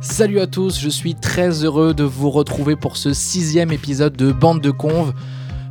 Salut 0.00 0.40
à 0.40 0.46
tous, 0.46 0.78
je 0.78 0.88
suis 0.88 1.14
très 1.14 1.64
heureux 1.64 1.92
de 1.94 2.04
vous 2.04 2.30
retrouver 2.30 2.76
pour 2.76 2.96
ce 2.96 3.12
sixième 3.12 3.72
épisode 3.72 4.16
de 4.16 4.30
Bande 4.32 4.60
de 4.60 4.70
Conve. 4.70 5.12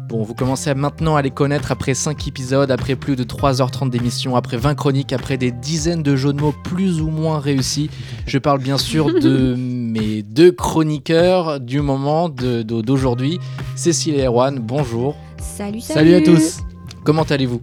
Bon, 0.10 0.24
vous 0.24 0.34
commencez 0.34 0.74
maintenant 0.74 1.16
à 1.16 1.22
les 1.22 1.32
connaître 1.32 1.72
après 1.72 1.94
5 1.94 2.28
épisodes, 2.28 2.72
après 2.72 2.96
plus 2.96 3.16
de 3.16 3.24
3h30 3.24 3.90
d'émission, 3.90 4.36
après 4.36 4.58
20 4.58 4.76
chroniques, 4.76 5.12
après 5.14 5.38
des 5.38 5.52
dizaines 5.52 6.02
de 6.04 6.16
jeux 6.16 6.32
de 6.34 6.40
mots 6.42 6.54
plus 6.64 7.02
ou 7.02 7.10
moins 7.10 7.40
réussis. 7.40 7.90
Je 8.26 8.38
parle 8.38 8.60
bien 8.60 8.78
sûr 8.78 9.08
de 9.20 9.56
mes 9.58 10.24
deux 10.24 10.52
chroniqueurs 10.52 11.60
du 11.60 11.82
moment 11.82 12.30
d'aujourd'hui, 12.30 13.40
Cécile 13.76 14.16
et 14.16 14.26
Erwan. 14.26 14.60
Bonjour. 14.60 15.16
Salut, 15.40 15.82
salut. 15.82 16.12
Salut 16.12 16.16
à 16.16 16.22
tous. 16.22 16.60
Comment 17.04 17.24
allez-vous? 17.24 17.62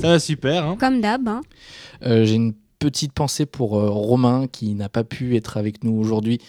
Ça 0.00 0.08
va 0.08 0.18
super. 0.18 0.64
Hein 0.66 0.76
Comme 0.78 1.00
d'hab. 1.00 1.26
hein. 1.28 1.40
Euh, 2.04 2.24
J'ai 2.24 2.34
une 2.34 2.54
petite 2.80 3.12
pensée 3.12 3.46
pour 3.46 3.78
euh, 3.78 3.88
Romain 3.88 4.48
qui 4.50 4.74
n'a 4.74 4.88
pas 4.88 5.04
pu 5.04 5.36
être 5.36 5.56
avec 5.56 5.84
nous 5.84 5.92
aujourd'hui 5.92 6.40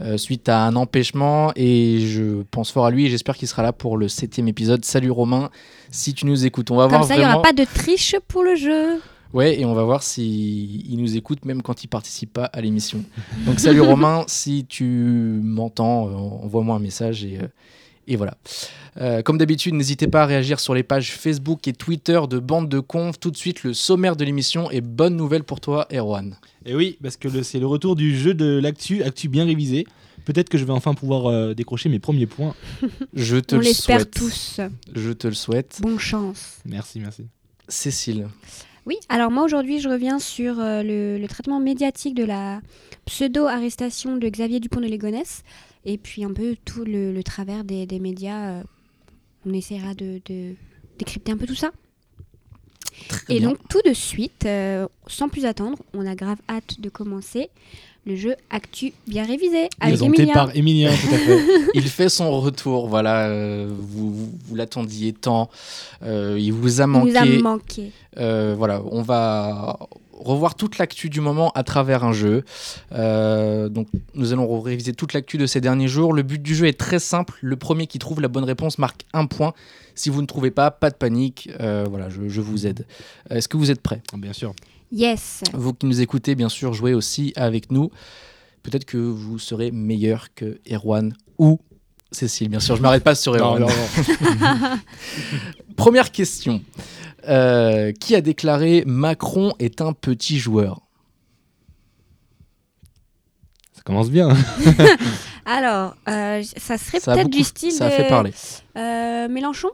euh, 0.00 0.18
suite 0.18 0.50
à 0.50 0.66
un 0.66 0.76
empêchement 0.76 1.52
et 1.56 2.00
je 2.00 2.42
pense 2.50 2.70
fort 2.70 2.84
à 2.84 2.90
lui 2.90 3.06
et 3.06 3.08
j'espère 3.08 3.34
qu'il 3.34 3.48
sera 3.48 3.62
là 3.62 3.72
pour 3.72 3.96
le 3.96 4.08
septième 4.08 4.46
épisode. 4.48 4.84
Salut 4.84 5.10
Romain, 5.10 5.48
si 5.90 6.12
tu 6.12 6.26
nous 6.26 6.44
écoutes, 6.44 6.70
on 6.70 6.76
va 6.76 6.82
Comme 6.82 6.90
voir 6.90 7.04
ça, 7.04 7.14
il 7.14 7.20
n'y 7.20 7.24
aura 7.24 7.40
pas 7.40 7.54
de 7.54 7.64
triche 7.64 8.14
pour 8.28 8.42
le 8.42 8.56
jeu. 8.56 9.00
Ouais, 9.32 9.58
et 9.58 9.64
on 9.64 9.72
va 9.72 9.84
voir 9.84 10.02
si 10.02 10.84
il 10.88 10.98
nous 10.98 11.16
écoute 11.16 11.46
même 11.46 11.62
quand 11.62 11.82
il 11.82 11.88
participe 11.88 12.34
pas 12.34 12.44
à 12.44 12.60
l'émission. 12.60 13.02
Donc 13.46 13.58
salut 13.58 13.80
Romain, 13.80 14.24
si 14.28 14.66
tu 14.68 14.84
m'entends, 15.42 16.08
euh, 16.08 16.12
envoie-moi 16.12 16.76
un 16.76 16.80
message 16.80 17.24
et, 17.24 17.38
et 18.08 18.16
voilà. 18.16 18.36
Euh, 18.98 19.20
comme 19.22 19.36
d'habitude, 19.38 19.74
n'hésitez 19.74 20.06
pas 20.06 20.22
à 20.22 20.26
réagir 20.26 20.58
sur 20.60 20.74
les 20.74 20.82
pages 20.82 21.12
Facebook 21.12 21.66
et 21.68 21.72
Twitter 21.72 22.20
de 22.30 22.38
Bande 22.38 22.68
de 22.68 22.80
Conf. 22.80 23.18
Tout 23.20 23.30
de 23.30 23.36
suite, 23.36 23.62
le 23.62 23.74
sommaire 23.74 24.16
de 24.16 24.24
l'émission 24.24 24.70
et 24.70 24.80
bonne 24.80 25.16
nouvelle 25.16 25.44
pour 25.44 25.60
toi, 25.60 25.86
Erwan. 25.92 26.36
Et 26.64 26.74
oui, 26.74 26.96
parce 27.02 27.16
que 27.16 27.42
c'est 27.42 27.58
le 27.58 27.66
retour 27.66 27.94
du 27.96 28.16
jeu 28.16 28.32
de 28.34 28.58
l'actu, 28.58 29.02
actu 29.02 29.28
bien 29.28 29.44
révisé. 29.44 29.86
Peut-être 30.24 30.48
que 30.48 30.58
je 30.58 30.64
vais 30.64 30.72
enfin 30.72 30.94
pouvoir 30.94 31.26
euh, 31.26 31.54
décrocher 31.54 31.88
mes 31.88 31.98
premiers 32.00 32.26
points. 32.26 32.54
Je 33.14 33.36
te 33.36 33.54
On 33.54 33.58
le 33.58 33.64
l'espère 33.64 34.00
souhaite. 34.00 34.10
tous. 34.14 34.60
Je 34.94 35.10
te 35.12 35.28
le 35.28 35.34
souhaite. 35.34 35.78
Bonne 35.82 36.00
chance. 36.00 36.56
Merci, 36.64 36.98
merci. 36.98 37.26
Cécile. 37.68 38.26
Oui, 38.86 38.96
alors 39.08 39.30
moi 39.30 39.44
aujourd'hui, 39.44 39.80
je 39.80 39.88
reviens 39.88 40.18
sur 40.20 40.58
euh, 40.60 40.82
le, 40.82 41.18
le 41.18 41.28
traitement 41.28 41.58
médiatique 41.60 42.14
de 42.14 42.24
la 42.24 42.60
pseudo-arrestation 43.04 44.16
de 44.16 44.28
Xavier 44.28 44.60
Dupont 44.60 44.80
de 44.80 44.86
Ligonnès 44.86 45.42
et 45.86 45.96
puis 45.96 46.22
un 46.24 46.32
peu 46.32 46.56
tout 46.66 46.84
le, 46.84 47.12
le 47.12 47.22
travers 47.22 47.64
des, 47.64 47.86
des 47.86 47.98
médias. 47.98 48.50
euh, 48.50 48.62
on 49.48 49.52
essaiera 49.52 49.94
de, 49.94 50.20
de 50.26 50.54
décrypter 50.98 51.30
un 51.32 51.36
peu 51.36 51.46
tout 51.46 51.54
ça. 51.54 51.70
Très 53.08 53.34
Et 53.34 53.38
bien. 53.38 53.50
donc 53.50 53.58
tout 53.68 53.80
de 53.86 53.92
suite, 53.94 54.44
euh, 54.46 54.88
sans 55.06 55.28
plus 55.28 55.44
attendre, 55.44 55.78
on 55.94 56.04
a 56.06 56.14
grave 56.14 56.38
hâte 56.48 56.80
de 56.80 56.88
commencer 56.88 57.48
le 58.06 58.16
jeu 58.16 58.34
Actu 58.50 58.92
bien 59.06 59.24
révisé 59.24 59.68
avec 59.80 59.96
Présenté 59.98 60.26
par 60.32 60.56
Emilien, 60.56 60.90
tout 60.90 61.14
à 61.14 61.18
fait. 61.18 61.40
Il 61.74 61.82
fait 61.88 62.08
son 62.08 62.40
retour, 62.40 62.88
voilà, 62.88 63.28
euh, 63.28 63.68
vous, 63.68 64.12
vous, 64.14 64.30
vous 64.46 64.54
l'attendiez 64.54 65.12
tant, 65.12 65.50
euh, 66.02 66.36
il 66.38 66.52
vous 66.52 66.80
a 66.80 66.84
Il 66.84 66.88
manqué. 66.88 67.10
nous 67.12 67.16
a 67.18 67.42
manqué. 67.42 67.92
Voilà, 68.56 68.82
on 68.90 69.02
va 69.02 69.78
revoir 70.18 70.54
toute 70.54 70.78
l'actu 70.78 71.10
du 71.10 71.20
moment 71.20 71.50
à 71.54 71.62
travers 71.62 72.04
un 72.04 72.12
jeu. 72.12 72.44
Euh, 72.92 73.68
donc, 73.68 73.88
nous 74.14 74.32
allons 74.32 74.60
réviser 74.60 74.92
toute 74.92 75.12
l'actu 75.12 75.38
de 75.38 75.46
ces 75.46 75.60
derniers 75.60 75.88
jours. 75.88 76.12
Le 76.12 76.22
but 76.22 76.42
du 76.42 76.54
jeu 76.54 76.66
est 76.66 76.78
très 76.78 76.98
simple. 76.98 77.34
Le 77.42 77.56
premier 77.56 77.86
qui 77.86 77.98
trouve 77.98 78.20
la 78.20 78.28
bonne 78.28 78.44
réponse 78.44 78.78
marque 78.78 79.02
un 79.12 79.26
point. 79.26 79.52
Si 79.94 80.10
vous 80.10 80.22
ne 80.22 80.26
trouvez 80.26 80.50
pas, 80.50 80.70
pas 80.70 80.90
de 80.90 80.96
panique. 80.96 81.50
Euh, 81.60 81.86
voilà, 81.88 82.08
je, 82.08 82.28
je 82.28 82.40
vous 82.40 82.66
aide. 82.66 82.86
Est-ce 83.30 83.48
que 83.48 83.56
vous 83.56 83.70
êtes 83.70 83.80
prêts? 83.80 84.02
Bien 84.16 84.32
sûr. 84.32 84.54
Yes. 84.92 85.42
Vous 85.52 85.72
qui 85.72 85.86
nous 85.86 86.00
écoutez, 86.00 86.34
bien 86.34 86.48
sûr, 86.48 86.72
jouez 86.72 86.94
aussi 86.94 87.32
avec 87.36 87.70
nous. 87.70 87.90
Peut-être 88.62 88.84
que 88.84 88.96
vous 88.96 89.38
serez 89.38 89.70
meilleur 89.70 90.34
que 90.34 90.58
Erwan 90.70 91.14
ou 91.38 91.60
Cécile. 92.12 92.48
Bien 92.48 92.60
sûr, 92.60 92.76
je 92.76 92.82
m'arrête 92.82 93.02
pas 93.04 93.14
sur 93.14 93.34
Erwan. 93.34 93.60
Non, 93.60 93.68
non, 93.68 94.38
non. 94.40 94.78
Première 95.76 96.12
question. 96.12 96.62
Euh, 97.28 97.92
qui 97.92 98.14
a 98.14 98.20
déclaré 98.20 98.84
Macron 98.86 99.52
est 99.58 99.80
un 99.80 99.92
petit 99.92 100.38
joueur 100.38 100.82
Ça 103.72 103.82
commence 103.84 104.10
bien. 104.10 104.28
Alors, 105.44 105.96
euh, 106.08 106.42
ça 106.56 106.78
serait 106.78 107.00
peut-être 107.00 107.16
beaucoup- 107.24 107.28
du 107.30 107.44
style 107.44 107.72
Ça 107.72 107.86
a 107.86 107.90
fait 107.90 108.08
parler. 108.08 108.32
euh, 108.76 109.28
Mélenchon? 109.28 109.70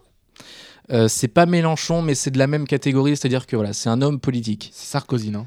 Euh, 0.90 1.08
c'est 1.08 1.28
pas 1.28 1.46
Mélenchon, 1.46 2.02
mais 2.02 2.14
c'est 2.14 2.30
de 2.30 2.38
la 2.38 2.46
même 2.46 2.66
catégorie, 2.66 3.16
c'est-à-dire 3.16 3.46
que 3.46 3.56
voilà, 3.56 3.72
c'est 3.72 3.88
un 3.88 4.02
homme 4.02 4.18
politique. 4.20 4.70
C'est 4.74 4.86
Sarkozy, 4.90 5.30
non? 5.30 5.46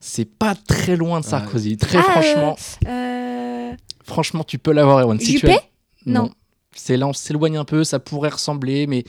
C'est 0.00 0.26
pas 0.26 0.54
très 0.54 0.96
loin 0.96 1.20
de 1.20 1.24
Ouais. 1.24 1.30
Sarkozy. 1.30 1.76
Très 1.76 1.98
Ah, 1.98 2.02
franchement, 2.02 2.56
euh, 2.86 3.72
franchement, 4.04 4.44
tu 4.44 4.58
peux 4.58 4.72
l'avoir, 4.72 4.98
Erwan. 5.00 5.18
Si 5.18 5.26
tu 5.32 5.38
Juppé? 5.38 5.54
as- 5.54 5.62
Non. 6.06 6.30
C'est 6.76 6.96
là, 6.96 7.06
on 7.06 7.12
s'éloigne 7.12 7.56
un 7.56 7.64
peu, 7.64 7.82
ça 7.84 7.98
pourrait 7.98 8.28
ressembler, 8.30 8.86
mais 8.86 9.04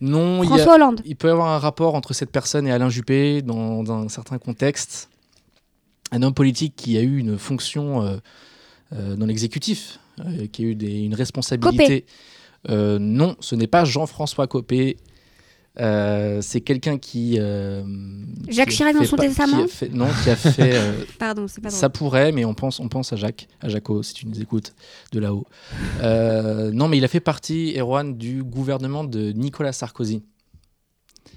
non. 0.00 0.42
il 0.42 0.46
a- 0.46 0.48
François 0.56 0.74
Hollande. 0.74 1.00
Il 1.04 1.16
peut 1.16 1.28
y 1.28 1.30
avoir 1.30 1.48
un 1.48 1.58
rapport 1.58 1.94
entre 1.94 2.12
cette 2.12 2.30
personne 2.30 2.66
et 2.66 2.72
Alain 2.72 2.88
Juppé 2.88 3.42
dans, 3.42 3.82
dans 3.82 4.04
un 4.04 4.08
certain 4.08 4.38
contexte. 4.38 5.08
Un 6.12 6.22
homme 6.22 6.34
politique 6.34 6.74
qui 6.76 6.96
a 6.96 7.02
eu 7.02 7.18
une 7.18 7.36
fonction 7.38 8.02
euh, 8.02 8.16
euh, 8.94 9.16
dans 9.16 9.26
l'exécutif, 9.26 9.98
euh, 10.20 10.46
qui 10.50 10.64
a 10.64 10.66
eu 10.68 10.74
des- 10.74 11.00
une 11.00 11.14
responsabilité. 11.14 12.04
Non, 12.68 13.36
ce 13.40 13.54
n'est 13.54 13.66
pas 13.66 13.84
Jean-François 13.84 14.46
Copé. 14.46 14.96
Euh, 15.80 16.40
c'est 16.42 16.60
quelqu'un 16.60 16.98
qui. 16.98 17.36
euh, 17.38 17.82
Jacques 18.48 18.70
qui 18.70 18.76
Chirac 18.76 18.96
dans 18.96 19.04
son 19.04 19.16
pas- 19.16 19.22
qui 19.22 19.26
a 19.26 19.28
testament 19.28 19.68
fait- 19.68 19.88
Non, 19.94 20.08
qui 20.24 20.30
a 20.30 20.34
fait. 20.36 20.74
euh, 20.76 21.04
Pardon, 21.18 21.46
c'est 21.46 21.60
pas 21.60 21.68
drôle. 21.68 21.78
ça 21.80 21.88
pourrait, 21.88 22.32
mais 22.32 22.44
on 22.44 22.54
pense, 22.54 22.80
on 22.80 22.88
pense 22.88 23.12
à 23.12 23.16
Jacques, 23.16 23.46
à 23.60 23.68
Jaco, 23.68 24.02
si 24.02 24.12
tu 24.14 24.26
nous 24.26 24.40
écoutes 24.40 24.74
de 25.12 25.20
là-haut. 25.20 25.46
Euh, 26.02 26.72
non, 26.72 26.88
mais 26.88 26.98
il 26.98 27.04
a 27.04 27.08
fait 27.08 27.20
partie, 27.20 27.74
Erwan, 27.78 28.16
du 28.18 28.42
gouvernement 28.42 29.04
de 29.04 29.30
Nicolas 29.32 29.72
Sarkozy. 29.72 30.22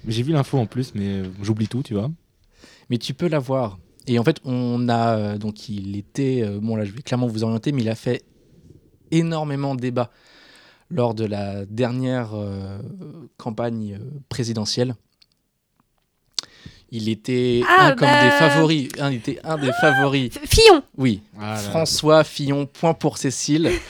J'ai 0.08 0.22
vu 0.24 0.32
l'info 0.32 0.58
en 0.58 0.66
plus, 0.66 0.92
mais 0.96 1.22
j'oublie 1.42 1.68
tout, 1.68 1.82
tu 1.84 1.94
vois. 1.94 2.10
mais 2.90 2.98
tu 2.98 3.14
peux 3.14 3.28
l'avoir. 3.28 3.78
Et 4.08 4.18
en 4.18 4.24
fait, 4.24 4.38
on 4.44 4.88
a 4.88 5.38
donc 5.38 5.68
il 5.68 5.96
était 5.96 6.44
bon 6.60 6.74
là, 6.74 6.84
je 6.84 6.90
vais 6.90 7.02
clairement 7.02 7.28
vous 7.28 7.44
orienter, 7.44 7.70
mais 7.70 7.82
il 7.82 7.88
a 7.88 7.94
fait 7.94 8.24
énormément 9.12 9.74
débat 9.76 10.10
lors 10.92 11.14
de 11.14 11.24
la 11.24 11.64
dernière 11.66 12.30
euh, 12.34 12.78
campagne 13.38 13.98
euh, 14.00 14.04
présidentielle. 14.28 14.94
Il 16.90 17.08
était 17.08 17.62
Ah, 17.66 17.86
un 17.86 17.90
comme 17.96 18.06
bah- 18.08 18.24
des 18.24 18.30
favoris. 18.30 18.88
Un, 19.00 19.10
il 19.10 19.16
était 19.16 19.38
un 19.44 19.56
des 19.56 19.72
favoris. 19.80 20.30
F- 20.30 20.46
Fillon 20.46 20.82
Oui, 20.98 21.22
Ah. 21.40 21.56
François 21.56 22.22
Fillon, 22.24 22.66
point 22.66 22.94
pour 22.94 23.18
Cécile. 23.18 23.70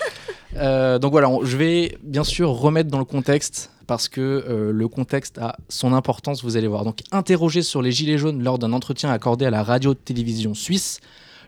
Euh, 0.55 0.99
donc 0.99 1.13
voilà, 1.13 1.31
on- 1.31 1.43
je 1.47 1.57
vais 1.57 1.97
bien 2.03 2.25
sûr 2.25 2.51
remettre 2.51 2.91
dans 2.91 2.99
le 2.99 3.07
contexte 3.07 3.71
parce 3.87 4.07
que 4.07 4.21
euh, 4.21 4.71
le 4.71 4.87
contexte 4.87 5.39
a 5.39 5.57
son 5.71 5.95
importance, 5.95 6.45
vous 6.45 6.59
allez 6.59 6.67
voir. 6.67 6.85
Donc 6.85 6.99
interrogé 7.11 7.63
sur 7.63 7.81
les 7.81 7.91
Gilets 7.91 8.19
jaunes 8.19 8.43
lors 8.45 8.59
d'un 8.59 8.75
entretien 8.75 9.09
accordé 9.11 9.47
à 9.47 9.51
la 9.51 9.63
radio-télévision 9.63 10.53
suisse, 10.53 11.01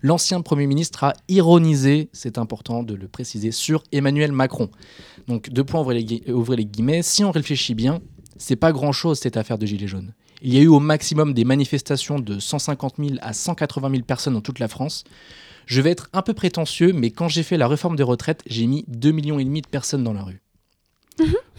l'ancien 0.04 0.42
Premier 0.42 0.66
ministre 0.66 1.02
a 1.04 1.14
ironisé, 1.28 2.10
c'est 2.12 2.36
important 2.38 2.82
de 2.82 2.94
le 2.94 3.08
préciser, 3.08 3.50
sur 3.50 3.82
Emmanuel 3.90 4.32
Macron. 4.32 4.68
Donc 5.28 5.48
deux 5.50 5.64
points, 5.64 5.80
ouvrez 5.80 5.94
les, 5.94 6.04
gui- 6.04 6.22
ouvrez 6.30 6.56
les 6.56 6.66
guillemets, 6.66 7.02
si 7.02 7.24
on 7.24 7.30
réfléchit 7.30 7.74
bien, 7.74 8.00
c'est 8.36 8.56
pas 8.56 8.70
grand-chose 8.70 9.18
cette 9.18 9.36
affaire 9.38 9.56
de 9.58 9.64
Gilets 9.66 9.86
jaunes. 9.88 10.12
Il 10.42 10.52
y 10.52 10.58
a 10.58 10.60
eu 10.60 10.66
au 10.66 10.78
maximum 10.78 11.32
des 11.32 11.44
manifestations 11.44 12.18
de 12.18 12.38
150 12.38 12.94
000 12.98 13.10
à 13.22 13.32
180 13.32 13.90
000 13.90 14.02
personnes 14.02 14.34
dans 14.34 14.42
toute 14.42 14.58
la 14.58 14.68
France. 14.68 15.04
Je 15.64 15.80
vais 15.80 15.90
être 15.90 16.10
un 16.12 16.20
peu 16.20 16.34
prétentieux, 16.34 16.92
mais 16.92 17.10
quand 17.10 17.28
j'ai 17.28 17.42
fait 17.42 17.56
la 17.56 17.66
réforme 17.66 17.96
des 17.96 18.02
retraites, 18.02 18.42
j'ai 18.46 18.66
mis 18.66 18.84
2,5 18.90 19.12
millions 19.12 19.38
et 19.38 19.44
demi 19.44 19.62
de 19.62 19.66
personnes 19.68 20.04
dans 20.04 20.12
la 20.12 20.22
rue. 20.22 20.42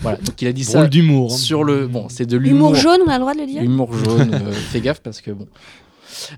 voilà, 0.02 0.18
donc 0.20 0.40
il 0.42 0.48
a 0.48 0.54
dit 0.54 0.64
ça 0.66 0.86
d'humour. 0.86 1.32
hein. 1.34 1.38
sur 1.38 1.64
le... 1.64 1.88
Bon, 1.88 2.10
c'est 2.10 2.28
de 2.28 2.38
l'humour. 2.38 2.70
Humour 2.70 2.76
jaune, 2.76 3.00
on 3.08 3.10
a 3.10 3.14
le 3.16 3.22
droit 3.22 3.34
de 3.34 3.40
le 3.40 3.48
dire? 3.48 3.64
Humour 3.64 3.92
jaune, 3.98 4.32
euh, 4.36 4.52
fais 4.72 4.82
gaffe 4.82 5.00
parce 5.02 5.22
que 5.22 5.32
bon. 5.32 5.48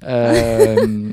Euh, 0.04 1.12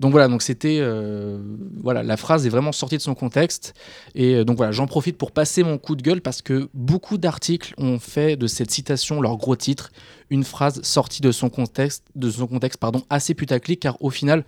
donc 0.00 0.12
voilà, 0.12 0.28
donc 0.28 0.42
euh, 0.64 1.38
voilà, 1.82 2.02
la 2.02 2.16
phrase 2.16 2.46
est 2.46 2.48
vraiment 2.48 2.72
sortie 2.72 2.96
de 2.96 3.02
son 3.02 3.14
contexte. 3.14 3.74
Et 4.14 4.34
euh, 4.34 4.44
donc 4.44 4.56
voilà, 4.56 4.72
j'en 4.72 4.86
profite 4.86 5.18
pour 5.18 5.30
passer 5.30 5.62
mon 5.62 5.76
coup 5.76 5.94
de 5.94 6.00
gueule 6.00 6.22
parce 6.22 6.40
que 6.40 6.70
beaucoup 6.72 7.18
d'articles 7.18 7.74
ont 7.76 7.98
fait 7.98 8.36
de 8.36 8.46
cette 8.46 8.70
citation 8.70 9.20
leur 9.20 9.36
gros 9.36 9.56
titre, 9.56 9.92
une 10.30 10.42
phrase 10.42 10.80
sortie 10.82 11.20
de 11.20 11.30
son 11.30 11.50
contexte, 11.50 12.04
de 12.14 12.30
son 12.30 12.46
contexte 12.46 12.80
pardon, 12.80 13.02
assez 13.10 13.34
putaclic 13.34 13.78
car 13.78 14.02
au 14.02 14.08
final, 14.08 14.46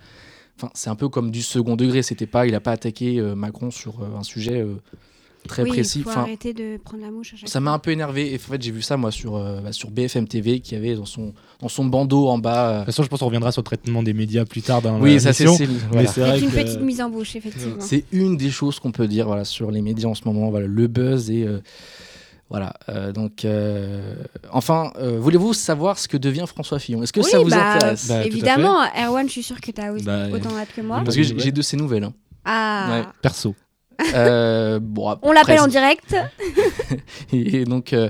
c'est 0.73 0.89
un 0.89 0.95
peu 0.95 1.07
comme 1.07 1.29
du 1.29 1.43
second 1.43 1.75
degré, 1.75 2.01
c'était 2.01 2.25
pas, 2.25 2.47
il 2.47 2.55
a 2.55 2.59
pas 2.59 2.71
attaqué 2.71 3.19
euh, 3.19 3.35
Macron 3.35 3.69
sur 3.69 4.03
un 4.03 4.23
sujet 4.23 4.65
très 5.47 5.63
oui, 5.63 5.69
précis. 5.69 5.99
il 5.99 6.03
faut 6.03 6.09
Enfin, 6.09 6.21
arrêter 6.21 6.53
de 6.53 6.77
prendre 6.83 7.03
la 7.03 7.11
mouche 7.11 7.33
à 7.33 7.37
chaque 7.37 7.49
ça 7.49 7.59
m'a 7.59 7.71
un 7.71 7.79
peu 7.79 7.91
énervé. 7.91 8.31
Et 8.33 8.35
en 8.35 8.39
fait, 8.39 8.61
j'ai 8.61 8.71
vu 8.71 8.81
ça, 8.81 8.97
moi, 8.97 9.11
sur, 9.11 9.35
euh, 9.35 9.59
bah, 9.61 9.71
sur 9.71 9.91
BFM 9.91 10.27
TV, 10.27 10.59
qui 10.59 10.75
avait 10.75 10.95
dans 10.95 11.05
son, 11.05 11.33
dans 11.59 11.69
son 11.69 11.85
bandeau 11.85 12.27
en 12.27 12.37
bas. 12.37 12.67
euh, 12.69 12.73
De 12.73 12.77
toute 12.79 12.85
façon, 12.87 13.03
je 13.03 13.07
pense 13.09 13.19
qu'on 13.19 13.25
reviendra 13.27 13.51
sur 13.51 13.61
le 13.61 13.65
traitement 13.65 14.03
des 14.03 14.13
médias 14.13 14.45
plus 14.45 14.61
tard 14.61 14.81
dans 14.81 14.99
oui, 14.99 15.13
la 15.15 15.19
ça, 15.19 15.33
c'est 15.33 15.45
voilà. 15.45 16.37
une 16.37 16.49
que... 16.49 16.55
petite 16.55 16.81
mise 16.81 17.01
en 17.01 17.09
bouche, 17.09 17.35
effectivement. 17.35 17.75
C'est 17.79 18.05
une 18.11 18.37
des 18.37 18.49
choses 18.51 18.79
qu'on 18.79 18.91
peut 18.91 19.07
dire 19.07 19.27
voilà, 19.27 19.45
sur 19.45 19.71
les 19.71 19.81
médias 19.81 20.07
en 20.09 20.15
ce 20.15 20.23
moment. 20.25 20.49
Voilà, 20.49 20.67
le 20.67 20.87
buzz 20.87 21.29
et. 21.29 21.43
euh, 21.43 21.59
voilà. 22.49 22.73
euh, 22.89 23.11
donc, 23.11 23.45
euh, 23.45 24.15
enfin, 24.51 24.91
euh, 24.97 25.17
voulez-vous 25.19 25.53
savoir 25.53 25.97
ce 25.97 26.07
que 26.07 26.17
devient 26.17 26.45
François 26.47 26.77
Fillon? 26.77 27.01
Est-ce 27.01 27.11
que 27.13 27.21
Oui, 27.21 27.29
ça 27.31 27.39
vous 27.39 27.49
bah, 27.49 27.73
intéresse? 27.75 28.07
Bah, 28.07 28.23
Évidemment, 28.25 28.77
Erwan, 28.95 29.25
je 29.25 29.31
suis 29.31 29.43
sûr 29.43 29.59
que 29.59 29.71
tu 29.71 29.81
as 29.81 29.91
Bah, 30.03 30.27
autant 30.31 30.55
hâte 30.55 30.69
que 30.75 30.81
moi. 30.81 31.01
Parce 31.03 31.15
que 31.15 31.23
j'ai 31.23 31.39
j'ai 31.39 31.51
de 31.51 31.61
ces 31.63 31.77
nouvelles. 31.77 32.03
hein. 32.03 32.13
Ah, 32.45 32.87
Ouais. 32.91 33.07
Perso. 33.23 33.55
Euh, 34.15 34.79
bon, 34.79 35.15
on 35.23 35.31
l'appelle 35.31 35.59
en 35.59 35.67
direct. 35.67 36.15
Et 37.33 37.63
donc, 37.63 37.93
euh, 37.93 38.09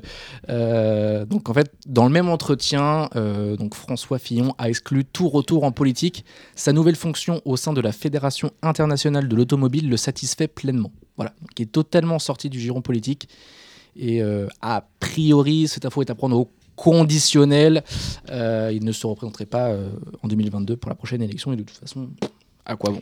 euh, 0.49 1.25
donc 1.25 1.47
en 1.47 1.53
fait, 1.53 1.71
dans 1.85 2.03
le 2.03 2.09
même 2.11 2.27
entretien, 2.27 3.09
donc 3.57 3.75
François 3.75 4.19
Fillon 4.19 4.53
a 4.57 4.69
exclu 4.69 5.05
tout 5.05 5.29
retour 5.29 5.63
en 5.63 5.71
politique. 5.71 6.25
Sa 6.55 6.73
nouvelle 6.73 6.97
fonction 6.97 7.41
au 7.45 7.55
sein 7.55 7.71
de 7.71 7.79
la 7.79 7.93
Fédération 7.93 8.51
internationale 8.61 9.29
de 9.29 9.35
l'automobile 9.35 9.89
le 9.89 9.95
satisfait 9.95 10.47
pleinement. 10.47 10.91
Voilà, 11.15 11.33
il 11.57 11.63
est 11.63 11.71
totalement 11.71 12.19
sorti 12.19 12.49
du 12.49 12.59
giron 12.59 12.81
politique. 12.81 13.29
Et 13.95 14.21
a 14.61 14.85
priori, 14.99 15.69
cette 15.69 15.85
info 15.85 16.01
est 16.01 16.09
à 16.09 16.15
prendre 16.15 16.37
au 16.37 16.49
conditionnel. 16.75 17.83
Il 18.29 18.83
ne 18.83 18.91
se 18.91 19.07
représenterait 19.07 19.45
pas 19.45 19.73
en 20.21 20.27
2022 20.27 20.75
pour 20.75 20.89
la 20.89 20.95
prochaine 20.95 21.21
élection. 21.21 21.53
Et 21.53 21.55
de 21.55 21.63
toute 21.63 21.77
façon, 21.77 22.09
à 22.65 22.75
quoi 22.75 22.91
bon? 22.91 23.01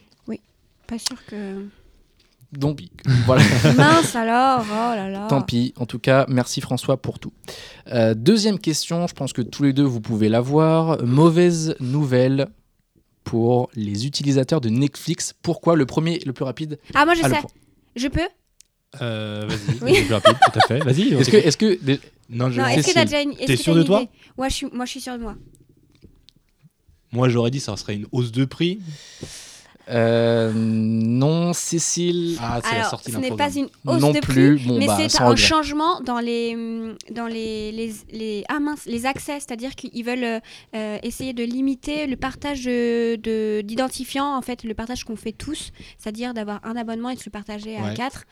Pas 0.91 0.99
sûr 0.99 1.25
que. 1.25 1.67
Donc 2.53 2.81
voilà. 3.25 3.43
Mince 3.77 4.15
alors, 4.15 4.65
oh 4.69 4.95
là 4.95 5.09
là. 5.09 5.27
Tant 5.27 5.41
pis. 5.41 5.73
En 5.77 5.85
tout 5.85 5.99
cas, 5.99 6.25
merci 6.27 6.59
François 6.61 6.97
pour 7.01 7.19
tout. 7.19 7.31
Euh, 7.87 8.13
deuxième 8.13 8.59
question, 8.59 9.07
je 9.07 9.13
pense 9.13 9.31
que 9.33 9.41
tous 9.41 9.63
les 9.63 9.73
deux, 9.73 9.83
vous 9.83 10.01
pouvez 10.01 10.27
l'avoir. 10.29 11.01
Mauvaise 11.03 11.75
nouvelle 11.79 12.47
pour 13.23 13.69
les 13.75 14.05
utilisateurs 14.05 14.59
de 14.61 14.69
Netflix. 14.69 15.33
Pourquoi 15.41 15.75
le 15.75 15.85
premier, 15.85 16.19
le 16.25 16.33
plus 16.33 16.43
rapide? 16.43 16.77
Ah, 16.93 17.05
moi 17.05 17.13
je 17.15 17.23
a 17.23 17.27
le 17.29 17.33
sais. 17.35 17.39
point 17.41 17.49
Je 17.95 18.07
peux? 18.09 18.27
Euh, 19.01 19.47
vas-y, 19.47 19.77
Oui. 19.83 19.95
c'est 19.95 20.03
plus 20.03 20.13
rapide, 20.13 20.35
tout 20.51 20.59
à 20.59 20.67
fait. 20.67 20.79
Vas-y. 20.79 21.13
Est-ce 21.13 21.29
que, 21.29 21.37
est-ce 21.37 21.57
que 21.57 21.79
Non, 22.29 22.49
je 22.51 22.59
Non, 22.59 22.67
est-ce 22.67 22.77
que 22.77 22.81
Cécile. 22.83 22.93
t'as 22.95 23.05
déjà 23.05 23.21
une. 23.21 23.31
est-ce 23.31 23.45
T'es 23.45 23.55
que 23.55 23.63
sûr 23.63 23.71
t'as 23.73 23.75
de 23.77 23.81
une 23.81 23.87
toi? 23.87 24.01
idée? 24.01 24.09
Ouais, 24.37 24.49
je 24.49 24.55
suis, 24.55 24.67
moi 24.73 24.83
je 24.85 24.91
suis 24.91 24.99
sûre 25.01 25.13
de 25.17 25.23
moi. 25.23 25.35
Moi, 27.13 27.29
j'aurais 27.29 27.51
dit 27.51 27.59
ça 27.59 27.75
serait 27.77 27.95
une 27.95 28.07
hausse 28.11 28.31
de 28.31 28.43
prix. 28.45 28.79
Euh, 29.89 30.51
non, 30.53 31.53
Cécile 31.53 32.37
Ah, 32.41 32.59
c'est 32.63 32.75
la 32.77 32.83
sortie 32.89 33.11
ce 33.11 33.17
n'est 33.17 33.35
pas 33.35 33.51
une 33.55 33.67
hausse 33.85 34.01
non 34.01 34.11
de 34.11 34.19
plus. 34.19 34.59
Bon, 34.65 34.77
mais 34.77 34.87
bah, 34.87 34.97
c'est 35.07 35.21
un 35.21 35.25
regret. 35.29 35.37
changement 35.41 36.01
dans 36.01 36.19
les 36.19 36.55
dans 37.11 37.27
les, 37.27 37.71
les, 37.71 37.93
les- 38.11 38.43
ah 38.49 38.59
mince, 38.59 38.85
les 38.85 39.05
accès, 39.05 39.39
c'est-à-dire 39.39 39.75
qu'ils 39.75 40.03
veulent 40.05 40.23
euh, 40.23 40.39
euh, 40.75 40.97
essayer 41.03 41.33
de 41.33 41.43
limiter 41.43 42.07
le 42.07 42.15
partage 42.15 42.63
de 42.65 43.15
de- 43.15 43.61
d'identifiants, 43.61 44.35
en 44.35 44.41
fait, 44.41 44.63
le 44.63 44.73
partage 44.73 45.03
qu'on 45.03 45.15
fait 45.15 45.31
tous, 45.31 45.71
c'est-à-dire 45.97 46.33
d'avoir 46.33 46.59
un 46.63 46.75
abonnement 46.75 47.09
et 47.09 47.15
de 47.15 47.19
se 47.21 47.29
partager 47.29 47.77
à 47.77 47.81
Ouais. 47.83 47.93
quatre. 47.93 48.25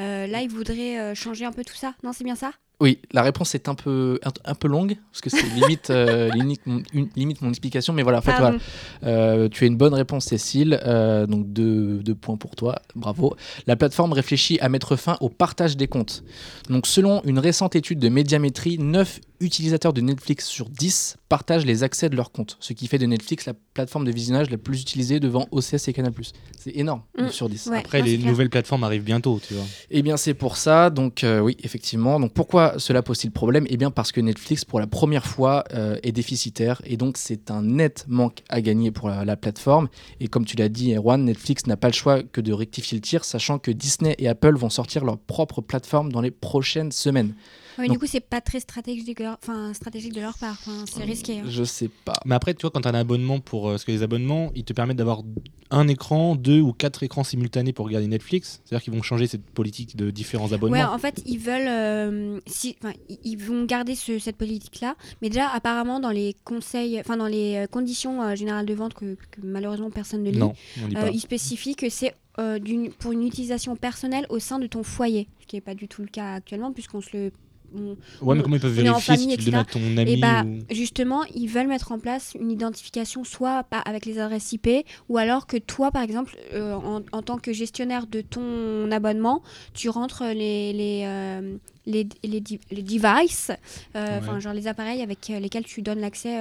Euh, 0.00 0.26
là, 0.26 0.42
ils 0.42 0.50
voudraient 0.50 0.98
euh, 0.98 1.14
changer 1.14 1.44
un 1.44 1.52
peu 1.52 1.64
tout 1.64 1.74
ça. 1.76 1.94
Non, 2.02 2.12
c'est 2.12 2.24
bien 2.24 2.34
ça? 2.36 2.52
Oui, 2.78 2.98
la 3.12 3.22
réponse 3.22 3.54
est 3.54 3.70
un 3.70 3.74
peu, 3.74 4.20
un, 4.22 4.30
un 4.44 4.54
peu 4.54 4.68
longue, 4.68 4.98
parce 5.10 5.22
que 5.22 5.30
c'est 5.30 5.46
limite, 5.54 5.88
euh, 5.88 6.28
limite, 6.34 6.60
mon, 6.66 6.82
une- 6.92 7.08
limite 7.16 7.40
mon 7.40 7.48
explication, 7.48 7.94
mais 7.94 8.02
voilà, 8.02 8.18
en 8.18 8.20
fait, 8.20 8.32
voilà. 8.38 8.58
Euh, 9.04 9.48
tu 9.48 9.64
as 9.64 9.66
une 9.66 9.78
bonne 9.78 9.94
réponse, 9.94 10.26
Cécile. 10.26 10.78
Euh, 10.84 11.26
donc, 11.26 11.50
deux, 11.50 12.02
deux 12.02 12.14
points 12.14 12.36
pour 12.36 12.54
toi. 12.54 12.76
Bravo. 12.94 13.34
La 13.66 13.76
plateforme 13.76 14.12
réfléchit 14.12 14.58
à 14.60 14.68
mettre 14.68 14.96
fin 14.96 15.16
au 15.22 15.30
partage 15.30 15.78
des 15.78 15.88
comptes. 15.88 16.22
Donc, 16.68 16.86
selon 16.86 17.22
une 17.24 17.38
récente 17.38 17.76
étude 17.76 17.98
de 17.98 18.10
médiamétrie, 18.10 18.76
9 18.78 19.20
utilisateurs 19.40 19.94
de 19.94 20.02
Netflix 20.02 20.46
sur 20.46 20.68
10 20.68 21.16
partagent 21.28 21.66
les 21.66 21.82
accès 21.82 22.08
de 22.08 22.16
leur 22.16 22.30
compte, 22.30 22.56
ce 22.60 22.72
qui 22.72 22.86
fait 22.86 22.98
de 22.98 23.06
Netflix 23.06 23.46
la 23.46 23.54
plateforme 23.74 24.04
de 24.04 24.12
visionnage 24.12 24.48
la 24.50 24.58
plus 24.58 24.80
utilisée 24.80 25.18
devant 25.18 25.46
OCS 25.50 25.88
et 25.88 25.92
Canal+. 25.92 26.12
C'est 26.58 26.76
énorme, 26.76 27.02
Mm. 27.18 27.22
9 27.22 27.32
sur 27.34 27.48
10. 27.48 27.66
Ouais, 27.66 27.78
Après, 27.78 28.00
les 28.02 28.16
clair. 28.16 28.30
nouvelles 28.30 28.50
plateformes 28.50 28.84
arrivent 28.84 29.02
bientôt, 29.02 29.40
tu 29.46 29.54
vois. 29.54 29.64
Eh 29.90 30.02
bien, 30.02 30.16
c'est 30.16 30.34
pour 30.34 30.56
ça. 30.56 30.90
Donc, 30.90 31.24
euh, 31.24 31.40
oui, 31.40 31.56
effectivement. 31.62 32.20
Donc, 32.20 32.32
pourquoi 32.32 32.78
cela 32.78 33.02
pose-t-il 33.02 33.30
problème? 33.32 33.66
Eh 33.68 33.76
bien, 33.76 33.90
parce 33.90 34.12
que 34.12 34.20
Netflix, 34.20 34.64
pour 34.64 34.78
la 34.80 34.86
première 34.86 35.26
fois, 35.26 35.64
euh, 35.74 35.98
est 36.02 36.12
déficitaire. 36.12 36.80
Et 36.84 36.96
donc, 36.96 37.16
c'est 37.16 37.50
un 37.50 37.62
net 37.62 38.04
manque 38.08 38.42
à 38.48 38.60
gagner 38.60 38.90
pour 38.90 39.08
la, 39.08 39.24
la 39.24 39.36
plateforme. 39.36 39.88
Et 40.20 40.28
comme 40.28 40.44
tu 40.44 40.56
l'as 40.56 40.68
dit, 40.68 40.94
Erwan, 40.94 41.24
Netflix 41.24 41.66
n'a 41.66 41.76
pas 41.76 41.88
le 41.88 41.94
choix 41.94 42.22
que 42.22 42.40
de 42.40 42.52
rectifier 42.52 42.96
le 42.96 43.02
tir, 43.02 43.24
sachant 43.24 43.58
que 43.58 43.70
Disney 43.70 44.14
et 44.18 44.28
Apple 44.28 44.56
vont 44.56 44.70
sortir 44.70 45.04
leur 45.04 45.18
propre 45.18 45.60
plateforme 45.60 46.12
dans 46.12 46.20
les 46.20 46.30
prochaines 46.30 46.92
semaines. 46.92 47.34
Ouais, 47.78 47.86
Donc- 47.86 47.96
Du 47.96 47.98
coup, 48.00 48.06
c'est 48.06 48.20
pas 48.20 48.40
très 48.40 48.60
stratégique 48.60 49.16
de 49.18 49.24
leur, 49.24 49.38
enfin, 49.42 49.72
stratégique 49.74 50.12
de 50.12 50.20
leur 50.20 50.36
part. 50.38 50.56
Enfin, 50.66 50.84
c'est 50.86 51.04
risqué. 51.04 51.40
hein. 51.40 51.44
Je 51.48 51.64
sais 51.64 51.88
pas. 52.04 52.14
Mais 52.24 52.34
après, 52.34 52.54
tu 52.54 52.62
vois, 52.62 52.70
quand 52.70 52.80
tu 52.80 52.88
as 52.88 52.90
un 52.90 52.94
abonnement 52.94 53.40
pour. 53.40 53.68
euh, 53.68 53.72
parce 53.72 53.84
que 53.84 53.92
les 53.92 54.02
abonnements, 54.02 54.50
ils 54.54 54.64
te 54.64 54.72
permettent 54.72 54.96
d'avoir 54.96 55.22
un 55.70 55.88
écran, 55.88 56.36
deux 56.36 56.60
ou 56.60 56.72
quatre 56.72 57.02
écrans 57.02 57.24
simultanés 57.24 57.72
pour 57.72 57.86
regarder 57.86 58.06
Netflix. 58.06 58.60
C'est-à-dire 58.64 58.84
qu'ils 58.84 58.92
vont 58.94 59.02
changer 59.02 59.26
cette 59.26 59.44
politique 59.44 59.96
de 59.96 60.10
différents 60.10 60.52
abonnements. 60.52 60.76
Ouais, 60.78 60.84
en 60.84 60.98
fait, 60.98 61.22
ils 61.26 61.38
veulent, 61.38 61.66
euh, 61.68 62.40
si, 62.46 62.76
enfin, 62.82 62.94
ils- 63.24 63.36
vont 63.36 63.64
garder 63.64 63.94
ce- 63.94 64.18
cette 64.18 64.36
politique-là, 64.36 64.94
mais 65.22 65.28
déjà, 65.28 65.48
apparemment, 65.48 66.00
dans 66.00 66.10
les 66.10 66.34
conseils, 66.44 66.98
enfin, 67.00 67.16
dans 67.16 67.26
les 67.26 67.56
euh, 67.56 67.66
conditions 67.66 68.22
euh, 68.22 68.34
générales 68.34 68.66
de 68.66 68.74
vente 68.74 68.94
que, 68.94 69.14
que 69.30 69.40
malheureusement 69.42 69.90
personne 69.90 70.22
ne 70.22 70.30
lit, 70.30 70.38
non, 70.38 70.52
on 70.82 70.96
euh, 70.96 71.10
ils 71.12 71.20
spécifient 71.20 71.74
que 71.76 71.88
c'est 71.90 72.14
euh, 72.38 72.58
d'une- 72.58 72.90
pour 72.92 73.12
une 73.12 73.22
utilisation 73.26 73.76
personnelle 73.76 74.26
au 74.28 74.38
sein 74.38 74.58
de 74.58 74.66
ton 74.66 74.82
foyer, 74.82 75.26
ce 75.40 75.46
qui 75.46 75.56
n'est 75.56 75.62
pas 75.62 75.74
du 75.74 75.88
tout 75.88 76.02
le 76.02 76.08
cas 76.08 76.34
actuellement, 76.34 76.70
puisqu'on 76.72 77.00
se 77.00 77.08
le. 77.16 77.32
On- 77.74 77.96
Ouais, 78.24 78.34
mais 78.36 78.42
comment 78.42 78.56
ils 78.56 78.60
peuvent 78.60 78.72
vérifier 78.72 79.16
si 79.16 79.28
tu 79.28 79.36
le 79.36 79.44
donnes 79.44 79.54
à 79.60 79.64
ton 79.64 79.96
ami 79.96 80.12
Et 80.12 80.16
bah, 80.18 80.44
ou- 80.44 80.58
justement, 80.74 81.22
ils 81.34 81.46
veulent 81.48 81.66
mettre 81.68 81.92
en 81.92 81.98
place 81.98 82.34
une 82.40 82.50
identification 82.50 83.24
soit 83.24 83.64
avec 83.84 84.06
les 84.06 84.18
adresses 84.18 84.52
IP, 84.52 84.68
ou 85.08 85.18
alors 85.18 85.46
que 85.46 85.56
toi, 85.56 85.90
par 85.90 86.02
exemple, 86.02 86.36
euh, 86.54 86.74
en, 86.74 87.02
en 87.12 87.22
tant 87.22 87.38
que 87.38 87.52
gestionnaire 87.52 88.06
de 88.06 88.20
ton 88.20 88.90
abonnement, 88.90 89.42
tu 89.74 89.88
rentres 89.88 90.24
les, 90.24 90.72
les, 90.72 91.02
euh, 91.06 91.56
les, 91.86 92.08
les, 92.24 92.40
devices, 92.40 93.50
euh, 93.94 94.18
enfin 94.18 94.34
Ouais. 94.34 94.40
genre 94.40 94.52
les 94.54 94.66
appareils 94.66 95.02
avec 95.02 95.28
lesquels 95.28 95.64
tu 95.64 95.82
donnes 95.82 96.00
l'accès 96.00 96.38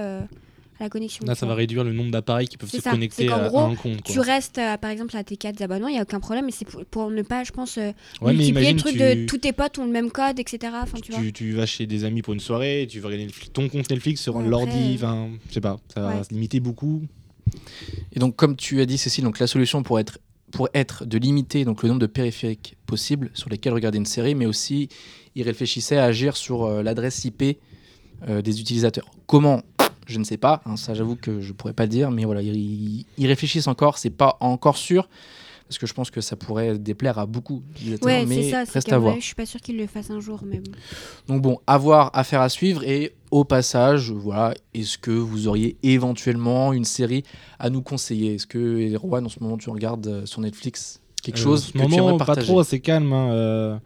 à 0.79 0.83
la 0.83 0.89
connexion. 0.89 1.25
Là, 1.25 1.33
tu 1.33 1.39
ça 1.39 1.45
vois. 1.45 1.55
va 1.55 1.59
réduire 1.59 1.83
le 1.83 1.93
nombre 1.93 2.11
d'appareils 2.11 2.47
qui 2.47 2.57
peuvent 2.57 2.69
se 2.69 2.81
ça, 2.81 2.91
connecter 2.91 3.31
à, 3.31 3.47
gros, 3.47 3.59
à 3.59 3.63
un 3.67 3.75
compte. 3.75 4.03
Tu 4.03 4.13
quoi. 4.15 4.23
restes, 4.23 4.57
euh, 4.57 4.77
par 4.77 4.91
exemple, 4.91 5.15
à 5.15 5.23
tes 5.23 5.37
quatre 5.37 5.61
abonnements, 5.61 5.87
il 5.87 5.93
n'y 5.93 5.99
a 5.99 6.03
aucun 6.03 6.19
problème, 6.19 6.45
mais 6.45 6.51
c'est 6.51 6.65
pour, 6.65 6.83
pour 6.85 7.09
ne 7.09 7.21
pas, 7.21 7.43
je 7.43 7.51
pense, 7.51 7.77
euh, 7.77 7.91
Ouais, 8.21 8.33
multiplier 8.33 8.73
le 8.73 8.79
truc 8.79 8.93
tu, 8.93 8.99
de 8.99 9.25
tous 9.25 9.37
tes 9.37 9.53
potes 9.53 9.77
ont 9.79 9.85
le 9.85 9.91
même 9.91 10.11
code, 10.11 10.39
etc. 10.39 10.73
Enfin, 10.81 10.97
tu 11.01 11.11
vois. 11.11 11.21
tu, 11.21 11.31
tu 11.33 11.51
vas 11.53 11.65
chez 11.65 11.85
des 11.85 12.03
amis 12.03 12.21
pour 12.21 12.33
une 12.33 12.39
soirée, 12.39 12.87
tu 12.89 12.99
vas 12.99 13.07
regarder 13.09 13.31
ton 13.53 13.69
compte 13.69 13.89
Netflix 13.89 14.21
sur 14.21 14.35
Ouais, 14.35 14.47
l'ordi, 14.47 14.95
après, 14.95 15.05
enfin, 15.07 15.29
je 15.49 15.53
sais 15.53 15.61
pas, 15.61 15.77
ça 15.93 16.01
va 16.01 16.15
Ouais. 16.17 16.23
se 16.23 16.29
limiter 16.29 16.59
beaucoup. 16.59 17.03
Et 18.13 18.19
donc, 18.19 18.35
comme 18.35 18.55
tu 18.55 18.81
as 18.81 18.85
dit, 18.85 18.97
Cécile, 18.97 19.23
donc 19.23 19.39
la 19.39 19.47
solution 19.47 19.83
pour 19.83 19.99
être, 19.99 20.19
pour 20.51 20.67
être 20.73 21.05
de 21.05 21.17
limiter 21.17 21.65
donc, 21.65 21.83
le 21.83 21.89
nombre 21.89 22.01
de 22.01 22.05
périphériques 22.07 22.75
possibles 22.85 23.29
sur 23.33 23.49
lesquels 23.49 23.73
regarder 23.73 23.97
une 23.97 24.05
série, 24.05 24.35
mais 24.35 24.45
aussi, 24.45 24.89
il 25.35 25.43
réfléchissait 25.43 25.97
à 25.97 26.05
agir 26.05 26.35
sur 26.37 26.63
euh, 26.63 26.83
l'adresse 26.83 27.23
IP 27.25 27.57
euh, 28.27 28.41
des 28.41 28.59
utilisateurs. 28.61 29.09
Comment 29.27 29.61
Je 30.07 30.19
ne 30.19 30.23
sais 30.23 30.37
pas, 30.37 30.61
hein, 30.65 30.75
ça 30.77 30.93
j'avoue 30.93 31.15
que 31.15 31.41
je 31.41 31.51
pourrais 31.53 31.73
pas 31.73 31.83
le 31.83 31.89
dire, 31.89 32.11
mais 32.11 32.25
voilà, 32.25 32.41
ils, 32.41 33.05
ils 33.17 33.27
réfléchissent 33.27 33.67
encore, 33.67 33.97
c'est 33.97 34.09
pas 34.11 34.37
encore 34.39 34.77
sûr, 34.77 35.09
parce 35.67 35.79
que 35.79 35.87
je 35.87 35.93
pense 35.93 36.11
que 36.11 36.21
ça 36.21 36.35
pourrait 36.35 36.77
déplaire 36.77 37.17
à 37.17 37.25
beaucoup 37.25 37.63
Ouais, 38.03 38.25
mais 38.27 38.43
c'est 38.43 38.51
ça. 38.51 38.65
c'est 38.65 38.73
reste 38.73 38.93
à 38.93 38.99
voir. 38.99 39.15
Je 39.15 39.21
suis 39.21 39.33
pas 39.35 39.47
sûr 39.47 39.59
qu'ils 39.59 39.77
le 39.77 39.87
fassent 39.87 40.11
un 40.11 40.19
jour, 40.19 40.41
mais 40.45 40.59
bon. 40.59 40.71
Donc 41.27 41.41
bon, 41.41 41.59
avoir 41.65 42.11
affaire 42.15 42.41
à 42.41 42.49
suivre 42.49 42.83
et 42.83 43.13
au 43.31 43.43
passage, 43.45 44.11
voilà, 44.11 44.53
est-ce 44.75 44.97
que 44.99 45.09
vous 45.11 45.47
auriez 45.47 45.75
éventuellement 45.81 46.71
une 46.71 46.85
série 46.85 47.23
à 47.57 47.71
nous 47.71 47.81
conseiller? 47.81 48.35
Est-ce 48.35 48.45
que 48.47 48.93
Erwan, 48.95 49.25
en 49.25 49.29
ce 49.29 49.39
moment, 49.39 49.57
tu 49.57 49.69
regardes 49.71 50.05
euh, 50.07 50.25
sur 50.27 50.39
Netflix 50.41 51.01
quelque 51.23 51.37
Euh, 51.39 51.41
chose 51.43 51.63
en 51.63 51.65
ce 51.67 51.71
que 51.73 51.77
tu 51.79 51.83
moment, 51.83 52.09
aimerais 52.09 52.25
pas 52.25 52.35
trop, 52.35 52.63
c'est 52.63 52.79
calme. 52.79 53.11
hein, 53.11 53.31
euh, 53.31 53.77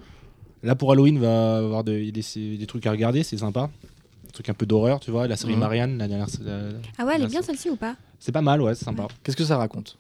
Là, 0.64 0.76
pour 0.76 0.92
Halloween, 0.92 1.18
va 1.18 1.60
avoir 1.60 1.86
des, 1.86 2.12
des, 2.12 2.22
des 2.58 2.68
trucs 2.68 2.86
à 2.86 2.92
regarder, 2.92 3.24
c'est 3.24 3.38
sympa. 3.38 3.70
Un 4.48 4.54
peu 4.54 4.66
d'horreur, 4.66 5.00
tu 5.00 5.12
vois. 5.12 5.28
La 5.28 5.36
série 5.36 5.54
Mhm. 5.54 5.60
Marianne, 5.60 5.98
la 5.98 6.08
dernière. 6.08 6.28
la- 6.44 6.70
Ah 6.98 7.06
ouais, 7.06 7.14
elle 7.16 7.24
est 7.24 7.28
bien 7.28 7.42
celle-ci 7.42 7.70
ou 7.70 7.76
pas? 7.76 7.96
C'est 8.20 8.32
pas 8.32 8.42
mal, 8.42 8.62
ouais, 8.62 8.74
c'est 8.74 8.86
sympa. 8.86 9.08
Qu'est-ce 9.24 9.36
que 9.38 9.44
ça 9.44 9.58
raconte? 9.58 9.98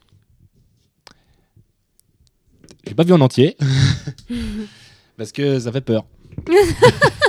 J'ai 2.87 2.95
pas 2.95 3.03
vu 3.03 3.13
en 3.13 3.21
entier. 3.21 3.57
Parce 5.17 5.31
que 5.31 5.59
ça 5.59 5.71
fait 5.71 5.81
peur. 5.81 6.05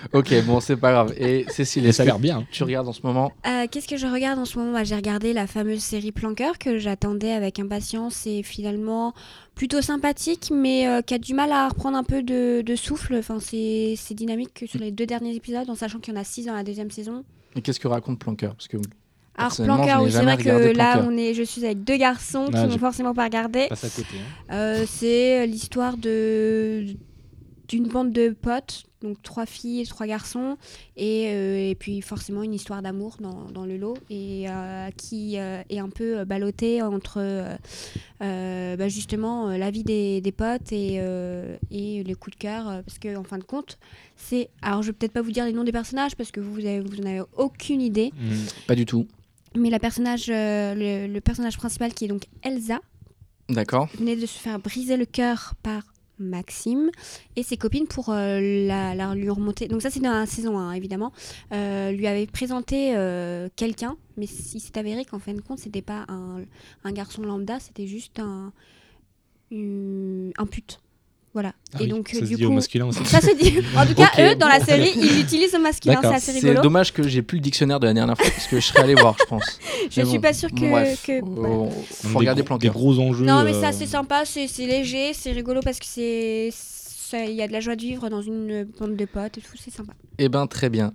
Ok, 0.12 0.34
bon, 0.46 0.60
c'est 0.60 0.76
pas 0.76 0.92
grave. 0.92 1.14
Et 1.18 1.44
Cécile, 1.48 1.84
Et 1.84 1.88
est-ce 1.88 1.98
ça 1.98 2.02
a 2.02 2.06
que 2.06 2.10
l'air 2.10 2.18
bien. 2.18 2.46
tu 2.50 2.62
regardes 2.64 2.88
en 2.88 2.92
ce 2.92 3.02
moment? 3.02 3.32
Euh, 3.46 3.66
Qu'est-ce 3.70 3.86
que 3.88 3.96
je 3.96 4.06
regarde 4.06 4.38
en 4.38 4.44
ce 4.44 4.58
moment? 4.58 4.72
Bah, 4.72 4.84
J'ai 4.84 4.96
regardé 4.96 5.32
la 5.32 5.46
fameuse 5.46 5.80
série 5.80 6.12
Planqueur 6.12 6.58
que 6.58 6.78
j'attendais 6.78 7.32
avec 7.32 7.58
impatience 7.58 8.26
et 8.26 8.42
finalement 8.42 9.12
plutôt 9.54 9.82
sympathique, 9.82 10.50
mais 10.54 10.86
euh, 10.88 11.02
qui 11.02 11.14
a 11.14 11.18
du 11.18 11.34
mal 11.34 11.52
à 11.52 11.68
reprendre 11.68 11.96
un 11.98 12.04
peu 12.04 12.22
de, 12.22 12.62
de 12.62 12.76
souffle. 12.76 13.14
Enfin, 13.16 13.38
c'est 13.40 13.94
c'est 13.96 14.14
dynamique 14.14 14.54
que 14.54 14.66
sur 14.66 14.80
les 14.80 14.90
deux 14.90 15.06
derniers 15.06 15.34
épisodes, 15.34 15.68
en 15.68 15.74
sachant 15.74 15.98
qu'il 15.98 16.14
y 16.14 16.16
en 16.16 16.20
a 16.20 16.24
six 16.24 16.46
dans 16.46 16.54
la 16.54 16.64
deuxième 16.64 16.90
saison. 16.90 17.24
Et 17.56 17.60
qu'est-ce 17.60 17.80
que 17.80 17.88
raconte 17.88 18.18
Planqueur? 18.18 18.54
Parce 18.54 18.68
que 18.68 18.78
Alors 19.36 19.54
Planqueur, 19.54 20.02
oui, 20.02 20.10
c'est 20.12 20.22
vrai 20.22 20.36
que 20.38 20.72
là, 20.76 21.04
on 21.06 21.16
est, 21.16 21.34
je 21.34 21.42
suis 21.42 21.64
avec 21.64 21.84
deux 21.84 21.96
garçons 21.98 22.46
qui 22.46 22.52
Ah, 22.56 22.64
n'ont 22.66 22.72
j'ai- 22.72 22.78
forcément 22.78 23.12
pas 23.12 23.24
regardé. 23.24 23.68
Hein. 23.70 23.74
Euh, 24.52 24.84
c'est 24.88 25.46
l'histoire 25.46 25.96
de 25.96 26.84
d'une 27.68 27.86
bande 27.88 28.12
de 28.12 28.30
potes, 28.30 28.84
donc 29.02 29.22
trois 29.22 29.46
filles 29.46 29.80
et 29.80 29.86
trois 29.86 30.06
garçons, 30.06 30.56
et, 30.96 31.28
euh, 31.30 31.70
et 31.70 31.74
puis 31.74 32.02
forcément 32.02 32.42
une 32.42 32.52
histoire 32.54 32.82
d'amour 32.82 33.16
dans, 33.20 33.44
dans 33.50 33.64
le 33.64 33.76
lot, 33.78 33.96
et 34.10 34.44
euh, 34.48 34.90
qui 34.96 35.38
euh, 35.38 35.62
est 35.70 35.78
un 35.78 35.88
peu 35.88 36.24
ballottée 36.24 36.82
entre 36.82 37.20
bah, 38.20 38.88
justement 38.88 39.48
la 39.56 39.70
vie 39.70 39.84
des, 39.84 40.20
des 40.20 40.32
potes 40.32 40.72
et, 40.72 40.96
et 41.70 42.02
les 42.04 42.14
coups 42.14 42.36
de 42.36 42.40
cœur, 42.40 42.82
parce 42.84 42.98
que 42.98 43.16
en 43.16 43.24
fin 43.24 43.38
de 43.38 43.44
compte, 43.44 43.78
c'est... 44.16 44.50
Alors 44.62 44.82
je 44.82 44.88
vais 44.88 44.92
peut-être 44.92 45.12
pas 45.12 45.22
vous 45.22 45.32
dire 45.32 45.44
les 45.46 45.52
noms 45.52 45.64
des 45.64 45.72
personnages, 45.72 46.14
parce 46.16 46.30
que 46.30 46.40
vous, 46.40 46.52
vous, 46.52 46.60
avez, 46.66 46.80
vous 46.80 46.96
n'avez 47.02 47.22
aucune 47.36 47.80
idée, 47.80 48.12
Mhm. 48.20 48.46
pas 48.66 48.74
du 48.74 48.84
tout. 48.86 49.06
mais 49.56 49.70
la 49.70 49.78
personnage, 49.78 50.26
le, 50.28 51.06
le 51.06 51.20
personnage 51.20 51.56
principal 51.56 51.94
qui 51.94 52.04
est 52.04 52.08
donc 52.08 52.24
Elsa, 52.42 52.80
D'accord. 53.48 53.88
venait 53.98 54.16
de 54.16 54.26
se 54.26 54.38
faire 54.38 54.58
briser 54.60 54.96
le 54.96 55.06
cœur 55.06 55.54
par 55.62 55.82
Maxime 56.20 56.90
et 57.36 57.42
ses 57.42 57.56
copines 57.56 57.86
pour 57.86 58.10
euh, 58.10 58.40
la, 58.66 59.14
lui 59.14 59.28
remonter. 59.30 59.68
Donc 59.68 59.82
ça 59.82 59.90
c'est 59.90 60.00
dans 60.00 60.12
la 60.12 60.26
saison 60.26 60.58
1 60.58 60.72
évidemment. 60.72 61.12
Euh, 61.52 61.90
lui 61.90 62.06
avait 62.06 62.26
présenté 62.26 62.96
euh, 62.96 63.48
quelqu'un, 63.56 63.96
mais 64.16 64.26
il 64.26 64.60
s'est 64.60 64.78
avéré 64.78 65.04
qu'en 65.04 65.18
fin 65.18 65.34
de 65.34 65.40
compte 65.40 65.58
c'était 65.58 65.82
pas 65.82 66.04
un, 66.08 66.42
un 66.84 66.92
garçon 66.92 67.22
lambda, 67.22 67.58
c'était 67.58 67.86
juste 67.86 68.18
un 68.20 68.52
un 69.52 70.46
pute. 70.46 70.80
Voilà. 71.32 71.52
Ah 71.72 71.78
et 71.78 71.84
oui, 71.84 71.88
donc 71.90 72.08
ça 72.08 72.16
euh, 72.16 72.20
se 72.22 72.24
du 72.26 72.34
dit 72.34 72.44
au 72.46 72.50
masculin 72.50 72.86
aussi. 72.86 73.04
ça 73.04 73.20
se 73.20 73.36
dit. 73.36 73.58
En 73.76 73.86
tout 73.86 73.94
cas 73.94 74.10
eux 74.18 74.34
dans 74.34 74.48
la 74.48 74.58
série 74.58 74.90
ils 74.96 75.20
utilisent 75.20 75.54
au 75.54 75.60
masculin, 75.60 75.98
c'est 76.02 76.08
assez 76.08 76.32
C'est 76.32 76.40
rigolo. 76.48 76.62
dommage 76.62 76.92
que 76.92 77.06
j'ai 77.06 77.22
plus 77.22 77.36
le 77.36 77.42
dictionnaire 77.42 77.78
de 77.78 77.86
la 77.86 77.94
dernière 77.94 78.16
fois 78.16 78.28
parce 78.28 78.48
que 78.48 78.58
je 78.58 78.66
serais 78.66 78.80
allé 78.80 78.94
voir, 78.96 79.14
je 79.18 79.24
pense. 79.26 79.44
Je 79.90 80.00
Mais 80.00 80.06
suis 80.06 80.18
bon. 80.18 80.22
pas 80.22 80.32
sûre 80.32 80.50
que, 80.50 80.68
Bref, 80.70 81.04
que- 81.06 81.20
faut- 81.20 81.26
voilà. 81.26 81.70
faut 81.90 82.18
regarder 82.18 82.42
gros, 82.42 82.58
des 82.58 82.68
gros 82.68 82.98
enjeux. 82.98 83.24
Non, 83.24 83.44
mais 83.44 83.54
euh, 83.54 83.60
ça, 83.60 83.70
c'est 83.72 83.86
sympa, 83.86 84.22
c'est 84.24 84.46
c'est 84.48 84.66
léger, 84.66 85.12
c'est 85.14 85.30
rigolo 85.32 85.60
parce 85.64 85.78
que 85.78 85.86
c'est. 85.86 86.50
Il 87.12 87.32
y 87.34 87.42
a 87.42 87.48
de 87.48 87.52
la 87.52 87.58
joie 87.60 87.74
de 87.76 87.80
vivre 87.82 88.08
dans 88.08 88.22
une 88.22 88.64
bande 88.78 88.96
de 88.96 89.04
potes 89.04 89.38
et 89.38 89.40
tout, 89.40 89.56
c'est 89.58 89.72
sympa. 89.72 89.92
Eh 90.18 90.28
ben 90.28 90.46
très 90.46 90.68
bien. 90.70 90.92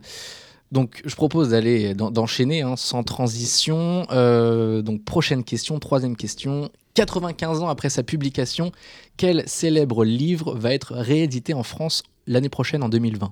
Donc 0.71 1.01
je 1.05 1.15
propose 1.15 1.49
d'aller 1.49 1.93
d'en- 1.93 2.09
d'enchaîner 2.11 2.61
hein, 2.61 2.75
sans 2.77 3.03
transition. 3.03 4.05
Euh, 4.11 4.81
donc 4.81 5.03
prochaine 5.03 5.43
question, 5.43 5.77
troisième 5.79 6.15
question. 6.15 6.69
95 6.93 7.59
ans 7.61 7.67
après 7.67 7.89
sa 7.89 8.03
publication, 8.03 8.71
quel 9.17 9.47
célèbre 9.47 10.03
livre 10.05 10.55
va 10.55 10.73
être 10.73 10.93
réédité 10.95 11.53
en 11.53 11.63
France 11.63 12.03
l'année 12.27 12.49
prochaine 12.49 12.83
en 12.83 12.89
2020 12.89 13.31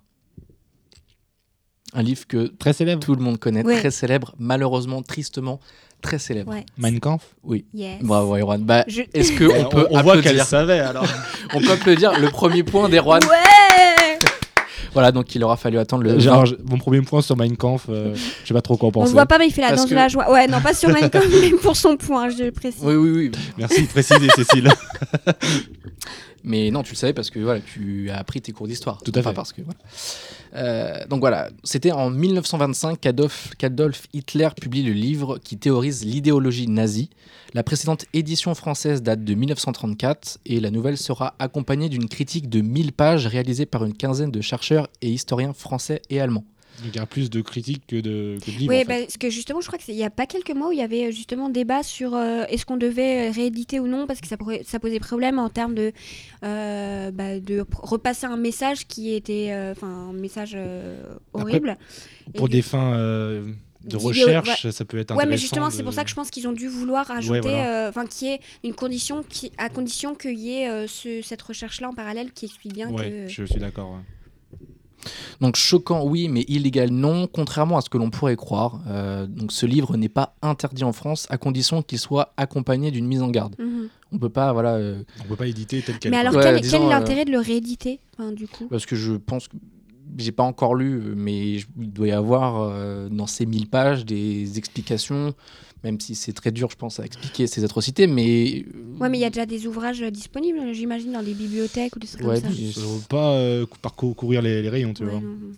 Un 1.93 2.01
livre 2.03 2.25
que 2.27 2.47
Très 2.47 2.73
célèbre. 2.73 3.03
tout 3.03 3.15
le 3.15 3.21
monde 3.21 3.37
connaît, 3.37 3.63
Ouais. 3.63 3.79
très 3.79 3.91
célèbre, 3.91 4.33
malheureusement, 4.39 5.01
tristement, 5.03 5.59
très 6.01 6.17
célèbre. 6.19 6.51
Ouais. 6.51 6.65
Mein 6.77 6.99
Kampf? 6.99 7.35
Oui. 7.43 7.65
Yes. 7.73 8.01
Bravo 8.01 8.35
Erwan. 8.35 8.63
Bah, 8.63 8.83
Je- 8.87 9.01
est-ce 9.13 9.31
que 9.33 9.43
on 9.65 9.69
peut 9.69 9.87
on 9.91 10.01
voit 10.01 10.21
qu'elle 10.21 10.41
savait 10.43 10.79
alors. 10.79 11.05
On 11.53 11.59
peut 11.61 11.71
applaudir 11.71 12.19
le 12.19 12.29
premier 12.29 12.63
point 12.63 12.89
d'Erwan. 12.89 13.21
Ouais 13.23 13.29
Voilà, 14.93 15.11
donc 15.11 15.33
il 15.35 15.43
aura 15.43 15.57
fallu 15.57 15.77
attendre 15.79 16.03
le 16.03 16.19
Genre, 16.19 16.45
mon 16.69 16.77
premier 16.77 17.01
point 17.01 17.21
sur 17.21 17.35
Mein 17.35 17.55
Kampf, 17.57 17.85
euh, 17.89 18.13
je 18.43 18.47
sais 18.47 18.53
pas 18.53 18.61
trop 18.61 18.77
quoi 18.77 18.87
en 18.87 18.89
On 18.89 18.91
penser. 18.91 19.07
le 19.09 19.13
voit 19.13 19.25
pas, 19.25 19.37
mais 19.39 19.47
il 19.47 19.51
fait 19.53 19.61
la 19.61 19.69
Parce 19.69 19.81
danse 19.81 19.89
que- 19.89 19.95
de 19.95 19.99
la 19.99 20.07
joie. 20.07 20.31
Ouais, 20.31 20.47
non, 20.47 20.61
pas 20.61 20.73
sur 20.73 20.89
Minecraft, 20.89 21.27
mais 21.41 21.49
pour 21.51 21.75
son 21.75 21.97
point, 21.97 22.29
je 22.29 22.43
le 22.43 22.51
précise. 22.51 22.81
Oui, 22.83 22.95
oui, 22.95 23.09
oui. 23.11 23.31
Merci 23.57 23.81
de 23.83 23.87
préciser, 23.87 24.27
Cécile. 24.35 24.69
Mais 26.45 26.71
non, 26.71 26.83
tu 26.83 26.91
le 26.91 26.97
savais 26.97 27.13
parce 27.13 27.29
que 27.29 27.39
voilà, 27.39 27.61
tu 27.61 28.09
as 28.09 28.17
appris 28.17 28.41
tes 28.41 28.51
cours 28.51 28.67
d'histoire. 28.67 29.01
Tout 29.01 29.13
à 29.15 29.19
Enfin, 29.19 29.29
fait. 29.29 29.35
Parce 29.35 29.53
que, 29.53 29.61
voilà. 29.61 29.79
Euh, 30.55 31.05
donc 31.07 31.19
voilà, 31.21 31.49
c'était 31.63 31.91
en 31.91 32.09
1925 32.09 32.99
qu'Adolf, 32.99 34.07
Hitler 34.13 34.49
publie 34.59 34.83
le 34.83 34.93
livre 34.93 35.39
qui 35.39 35.57
théorise 35.57 36.05
l'idéologie 36.05 36.67
nazie. 36.67 37.09
La 37.53 37.63
précédente 37.63 38.05
édition 38.13 38.53
française 38.55 39.01
date 39.01 39.23
de 39.23 39.33
1934 39.33 40.39
et 40.45 40.59
la 40.59 40.71
nouvelle 40.71 40.97
sera 40.97 41.35
accompagnée 41.39 41.89
d'une 41.89 42.07
critique 42.07 42.49
de 42.49 42.61
1000 42.61 42.93
pages 42.93 43.27
réalisée 43.27 43.65
par 43.65 43.85
une 43.85 43.93
quinzaine 43.93 44.31
de 44.31 44.41
chercheurs 44.41 44.87
et 45.01 45.09
historiens 45.09 45.53
français 45.53 46.01
et 46.09 46.19
allemands. 46.19 46.45
Il 46.85 46.95
y 46.95 46.99
a 46.99 47.05
plus 47.05 47.29
de 47.29 47.41
critiques 47.41 47.83
que 47.87 47.97
de, 47.97 48.37
que 48.43 48.51
de 48.51 48.57
livres. 48.57 48.73
Oui, 48.73 48.77
en 48.81 48.85
fait. 48.85 49.03
parce 49.03 49.17
que 49.17 49.29
justement, 49.29 49.61
je 49.61 49.67
crois 49.67 49.77
qu'il 49.79 49.95
n'y 49.95 50.03
a 50.03 50.09
pas 50.09 50.25
quelques 50.25 50.51
mois 50.51 50.69
où 50.69 50.71
il 50.71 50.79
y 50.79 50.81
avait 50.81 51.05
euh, 51.07 51.11
justement 51.11 51.49
débat 51.49 51.83
sur 51.83 52.15
euh, 52.15 52.43
est-ce 52.49 52.65
qu'on 52.65 52.77
devait 52.77 53.29
euh, 53.29 53.31
rééditer 53.31 53.79
ou 53.79 53.87
non, 53.87 54.07
parce 54.07 54.21
que 54.21 54.27
ça, 54.27 54.37
pourrait- 54.37 54.63
ça 54.65 54.79
posait 54.79 54.99
problème 54.99 55.37
en 55.39 55.49
termes 55.49 55.75
de, 55.75 55.91
euh, 56.43 57.11
bah, 57.11 57.39
de 57.39 57.65
repasser 57.73 58.25
un 58.25 58.37
message 58.37 58.87
qui 58.87 59.13
était 59.13 59.51
enfin 59.71 59.87
un 60.09 60.13
message 60.13 60.55
Après, 60.55 61.41
horrible. 61.43 61.77
Pour 62.35 62.47
Et 62.47 62.51
des 62.51 62.61
fins 62.61 62.93
de 63.85 63.97
recherche, 63.97 64.69
ça 64.69 64.85
peut 64.85 64.97
être 64.97 65.11
Ouais, 65.11 65.17
intéressant. 65.23 65.29
mais 65.29 65.37
justement, 65.37 65.67
de- 65.67 65.73
c'est 65.73 65.83
pour 65.83 65.93
ça 65.93 66.03
que 66.03 66.09
je 66.09 66.15
pense 66.15 66.29
qu'ils 66.31 66.47
ont 66.47 66.53
dû 66.53 66.67
vouloir 66.69 67.09
ajouter, 67.11 67.41
voilà. 67.41 67.85
euh, 67.85 67.89
enfin, 67.89 68.05
qu'il 68.05 68.29
y 68.29 68.31
ait 68.31 68.39
une 68.63 68.73
condition, 68.73 69.23
qui, 69.27 69.51
à 69.57 69.69
condition 69.69 70.15
qu'il 70.15 70.39
y 70.39 70.53
ait 70.53 70.69
euh, 70.69 70.87
ce- 70.87 71.21
cette 71.21 71.41
recherche-là 71.41 71.89
en 71.89 71.93
parallèle 71.93 72.31
qui 72.31 72.45
explique 72.45 72.73
bien 72.73 72.89
Ouais, 72.89 73.09
que. 73.09 73.27
je 73.27 73.43
suis 73.43 73.59
d'accord. 73.59 73.99
Donc 75.41 75.55
choquant, 75.55 76.05
oui, 76.05 76.27
mais 76.29 76.45
illégal, 76.47 76.89
non, 76.91 77.27
contrairement 77.27 77.77
à 77.77 77.81
ce 77.81 77.89
que 77.89 77.97
l'on 77.97 78.09
pourrait 78.09 78.35
croire. 78.35 78.81
Euh, 78.87 79.25
donc 79.27 79.51
ce 79.51 79.65
livre 79.65 79.97
n'est 79.97 80.09
pas 80.09 80.35
interdit 80.41 80.83
en 80.83 80.93
France 80.93 81.27
à 81.29 81.37
condition 81.37 81.81
qu'il 81.81 81.99
soit 81.99 82.33
accompagné 82.37 82.91
d'une 82.91 83.05
mise 83.07 83.21
en 83.21 83.29
garde. 83.29 83.55
Mhm. 83.59 83.89
On 84.11 84.17
peut 84.19 84.29
pas, 84.29 84.53
voilà. 84.53 84.75
euh, 84.75 85.03
On 85.25 85.27
peut 85.27 85.35
pas 85.35 85.47
éditer 85.47 85.81
tel 85.81 85.97
quel. 85.99 86.11
Mais 86.11 86.17
alors, 86.17 86.35
Ouais, 86.35 86.43
quel, 86.43 86.61
disons, 86.61 86.77
quel 86.77 86.85
est 86.87 86.93
euh, 86.93 86.99
l'intérêt 86.99 87.25
de 87.25 87.31
le 87.31 87.39
rééditer, 87.39 87.99
enfin, 88.17 88.31
du 88.31 88.47
coup? 88.47 88.67
Parce 88.69 88.85
que 88.85 88.95
je 88.95 89.13
pense 89.13 89.47
que 89.47 89.57
j'ai 90.17 90.31
pas 90.31 90.43
encore 90.43 90.75
lu, 90.75 91.01
mais 91.15 91.55
il 91.55 91.65
doit 91.91 92.07
y 92.07 92.11
avoir 92.11 92.61
euh, 92.61 93.09
dans 93.09 93.25
ces 93.25 93.45
1000 93.47 93.67
pages 93.69 94.05
des 94.05 94.57
explications, 94.59 95.33
même 95.83 95.99
si 95.99 96.15
c'est 96.15 96.33
très 96.33 96.51
dur, 96.51 96.69
je 96.71 96.75
pense, 96.77 96.99
à 96.99 97.05
expliquer 97.05 97.47
ces 97.47 97.63
atrocités, 97.63 98.07
mais. 98.07 98.65
Ouais, 98.99 99.09
mais 99.09 99.17
il 99.17 99.21
y 99.21 99.25
a 99.25 99.29
déjà 99.29 99.45
des 99.45 99.67
ouvrages 99.67 100.01
euh, 100.01 100.11
disponibles, 100.11 100.73
j'imagine, 100.73 101.11
dans 101.13 101.23
des 101.23 101.33
bibliothèques 101.33 101.95
ou 101.95 101.99
des 101.99 102.07
trucs 102.07 102.21
Ouais, 102.25 102.39
comme 102.41 102.51
ça. 102.51 102.57
mais- 102.61 102.71
Ça 102.71 102.81
vaut 102.81 103.01
pas 103.09 103.31
euh, 103.33 103.65
cou- 103.65 103.77
parcourir 103.81 104.41
les, 104.41 104.61
les 104.61 104.69
rayons, 104.69 104.93
tu 104.93 105.03
Ouais, 105.03 105.09
vois. 105.11 105.19
non, 105.19 105.27
non. 105.27 105.51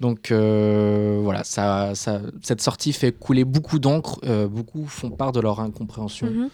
Donc 0.00 0.32
euh, 0.32 1.20
voilà, 1.22 1.44
ça, 1.44 1.94
ça- 1.94 2.22
cette 2.42 2.60
sortie 2.60 2.92
fait 2.92 3.12
couler 3.12 3.44
beaucoup 3.44 3.78
d'encre, 3.78 4.18
euh, 4.24 4.48
beaucoup 4.48 4.86
font 4.86 5.10
part 5.10 5.30
de 5.32 5.40
leur 5.40 5.60
incompréhension. 5.60 6.28
Mhm. 6.28 6.48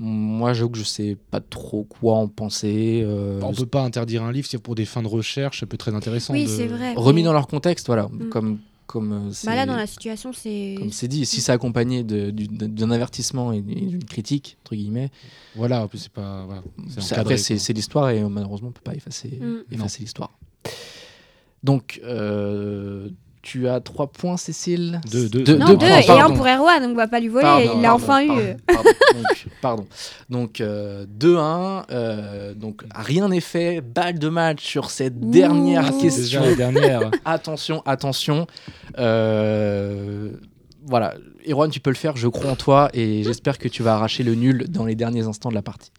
Moi, 0.00 0.52
j'avoue 0.52 0.70
que 0.70 0.78
je 0.78 0.84
sais 0.84 1.16
pas 1.30 1.40
trop 1.40 1.82
quoi 1.84 2.14
en 2.14 2.28
penser. 2.28 3.02
euh, 3.04 3.40
On 3.42 3.52
peut 3.52 3.66
pas 3.66 3.82
interdire 3.82 4.22
un 4.22 4.32
livre, 4.32 4.46
c'est 4.50 4.58
pour 4.58 4.74
des 4.76 4.84
fins 4.84 5.02
de 5.02 5.08
recherche, 5.08 5.60
ça 5.60 5.66
peut 5.66 5.74
être 5.74 5.80
très 5.80 5.94
intéressant. 5.94 6.32
Oui, 6.34 6.44
de- 6.44 6.48
c'est 6.48 6.66
vrai. 6.66 6.94
remis 6.94 7.20
mais- 7.20 7.24
dans 7.26 7.32
leur 7.32 7.46
contexte, 7.48 7.86
voilà, 7.86 8.08
Mm. 8.10 8.28
comme 8.30 8.58
comme 8.88 9.12
euh, 9.12 9.32
c'est 9.32 9.46
Bah 9.46 9.54
là, 9.54 9.66
dans 9.66 9.76
la 9.76 9.86
situation, 9.86 10.32
c'est. 10.32 10.74
comme 10.78 10.90
c'est 10.90 11.06
dit, 11.06 11.24
si 11.26 11.40
c'est 11.40 11.52
accompagné 11.52 12.02
d'un 12.02 12.90
avertissement 12.90 13.52
et 13.52 13.60
d'une 13.60 14.02
critique 14.02 14.56
entre 14.64 14.74
guillemets, 14.74 15.10
Voilà, 15.54 15.84
en 15.84 15.88
plus 15.88 15.98
c'est 15.98 16.12
pas. 16.12 16.44
Voilà, 16.46 16.62
encadré, 16.96 17.20
après 17.20 17.36
c'est 17.36 17.72
l'histoire 17.72 18.10
et 18.10 18.20
euh, 18.22 18.28
malheureusement 18.28 18.68
on 18.68 18.72
peut 18.72 18.80
pas 18.82 18.94
effacer 18.94 19.28
Mm. 19.40 19.58
effacer 19.70 20.00
l'histoire. 20.02 20.32
Donc 21.62 22.00
euh, 22.04 23.10
tu 23.48 23.66
as 23.68 23.80
trois 23.80 24.08
points, 24.08 24.36
Cécile. 24.36 25.00
Deux, 25.10 25.28
deux. 25.28 25.42
Deux- 25.42 25.56
Non, 25.56 25.66
deux 25.68 25.76
deux, 25.76 25.86
points, 25.86 25.98
et 25.98 26.06
pardon. 26.06 26.34
un 26.34 26.36
pour 26.36 26.46
Erwan, 26.46 26.82
donc 26.82 26.90
on 26.92 26.94
va 26.94 27.08
pas 27.08 27.20
lui 27.20 27.28
voler, 27.28 27.42
Pardon, 27.44 27.72
il 27.76 27.80
l'a 27.82 27.94
enfin 27.94 28.22
eu. 28.24 28.26
pardon, 28.28 28.40
euh. 28.42 28.54
Pardon, 28.66 28.90
donc, 29.14 29.46
pardon. 29.62 29.86
Donc, 30.28 30.60
euh, 30.60 31.06
2-1. 31.18 31.84
euh, 31.90 32.54
donc, 32.54 32.82
rien 32.94 33.28
n'est 33.28 33.40
fait. 33.40 33.80
Balle 33.80 34.18
de 34.18 34.28
match 34.28 34.62
sur 34.64 34.90
cette 34.90 35.14
Ouh. 35.22 35.30
dernière 35.30 35.84
Ah, 35.86 35.92
C'est 35.92 36.00
question. 36.02 36.40
déjà 36.40 36.50
la 36.50 36.54
dernière. 36.54 37.10
Attention, 37.24 37.82
attention. 37.86 38.46
Euh, 38.98 40.30
voilà. 40.86 41.14
Erwan, 41.48 41.70
tu 41.70 41.80
peux 41.80 41.90
le 41.90 41.96
faire. 41.96 42.16
Je 42.16 42.28
crois 42.28 42.50
en 42.50 42.56
toi 42.56 42.90
et 42.92 43.22
j'espère 43.24 43.58
que 43.58 43.68
tu 43.68 43.82
vas 43.82 43.94
arracher 43.94 44.22
le 44.22 44.34
nul 44.34 44.66
dans 44.68 44.84
les 44.84 44.94
derniers 44.94 45.26
instants 45.26 45.48
de 45.48 45.54
la 45.54 45.62
partie. 45.62 45.90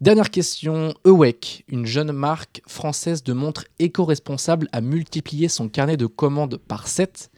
Dernière 0.00 0.30
question. 0.30 0.94
Ewek, 1.04 1.64
une 1.68 1.84
jeune 1.84 2.12
marque 2.12 2.62
française 2.66 3.22
de 3.22 3.32
montres 3.34 3.64
éco-responsable, 3.78 4.68
a 4.72 4.80
multiplié 4.80 5.48
son 5.48 5.68
carnet 5.68 5.96
de 5.98 6.06
commandes 6.06 6.56
par 6.56 6.88
7 6.88 7.30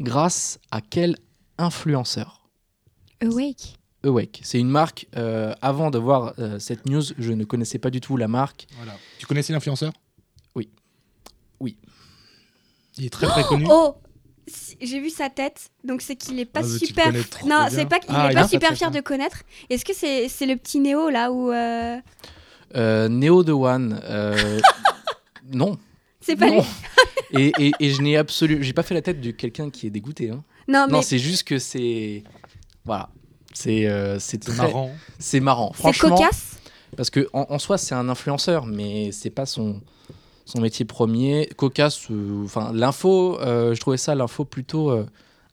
grâce 0.00 0.58
à 0.70 0.80
quel 0.80 1.16
influenceur? 1.58 2.48
Awake. 3.22 3.76
Awake. 4.02 4.40
C'est 4.44 4.58
une 4.58 4.68
marque. 4.70 5.06
euh, 5.16 5.54
avant 5.60 5.90
de 5.90 5.98
voir 5.98 6.32
euh, 6.38 6.58
cette 6.58 6.86
news, 6.86 7.02
je 7.18 7.32
ne 7.32 7.44
connaissais 7.44 7.78
pas 7.78 7.90
du 7.90 8.00
tout 8.00 8.16
la 8.16 8.28
marque. 8.28 8.66
Voilà. 8.76 8.96
Tu 9.18 9.26
connaissais 9.26 9.52
l'influenceur? 9.52 9.92
Oui. 10.54 10.70
Oui. 11.60 11.76
Il 12.96 13.04
est 13.04 13.10
très 13.10 13.26
très 13.26 13.44
connu. 13.44 13.66
Oh 13.68 13.94
Si- 13.96 14.05
J'ai 14.80 15.00
vu 15.00 15.10
sa 15.10 15.28
tête, 15.28 15.70
donc 15.82 16.02
c'est 16.02 16.14
qu'il 16.16 16.38
est 16.38 16.44
pas 16.44 16.60
Ah, 16.62 16.78
super. 16.78 17.12
Non, 17.46 17.66
c'est 17.68 17.86
pas 17.86 17.98
qu'il 17.98 18.14
Ah, 18.14 18.30
est 18.30 18.34
pas 18.34 18.46
super 18.46 18.74
fier 18.74 18.90
très 18.90 19.00
de 19.00 19.04
connaître. 19.04 19.42
Est-ce 19.70 19.84
que 19.84 19.92
c'est 19.94 20.28
c'est 20.28 20.46
le 20.46 20.56
petit 20.56 20.78
Néo 20.78 21.10
là 21.10 21.32
où 21.32 21.50
euh, 21.50 21.98
Euh, 22.76 23.08
Neo 23.08 23.42
de 23.42 23.52
One. 23.52 24.00
euh, 24.04 24.60
non. 25.52 25.76
c'est 26.20 26.36
pas 26.36 26.48
non. 26.50 26.64
lui 27.32 27.42
et, 27.58 27.66
et, 27.66 27.72
et 27.80 27.90
je 27.90 28.00
n'ai 28.02 28.16
absolument. 28.16 28.62
J'ai 28.62 28.72
pas 28.72 28.82
fait 28.84 28.94
la 28.94 29.02
tête 29.02 29.20
de 29.20 29.30
quelqu'un 29.32 29.68
qui 29.70 29.86
est 29.88 29.90
dégoûté. 29.90 30.30
hein. 30.30 30.44
Non, 30.68 30.86
mais 30.86 30.92
Non, 30.94 31.02
c'est 31.02 31.18
juste 31.18 31.44
que 31.44 31.58
c'est. 31.58 32.22
Voilà. 32.84 33.08
C'est 33.52 33.86
euh, 33.88 34.18
c'est 34.20 34.42
C'est 34.44 34.50
très- 34.52 34.56
marrant. 34.66 34.90
C'est 35.18 35.40
marrant. 35.40 35.72
c'est 35.74 35.78
Franchement. 35.80 36.16
cocasse? 36.16 36.58
Parce 36.96 37.10
que 37.10 37.28
en, 37.32 37.46
en 37.48 37.58
soi, 37.58 37.78
c'est 37.78 37.94
un 37.94 38.08
influenceur, 38.08 38.64
mais 38.66 39.10
c'est 39.12 39.30
pas 39.30 39.44
son, 39.46 39.80
son 40.46 40.60
métier 40.62 40.84
premier. 40.86 41.50
Cocasse, 41.56 42.10
euh, 42.10 42.44
enfin, 42.44 42.72
l'info, 42.72 43.38
euh, 43.40 43.74
je 43.74 43.80
trouvais 43.80 43.98
ça 43.98 44.14
l'info 44.14 44.46
plutôt 44.46 44.90
euh, 44.90 45.04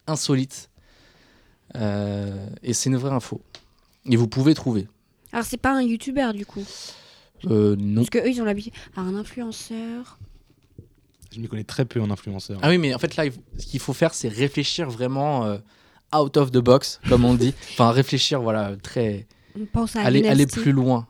insolite. 0.08 0.70
Euh, 1.76 2.48
et 2.62 2.74
c'est 2.74 2.90
une 2.90 2.98
vraie 2.98 3.12
info. 3.12 3.42
Et 4.10 4.16
vous 4.16 4.28
pouvez 4.28 4.54
trouver. 4.54 4.88
Alors 5.32 5.46
c'est 5.46 5.58
pas 5.58 5.74
un 5.76 5.82
youtubeur 5.82 6.34
du 6.34 6.46
coup. 6.46 6.64
Euh, 7.50 7.76
non. 7.78 8.02
Parce 8.02 8.12
que 8.12 8.20
eux 8.20 8.30
ils 8.30 8.42
ont 8.42 8.46
l'habitude. 8.46 8.74
Alors 8.96 9.10
un 9.10 9.16
influenceur. 9.16 10.20
Je 11.32 11.40
m'y 11.40 11.48
connais 11.48 11.64
très 11.64 11.86
peu 11.86 12.00
en 12.00 12.12
influenceur. 12.12 12.60
Ah 12.62 12.70
oui, 12.70 12.78
mais 12.78 12.94
en 12.94 13.00
fait, 13.00 13.16
là, 13.16 13.26
il 13.26 13.32
faut- 13.32 13.42
ce 13.58 13.66
qu'il 13.66 13.80
faut 13.80 13.94
faire, 13.94 14.14
c'est 14.14 14.28
réfléchir 14.28 14.88
vraiment 14.88 15.46
euh, 15.46 15.58
out 16.16 16.38
of 16.38 16.52
the 16.52 16.60
box, 16.60 17.00
comme 17.10 17.26
on 17.26 17.34
dit. 17.34 17.56
Enfin, 17.72 17.90
réfléchir, 17.90 18.40
voilà, 18.40 18.76
très. 18.84 19.26
On 19.60 19.66
pense 19.66 19.96
à 19.96 20.02
aller, 20.02 20.28
aller 20.28 20.46
plus 20.46 20.72
loin. 20.72 21.08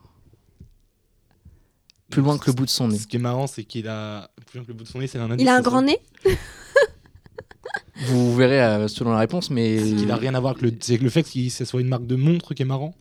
Plus 2.13 2.21
loin 2.21 2.37
que 2.37 2.45
le 2.47 2.53
bout 2.53 2.65
de 2.65 2.69
son 2.69 2.87
nez. 2.87 2.97
Ce 2.97 3.07
qui 3.07 3.15
est 3.15 3.19
marrant, 3.19 3.47
c'est 3.47 3.63
qu'il 3.63 3.87
a. 3.87 4.29
Plus 4.45 4.59
loin 4.59 4.65
que 4.65 4.71
le 4.71 4.75
bout 4.75 4.83
de 4.83 4.89
son 4.89 4.99
nez, 4.99 5.07
c'est 5.07 5.17
un 5.17 5.29
indice. 5.29 5.41
Il 5.43 5.49
a 5.49 5.55
un 5.55 5.61
grand 5.61 5.81
nez. 5.81 5.99
Vous 8.07 8.35
verrez 8.35 8.61
euh, 8.61 8.87
selon 8.87 9.11
la 9.11 9.19
réponse, 9.19 9.49
mais. 9.49 9.75
Il 9.75 10.11
a 10.11 10.15
rien 10.15 10.35
à 10.35 10.39
voir 10.39 10.51
avec 10.51 10.61
le. 10.61 10.73
C'est 10.79 10.97
le 10.97 11.09
fait 11.09 11.23
que 11.23 11.49
ce 11.49 11.65
soit 11.65 11.81
une 11.81 11.87
marque 11.87 12.05
de 12.05 12.15
montre 12.15 12.53
qui 12.53 12.61
est 12.61 12.65
marrant. 12.65 12.93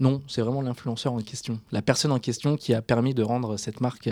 Non, 0.00 0.22
c'est 0.26 0.40
vraiment 0.40 0.62
l'influenceur 0.62 1.12
en 1.12 1.20
question, 1.20 1.60
la 1.70 1.80
personne 1.80 2.10
en 2.10 2.18
question 2.18 2.56
qui 2.56 2.74
a 2.74 2.82
permis 2.82 3.14
de 3.14 3.22
rendre 3.22 3.56
cette 3.56 3.80
marque. 3.80 4.10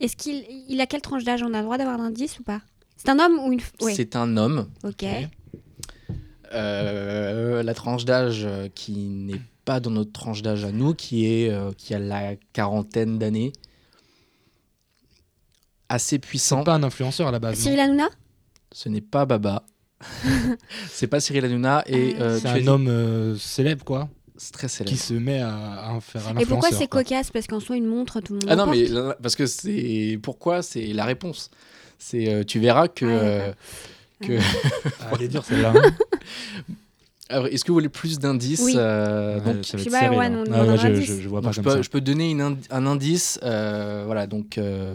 Est-ce 0.00 0.16
qu'il 0.16 0.44
il 0.68 0.80
a 0.80 0.86
quelle 0.86 1.00
tranche 1.00 1.24
d'âge? 1.24 1.42
On 1.42 1.54
a 1.54 1.58
le 1.58 1.64
droit 1.64 1.78
d'avoir 1.78 1.98
un 2.00 2.06
indice 2.06 2.38
ou 2.38 2.42
pas? 2.42 2.60
C'est 2.96 3.08
un 3.08 3.18
homme 3.18 3.38
ou 3.38 3.52
une 3.52 3.60
femme 3.60 3.72
Oui. 3.80 3.94
C'est 3.96 4.16
un 4.16 4.36
homme. 4.36 4.68
Ok. 4.84 5.04
Euh, 6.52 7.62
la 7.62 7.74
tranche 7.74 8.04
d'âge 8.04 8.44
euh, 8.44 8.68
qui 8.74 8.92
n'est 8.92 9.40
pas 9.66 9.80
dans 9.80 9.90
notre 9.90 10.12
tranche 10.12 10.40
d'âge 10.40 10.64
à 10.64 10.72
nous, 10.72 10.94
qui 10.94 11.26
est 11.26 11.50
euh, 11.50 11.72
qui 11.76 11.92
a 11.92 11.98
la 11.98 12.36
quarantaine 12.54 13.18
d'années, 13.18 13.52
assez 15.88 16.18
puissant. 16.18 16.60
C'est 16.60 16.64
pas 16.64 16.74
un 16.74 16.82
influenceur 16.82 17.28
à 17.28 17.30
la 17.32 17.38
base. 17.38 17.58
Cyril 17.58 17.80
Hanouna 17.80 18.08
Ce 18.72 18.88
n'est 18.88 19.00
pas 19.00 19.26
Baba. 19.26 19.64
c'est 20.90 21.06
pas 21.06 21.20
Cyril 21.20 21.44
Hanouna 21.44 21.82
et 21.86 22.14
Ah. 22.18 22.22
euh, 22.22 22.38
C'est 22.40 22.48
un 22.48 22.58
dit- 22.60 22.68
homme 22.68 22.88
euh, 22.88 23.36
célèbre, 23.36 23.84
quoi, 23.84 24.08
c'est 24.36 24.52
très 24.52 24.68
célèbre. 24.68 24.96
qui 24.96 25.02
se 25.02 25.14
met 25.14 25.40
à, 25.40 25.94
à 25.94 26.00
faire 26.00 26.26
un 26.28 26.32
Et 26.36 26.44
pourquoi 26.46 26.68
influenceur, 26.68 26.78
c'est 26.78 26.86
cocasse 26.88 27.30
Parce 27.30 27.46
qu'en 27.46 27.60
soi, 27.60 27.76
une 27.76 27.86
montre, 27.86 28.20
tout 28.20 28.34
le 28.34 28.38
monde 28.40 28.48
Ah 28.50 28.56
non 28.56 28.66
mais 28.66 28.86
là, 28.88 29.16
parce 29.22 29.34
que 29.36 29.46
c'est 29.46 30.18
pourquoi 30.22 30.62
c'est 30.62 30.86
la 30.92 31.04
réponse? 31.04 31.50
C'est 31.98 32.28
euh, 32.32 32.44
tu 32.44 32.60
verras 32.60 32.88
que 32.88 33.06
Ouais, 33.06 33.10
euh, 33.12 33.52
que 34.20 34.38
Ah, 35.00 35.10
elle 35.14 35.22
est 35.22 35.28
dure 35.28 35.44
celle-là. 35.44 35.72
Alors, 37.28 37.46
est-ce 37.48 37.64
que 37.64 37.72
vous 37.72 37.74
voulez 37.76 37.88
plus 37.88 38.18
d'indices 38.20 38.60
Oui. 38.60 38.74
euh, 38.76 39.40
Ouais, 39.40 39.54
donc 39.54 39.64
ça 39.64 39.76
va 39.76 39.82
être 39.82 39.90
serré, 39.90 40.16
Ah, 40.16 40.76
je, 40.76 40.86
indice. 40.86 41.04
je, 41.06 41.20
je 41.20 41.28
vois 41.28 41.40
Donc, 41.40 41.48
pas 41.48 41.52
je, 41.52 41.56
comme 41.56 41.64
peux, 41.64 41.76
ça. 41.78 41.82
je 41.82 41.90
peux 41.90 42.00
donner 42.00 42.30
une 42.30 42.40
ind- 42.40 42.66
un 42.70 42.86
indice. 42.86 43.40
euh, 43.42 44.04
voilà, 44.06 44.26
donc 44.28 44.58
euh, 44.58 44.94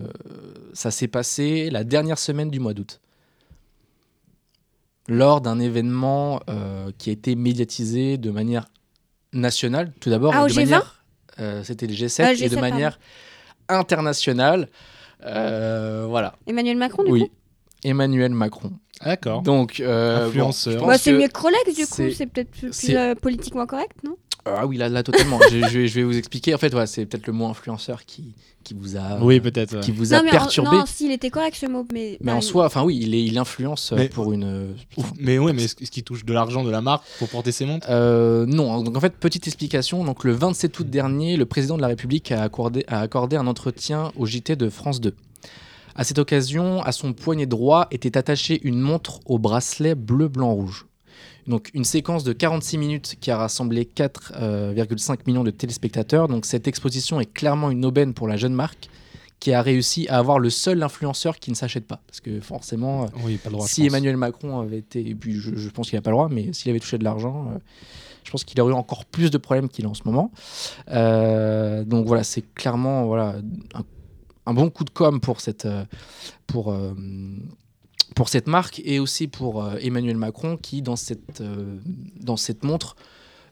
ça 0.74 0.92
s'est 0.92 1.10
passé 1.10 1.70
la 1.70 1.84
dernière 1.84 2.18
semaine 2.18 2.50
du 2.50 2.60
mois 2.62 2.74
d'août. 2.74 3.02
Lors 5.10 5.42
d'un 5.42 5.60
événement 5.60 6.42
euh, 6.50 6.92
qui 6.98 7.10
a 7.10 7.14
été 7.14 7.36
médiatisé 7.36 8.18
de 8.18 8.32
manière 8.32 8.68
nationale, 9.34 9.92
tout 10.00 10.10
d'abord. 10.10 10.34
Ah, 10.34 10.42
et 10.42 10.44
au 10.44 10.48
de 10.48 10.54
G20? 10.54 10.56
manière, 10.70 11.04
euh, 11.40 11.64
C'était 11.64 11.88
le 11.88 11.94
G7, 11.94 12.24
Ah, 12.24 12.32
et 12.34 12.36
de 12.50 12.56
G7, 12.56 12.60
manière 12.62 13.00
internationale. 13.68 14.70
Euh, 15.26 16.06
voilà. 16.08 16.36
Emmanuel 16.48 16.78
Macron, 16.78 17.04
du 17.04 17.12
Oui. 17.12 17.20
coup? 17.22 17.30
Emmanuel 17.84 18.32
Macron. 18.32 18.72
D'accord. 19.04 19.42
Donc, 19.42 19.80
euh, 19.80 20.28
Influenceur. 20.28 20.80
bon, 20.82 20.88
Bah, 20.88 20.98
C'est 20.98 21.12
que- 21.12 21.18
mieux 21.18 21.28
que 21.28 21.40
Rolex, 21.40 21.76
du 21.76 21.88
coup. 21.88 22.04
c'est- 22.16 22.26
peut-être 22.28 22.52
plus, 22.52 22.72
euh, 22.90 23.16
politiquement 23.16 23.66
correct, 23.66 23.96
non? 24.04 24.16
Ah 24.46 24.66
oui, 24.66 24.78
là, 24.78 24.90
là 24.90 25.04
totalement. 25.04 25.40
je, 25.52 25.58
je 25.68 25.80
vais, 25.80 25.88
je 25.88 25.96
vais 25.96 26.04
vous 26.04 26.18
expliquer. 26.18 26.54
En 26.56 26.58
fait, 26.58 26.74
ouais, 26.74 26.88
c'est 26.88 27.06
peut-être 27.06 27.28
le 27.28 27.34
mot 27.34 27.46
influenceur 27.48 28.06
qui, 28.06 28.34
qui 28.64 28.74
vous 28.74 28.98
a, 28.98 29.20
Oui, 29.22 29.40
peut-être. 29.40 29.76
ouais. 29.76 29.80
qui 29.82 29.92
vous 29.92 30.14
a 30.14 30.18
Non, 30.18 30.24
mais 30.24 30.30
en- 30.30 30.34
perturbé. 30.34 30.78
non, 30.78 30.84
s'il 30.88 31.12
était 31.12 31.30
correct 31.30 31.56
ce 31.60 31.68
mot, 31.68 31.86
mais. 31.94 32.18
mais 32.22 32.32
bah, 32.32 32.36
en 32.38 32.42
soi, 32.42 32.66
enfin 32.66 32.84
oui, 32.84 32.98
il, 33.02 33.14
est, 33.14 33.24
il 33.24 33.38
influence 33.38 33.92
euh, 33.92 33.98
Mais- 33.98 34.10
pour 34.10 34.34
une. 34.34 34.76
Ouf, 34.98 35.12
Mais 35.20 35.38
ouais, 35.38 35.54
mais 35.54 35.64
est-ce 35.66 35.76
est-ce 35.82 35.92
qu'il 35.92 36.04
touche 36.04 36.26
de 36.26 36.34
l'argent 36.34 36.64
de 36.64 36.72
la 36.72 36.82
marque 36.82 37.04
pour 37.20 37.30
porter 37.30 37.52
ses 37.52 37.66
montres? 37.66 37.86
Euh, 37.90 38.46
non, 38.48 38.82
donc 38.84 38.98
en 38.98 39.00
fait, 39.00 39.14
petite 39.16 39.46
explication. 39.48 40.04
Donc 40.04 40.24
le 40.24 40.32
27 40.32 40.80
août 40.80 40.90
dernier, 40.90 41.38
le 41.38 41.46
président 41.46 41.76
de 41.78 41.82
la 41.82 41.88
République 41.88 42.32
a 42.32 42.42
accordé, 42.42 42.84
a 42.88 43.00
accordé 43.00 43.36
un 43.36 43.46
entretien 43.48 44.12
au 44.18 44.26
JT 44.26 44.56
de 44.56 44.70
France 44.70 45.02
2. 45.02 45.14
À 45.96 46.04
cette 46.04 46.20
occasion, 46.20 46.82
à 46.82 46.92
son 46.92 47.14
poignet 47.14 47.46
droit 47.46 47.88
était 47.92 48.18
attachée 48.18 48.60
une 48.64 48.80
montre 48.80 49.20
au 49.26 49.40
bracelet 49.40 49.96
bleu, 49.96 50.28
blanc, 50.28 50.54
rouge. 50.54 50.86
Donc 51.48 51.70
une 51.74 51.84
séquence 51.86 52.24
de 52.24 52.34
46 52.34 52.78
minutes 52.78 53.16
qui 53.20 53.32
a 53.32 53.38
rassemblé 53.38 53.84
4,5 53.84 55.20
millions 55.28 55.44
de 55.44 55.52
téléspectateurs. 55.52 56.28
Donc 56.28 56.46
cette 56.46 56.68
exposition 56.68 57.20
est 57.20 57.32
clairement 57.32 57.72
une 57.72 57.84
aubaine 57.86 58.14
pour 58.14 58.28
la 58.28 58.38
jeune 58.38 58.54
marque 58.54 58.90
qui 59.40 59.54
a 59.54 59.62
réussi 59.64 60.08
à 60.08 60.20
avoir 60.20 60.38
le 60.38 60.51
seul 60.51 60.82
influenceur 60.84 61.40
qui 61.40 61.50
ne 61.50 61.56
s'achète 61.56 61.88
pas. 61.88 62.00
Parce 62.06 62.22
que 62.22 62.40
forcément, 62.42 63.06
euh, 63.06 63.08
Oui, 63.24 63.38
pas 63.38 63.50
le 63.50 63.54
droit. 63.54 63.66
je 63.68 63.74
si. 63.74 63.86
Emmanuel 63.88 64.16
Macron 64.16 64.60
avait 64.60 64.77
été, 64.77 65.06
et 65.06 65.16
puis 65.16 65.34
je, 65.34 65.56
je 65.56 65.70
pense 65.70 65.90
qu'il 65.90 65.98
n'a 65.98 66.04
pas 66.04 66.12
le 66.12 66.16
droit, 66.16 66.30
mais 66.30 66.54
s'il 66.54 66.70
avait 66.70 66.80
touché 66.80 67.00
de 67.00 67.04
l'argent, 67.04 67.48
euh, 67.50 67.58
je 68.24 68.30
pense 68.30 68.44
qu'il 68.44 68.62
aurait 68.62 68.72
eu 68.72 68.75
encore 68.75 69.04
plus 69.06 69.32
de 69.32 69.40
problèmes 69.40 69.68
qu'il 69.68 69.86
a 69.88 69.90
en 69.90 69.96
ce 69.96 70.04
moment. 70.06 70.32
Euh, 70.92 71.84
donc 71.84 72.06
voilà, 72.06 72.24
c'est 72.24 72.44
clairement 72.54 73.08
voilà, 73.08 73.38
un, 73.74 73.84
un 74.51 74.53
bon 74.53 74.70
coup 74.70 74.83
de 74.83 74.90
com 74.90 75.20
pour 75.20 75.40
cette, 75.42 75.66
euh, 75.66 75.85
pour, 76.48 76.72
euh, 76.72 76.94
pour 78.16 78.29
cette 78.29 78.48
marque 78.48 78.81
et 78.85 79.00
aussi 79.00 79.27
pour 79.27 79.64
euh, 79.64 79.75
Emmanuel 79.81 80.18
Macron 80.18 80.57
qui, 80.57 80.81
dans 80.81 80.96
cette, 80.98 81.42
dans 82.20 82.37
cette 82.37 82.64
montre, 82.64 82.96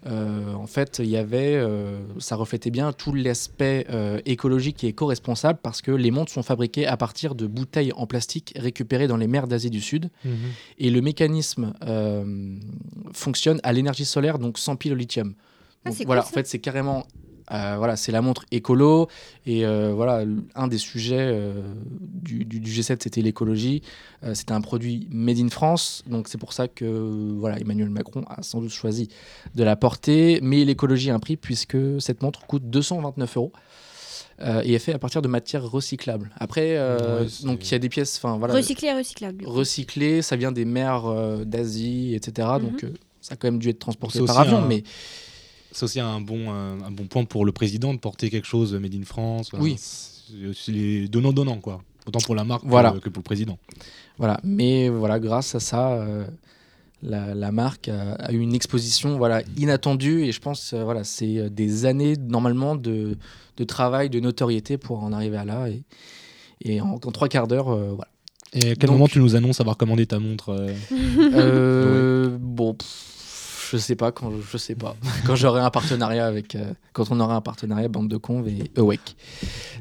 euh, 0.06 0.54
en 0.54 0.66
fait, 0.68 1.00
il 1.04 1.10
y 1.10 1.18
avait, 1.18 1.56
euh, 1.56 2.00
ça 2.20 2.38
reflétait 2.38 2.70
bien 2.72 2.94
tout 2.94 3.14
l'aspect 3.14 3.86
euh, 3.90 4.22
écologique 4.26 4.84
et 4.86 4.88
éco-responsable 4.90 5.60
parce 5.62 5.82
que 5.82 5.92
les 5.92 6.10
montres 6.10 6.32
sont 6.32 6.44
fabriquées 6.44 6.86
à 6.88 6.96
partir 6.96 7.36
de 7.36 7.48
bouteilles 7.48 7.92
en 7.94 8.08
plastique 8.08 8.54
récupérées 8.56 9.08
dans 9.08 9.18
les 9.18 9.28
mers 9.28 9.46
d'Asie 9.48 9.70
du 9.70 9.82
Sud 9.82 10.10
Mhm. 10.24 10.32
et 10.78 10.90
le 10.90 11.02
mécanisme 11.02 11.74
euh, 11.86 12.56
fonctionne 13.12 13.60
à 13.64 13.74
l'énergie 13.74 14.06
solaire, 14.06 14.40
donc 14.40 14.58
sans 14.58 14.78
pile 14.78 14.94
au 14.94 14.96
lithium. 14.96 15.34
Ah, 15.84 15.90
Donc 15.90 16.06
voilà, 16.06 16.22
cool, 16.22 16.30
en 16.30 16.34
fait, 16.34 16.48
c'est 16.48 16.60
carrément, 16.60 17.06
euh, 17.52 17.76
voilà, 17.78 17.96
c'est 17.96 18.12
la 18.12 18.22
montre 18.22 18.46
écolo 18.52 19.08
et 19.46 19.66
euh, 19.66 19.92
voilà, 19.94 20.24
un 20.56 20.68
des 20.68 20.78
sujets 20.78 21.18
euh, 21.20 21.62
du, 22.00 22.46
du- 22.46 22.60
du 22.60 22.72
G7, 22.72 22.98
c'était 23.04 23.22
l'écologie. 23.22 23.82
Euh, 24.24 24.34
c'était 24.34 24.52
un 24.54 24.62
produit 24.62 25.08
made 25.12 25.40
in 25.40 25.50
France, 25.50 26.04
donc 26.08 26.28
c'est 26.28 26.38
pour 26.38 26.54
ça 26.54 26.68
que 26.68 26.86
voilà, 27.38 27.60
Emmanuel 27.60 27.90
Macron 27.90 28.24
a 28.30 28.44
sans 28.44 28.62
doute 28.62 28.72
choisi 28.72 29.08
de 29.56 29.64
la 29.64 29.76
porter, 29.76 30.40
mais 30.44 30.64
l'écologie 30.66 31.10
a 31.10 31.16
un 31.16 31.20
prix 31.20 31.38
puisque 31.38 31.78
cette 32.00 32.22
montre 32.22 32.46
coûte 32.46 32.70
229 32.70 33.38
euros. 33.38 33.52
euh, 34.42 34.62
et 34.64 34.74
est 34.74 34.80
faite 34.80 34.96
à 34.96 35.00
partir 35.00 35.22
de 35.22 35.28
matières 35.28 35.70
recyclables. 35.70 36.30
Après, 36.38 36.78
euh, 36.78 37.24
Ouais, 37.24 37.28
donc 37.44 37.68
il 37.68 37.72
y 37.74 37.76
a 37.76 37.80
des 37.80 37.90
pièces, 37.90 38.16
enfin 38.18 38.38
voilà, 38.38 38.54
Recyclé 38.54 38.88
et 38.88 38.94
recyclable. 38.94 39.40
du 39.40 39.46
coup. 39.46 39.52
recyclé, 39.52 40.22
ça 40.22 40.38
vient 40.38 40.54
des 40.54 40.64
mers 40.66 41.08
euh, 41.08 41.44
d'Asie, 41.44 42.14
etc. 42.16 42.48
Donc 42.62 42.84
Mhm. 42.84 42.90
euh, 42.90 42.94
ça 43.20 43.34
a 43.34 43.36
quand 43.38 43.48
même 43.48 43.60
dû 43.60 43.68
être 43.70 43.80
transporté 43.80 44.22
par 44.24 44.40
avion, 44.40 44.60
un- 44.60 44.66
mais 44.68 44.84
C'est 45.72 45.84
aussi 45.84 46.00
un 46.00 46.20
bon, 46.22 46.52
un 46.52 46.92
bon 46.92 47.06
point 47.06 47.26
pour 47.26 47.46
le 47.46 47.52
président 47.52 47.94
de 47.94 48.00
porter 48.00 48.30
quelque 48.30 48.48
chose 48.48 48.74
made 48.74 48.96
in 48.96 49.04
France. 49.04 49.52
Oui. 49.60 49.76
C'est 49.78 50.54
c'est 50.54 50.72
les 50.72 51.08
donnant-donnant, 51.08 51.58
quoi. 51.60 51.82
Autant 52.06 52.20
pour 52.20 52.36
la 52.36 52.44
marque 52.44 52.64
que- 52.64 52.68
Voilà. 52.70 52.92
que, 53.02 53.10
pour 53.10 53.22
le 53.22 53.24
président. 53.24 53.58
voilà. 54.18 54.40
Mais 54.44 54.90
voilà, 54.90 55.20
grâce 55.20 55.54
à 55.56 55.60
ça, 55.60 55.94
euh, 55.94 56.26
la, 57.02 57.34
la 57.34 57.52
marque 57.52 57.88
a, 57.90 58.14
a 58.14 58.32
eu 58.32 58.40
une 58.40 58.54
exposition 58.54 59.18
voilà 59.18 59.42
inattendue 59.58 60.24
et 60.26 60.32
je 60.32 60.40
pense 60.42 60.74
euh, 60.74 60.84
voilà 60.84 61.04
c'est 61.06 61.38
euh, 61.38 61.50
des 61.50 61.86
années 61.86 62.16
normalement 62.18 62.76
de, 62.76 63.18
de 63.58 63.64
travail, 63.64 64.10
de 64.10 64.20
notoriété 64.20 64.78
pour 64.78 65.02
en 65.04 65.14
arriver 65.14 65.38
à 65.38 65.46
là 65.46 65.68
et, 65.70 65.82
et 66.62 66.82
en, 66.82 66.96
en 66.96 66.98
trois 67.12 67.28
quarts 67.30 67.48
d'heure, 67.48 67.70
euh, 67.70 67.92
voilà. 67.96 68.10
Et 68.54 68.72
à 68.72 68.76
quel 68.76 68.88
Donc- 68.90 68.92
moment 68.98 69.08
tu 69.08 69.20
nous 69.20 69.36
annonces 69.36 69.62
avoir 69.62 69.78
commandé 69.78 70.06
ta 70.08 70.20
montre 70.20 70.52
bon, 72.40 72.74
pff, 72.74 73.19
je 73.72 73.78
sais 73.78 73.96
pas 73.96 74.12
quand, 74.12 74.32
je 74.52 74.58
sais 74.58 74.76
pas 74.76 74.96
quand 75.26 75.36
j'aurai 75.36 75.62
un 75.62 75.70
partenariat 75.70 76.26
avec, 76.26 76.56
euh, 76.56 76.74
quand 76.94 77.06
on 77.12 77.20
aura 77.20 77.36
un 77.36 77.42
partenariat 77.42 77.88
bande 77.88 78.08
de 78.10 78.18
conves 78.18 78.48
et 78.48 78.72
Awake. 78.78 79.16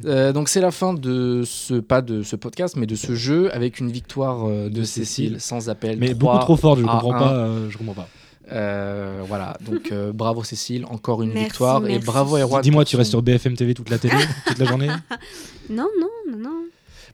Euh, 0.04 0.32
donc 0.32 0.48
c'est 0.48 0.60
la 0.60 0.70
fin 0.70 0.94
de 0.94 1.42
ce 1.46 1.74
pas 1.74 2.02
de 2.02 2.22
ce 2.22 2.36
podcast, 2.36 2.76
mais 2.76 2.86
de 2.86 2.94
ce 2.94 3.14
jeu 3.14 3.54
avec 3.54 3.80
une 3.80 3.90
victoire 3.90 4.46
euh, 4.48 4.64
de, 4.68 4.80
De 4.80 4.84
Cécile, 4.84 5.04
Cécile. 5.34 5.40
sans 5.40 5.68
appel. 5.70 5.98
Mais 5.98 6.14
3 6.14 6.32
beaucoup 6.34 6.44
trop 6.44 6.56
fort, 6.56 6.76
je 6.76 6.82
comprends 6.84 7.10
pas. 7.12 7.32
euh, 7.32 7.70
je 7.70 7.78
comprends 7.78 7.94
pas. 7.94 8.08
Euh, 8.50 9.22
voilà, 9.28 9.58
donc 9.60 9.92
euh, 9.92 10.10
bravo 10.14 10.42
Cécile, 10.42 10.86
encore 10.86 11.20
une 11.22 11.32
Merci, 11.34 11.44
victoire 11.50 11.86
et 11.86 11.98
bravo 11.98 12.38
Erwan. 12.38 12.62
Dis-moi, 12.62 12.84
tu 12.86 12.96
restes 12.96 13.10
sur 13.10 13.20
BFM 13.22 13.54
TV 13.56 13.74
toute 13.74 13.90
la 13.90 13.98
télé, 13.98 14.14
toute 14.46 14.58
la 14.58 14.64
journée 14.64 14.88
Non, 15.70 15.86
non, 16.00 16.08
non, 16.30 16.38
non. 16.38 16.60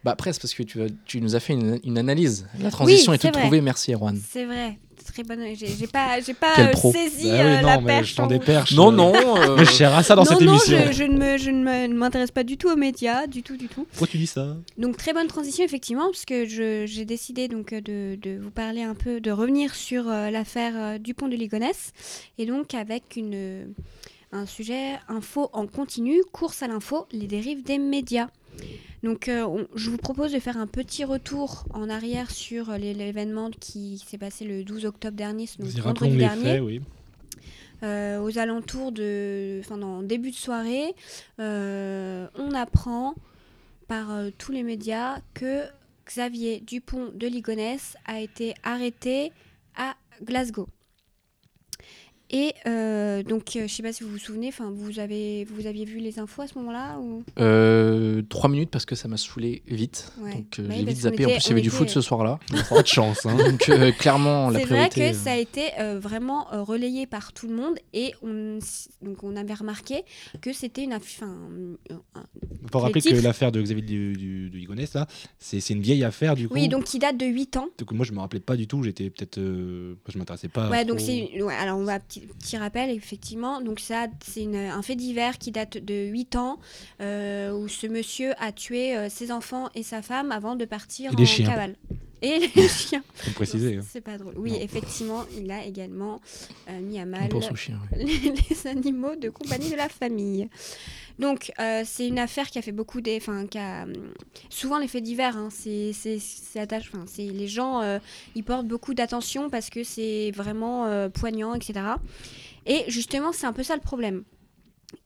Bah 0.05 0.15
presque 0.17 0.43
parce 0.43 0.53
que 0.55 0.63
tu, 0.63 0.79
tu 1.07 1.21
nous 1.21 1.35
as 1.35 1.41
fait 1.41 1.55
une, 1.55 1.81
une 1.85 1.97
analyse. 1.99 2.47
La 2.61 2.71
transition 2.71 3.13
Oui, 3.13 3.17
est 3.17 3.19
toute 3.19 3.33
trouvée, 3.33 3.61
merci 3.61 3.93
Erwan. 3.95 4.21
C'est 4.31 4.45
vrai. 4.45 4.79
Très 5.13 5.23
bonne. 5.23 5.41
J'ai 5.55 5.87
pas, 5.87 6.19
j'ai 6.21 6.33
pas 6.35 6.55
euh, 6.59 6.73
saisi 6.75 7.29
Bah 7.29 7.35
euh, 7.41 7.57
oui, 7.59 7.63
la 7.65 7.77
non, 7.77 7.81
mais 7.83 7.87
perche. 7.99 8.11
je 8.11 8.17
t'en 8.17 8.25
en- 8.25 8.27
déperche. 8.27 8.73
Non 8.73 8.89
euh, 8.93 8.97
non. 8.97 9.13
euh, 9.37 9.57
Mais 9.59 9.65
je 9.67 9.71
cherche 9.71 9.95
à 9.99 10.03
ça 10.03 10.15
dans 10.15 10.23
non, 10.25 10.31
cette 10.31 10.41
non, 10.41 10.53
émission. 10.53 10.79
je, 10.87 10.93
je 10.93 11.05
ne 11.05 11.37
je 11.39 11.93
m'intéresse 11.95 12.31
pas 12.31 12.43
du 12.43 12.57
tout 12.57 12.69
aux 12.71 12.77
médias, 12.77 13.27
du 13.27 13.43
tout, 13.43 13.57
du 13.57 13.69
tout. 13.69 13.87
Pourquoi 13.91 14.07
tu 14.07 14.17
dis 14.19 14.27
ça? 14.27 14.57
Donc 14.79 14.97
très 14.97 15.13
bonne 15.13 15.27
transition 15.27 15.63
effectivement, 15.65 16.07
parce 16.07 16.25
que 16.25 16.47
je- 16.47 16.85
j'ai 16.87 17.05
décidé 17.05 17.49
donc 17.49 17.73
euh, 17.75 17.81
de, 17.83 18.19
de 18.21 18.39
vous 18.43 18.51
parler 18.51 18.83
un 18.83 18.95
peu, 18.95 19.21
de 19.21 19.31
revenir 19.31 19.75
sur 19.75 20.09
euh, 20.09 20.31
l'affaire 20.31 20.73
euh, 20.77 20.99
Dupont 20.99 21.29
de 21.29 21.37
Ligonnès, 21.37 21.93
et 22.39 22.47
donc 22.47 22.73
avec 22.75 23.17
une, 23.17 23.35
euh, 23.35 23.65
un 24.33 24.47
sujet 24.47 24.93
info 25.09 25.51
en 25.53 25.67
continu, 25.67 26.23
course 26.33 26.63
à 26.63 26.67
l'info, 26.69 27.07
les 27.13 27.27
dérives 27.27 27.63
des 27.63 27.79
médias. 27.79 28.29
Donc 29.03 29.29
euh, 29.29 29.43
on- 29.45 29.67
je 29.75 29.91
vous 29.91 29.99
propose 29.99 30.33
de 30.33 30.39
faire 30.39 30.57
un 30.57 30.67
petit 30.67 31.05
retour 31.05 31.65
en 31.75 31.91
arrière 31.91 32.31
sur 32.31 32.71
euh, 32.71 32.79
l'événement 32.79 33.51
qui 33.51 33.99
s'est 34.07 34.17
passé 34.19 34.45
le 34.47 34.65
12 34.65 34.87
octobre 34.87 35.17
dernier, 35.17 35.47
donc 35.59 35.69
vendredi 35.83 36.17
dernier. 36.17 36.43
faits, 36.43 36.61
oui. 36.63 36.81
Euh, 37.83 38.19
aux 38.23 38.39
alentours 38.39 38.93
de, 38.93 39.61
enfin 39.61 39.81
en 39.83 40.03
début 40.03 40.31
de 40.31 40.37
soirée, 40.37 40.95
euh, 41.39 42.27
on 42.37 42.53
apprend 42.55 43.15
par 43.89 44.07
tous 44.39 44.53
les 44.53 44.63
médias 44.63 45.19
que 45.35 45.65
Xavier 46.07 46.61
Dupont 46.61 47.11
de 47.15 47.27
Ligonnès 47.27 47.97
a 48.07 48.21
été 48.21 48.55
arrêté 48.63 49.33
à 49.77 49.95
Glasgow. 50.23 50.67
Et 52.37 52.53
euh, 52.67 53.23
donc, 53.23 53.55
euh, 53.55 53.69
je 53.69 53.73
sais 53.73 53.83
pas 53.85 53.93
si 53.93 54.03
vous 54.03 54.11
vous 54.11 54.19
souvenez, 54.19 54.49
enfin, 54.49 54.73
vous 54.75 54.99
avez, 54.99 55.45
vous 55.45 55.69
aviez 55.69 55.85
vu 55.85 55.99
les 56.01 56.19
infos 56.19 56.43
à 56.43 56.49
ce 56.49 56.59
moment-là 56.59 56.99
ou... 56.99 57.23
Euh, 57.39 58.23
trois 58.29 58.51
minutes 58.51 58.71
parce 58.71 58.85
que 58.87 58.97
ça 58.97 59.07
m'a 59.07 59.17
saoulé 59.17 59.63
vite. 59.69 60.11
Ouais. 60.19 60.35
Donc 60.35 60.59
euh, 60.59 60.67
j'ai 60.69 60.85
vite 60.85 60.97
zappé. 60.97 61.27
En 61.27 61.31
plus, 61.31 61.45
il 61.45 61.49
y 61.51 61.53
avait 61.53 61.61
du 61.61 61.71
foot 61.71 61.89
ce 61.89 62.01
soir-là. 62.01 62.41
Pas 62.69 62.83
de 62.83 62.87
chance. 62.89 63.25
Hein. 63.25 63.37
Donc 63.37 63.69
euh, 63.69 63.93
clairement, 63.93 64.51
la 64.51 64.59
C'est 64.59 64.65
vrai 64.67 64.89
priorité. 64.89 65.11
que 65.13 65.17
ça 65.17 65.33
a 65.33 65.37
été 65.37 65.63
euh, 65.79 66.01
vraiment 66.01 66.53
euh, 66.53 66.63
relayé 66.63 67.07
par 67.07 67.33
tout 67.33 67.47
le 67.47 67.55
monde 67.55 67.77
et 67.93 68.13
on, 68.23 68.59
donc 69.01 69.23
on 69.23 69.37
avait 69.37 69.55
remarqué 69.55 70.03
que 70.43 70.53
c'était 70.53 70.83
une 70.83 70.95
enfin, 70.95 71.33
un- 71.91 71.95
un- 72.19 72.25
faut 72.73 72.81
rappeler 72.81 73.01
que 73.01 73.15
l'affaire 73.23 73.53
de 73.53 73.63
Xavier 73.63 73.83
du, 73.83 74.13
du, 74.15 74.51
du 74.51 74.59
Ligonnès, 74.59 74.93
là, 74.95 75.07
c'est 75.39 75.61
c'est 75.61 75.75
une 75.75 75.83
vieille 75.83 76.03
affaire 76.03 76.35
du 76.35 76.49
coup. 76.49 76.55
Oui, 76.55 76.67
donc 76.67 76.83
qui 76.85 76.99
date 76.99 77.17
de 77.17 77.27
8 77.27 77.57
ans. 77.59 77.69
Donc, 77.79 77.93
moi 77.93 78.05
je 78.05 78.11
me 78.13 78.19
rappelais 78.19 78.41
pas 78.41 78.57
du 78.57 78.67
tout, 78.67 78.83
j'étais 78.83 79.09
peut-être. 79.11 79.39
euh, 79.39 79.95
je 80.09 80.19
m'intéressais 80.19 80.49
pas. 80.49 80.69
Ouais, 80.69 80.85
donc 80.85 80.99
c'est 80.99 81.41
ouais, 81.41 81.55
alors 81.55 81.79
on 81.79 81.85
va 81.85 82.01
petit, 82.01 82.23
petit 82.27 82.57
rappel 82.57 82.91
effectivement. 82.91 83.61
Donc 83.61 83.81
ça 83.81 84.07
c'est 84.25 84.47
un 84.57 84.83
fait 84.83 84.97
divers 84.97 85.39
qui 85.39 85.51
date 85.53 85.79
de 85.79 86.07
8 86.07 86.37
ans 86.37 86.59
euh, 87.01 87.53
où 87.53 87.69
ce 87.69 87.87
monsieur 87.87 88.33
a 88.43 88.53
tué 88.53 88.97
euh, 88.97 89.09
ses 89.09 89.31
enfants 89.33 89.69
et 89.75 89.83
sa 89.83 90.03
femme 90.03 90.33
avant 90.33 90.57
de 90.57 90.65
partir 90.65 91.13
en 91.19 91.25
chiens. 91.25 91.47
cavale. 91.49 91.75
Et 92.23 92.51
les 92.57 92.69
chiens. 92.69 93.03
Faut 93.17 93.33
préciser. 93.33 93.77
hein. 93.77 93.83
C'est 93.87 94.01
pas 94.01 94.17
drôle. 94.17 94.35
Oui, 94.39 94.53
Non. 94.53 94.59
effectivement, 94.61 95.25
il 95.39 95.51
a 95.51 95.63
également 95.65 96.23
euh, 96.71 96.81
mis 96.81 96.99
à 96.99 97.05
mal 97.05 97.29
chiens. 97.55 97.79
ouais. 97.93 98.05
les, 98.05 98.33
les 98.51 98.67
animaux 98.67 99.15
de 99.17 99.29
compagnie 99.29 99.71
de 99.71 99.77
la 99.77 99.91
famille. 99.91 100.49
Donc, 101.19 101.53
euh, 101.61 101.83
c'est 101.85 102.09
une 102.09 102.19
affaire 102.19 102.51
qui 102.51 102.59
a 102.59 102.63
fait 102.63 102.73
beaucoup 102.73 103.01
des. 103.01 103.17
Enfin, 103.17 103.47
qui 103.47 103.59
a. 103.59 103.85
hum, 103.85 103.93
Souvent, 104.49 104.79
les 104.79 104.89
faits 104.89 105.03
divers, 105.03 105.37
hein, 105.37 105.49
c'est. 105.51 105.93
enfin, 106.57 107.05
Les 107.19 107.49
gens, 107.49 107.81
euh, 107.83 107.99
ils 108.35 108.45
portent 108.45 108.67
beaucoup 108.67 108.95
d'attention 108.95 109.51
parce 109.51 109.71
que 109.71 109.85
c'est 109.85 110.31
vraiment 110.33 110.87
euh, 110.87 111.09
poignant, 111.09 111.55
etc. 111.55 111.81
Et 112.67 112.85
justement, 112.89 113.33
c'est 113.33 113.47
un 113.47 113.53
peu 113.53 113.63
ça 113.63 113.75
le 113.75 113.83
problème 113.83 114.25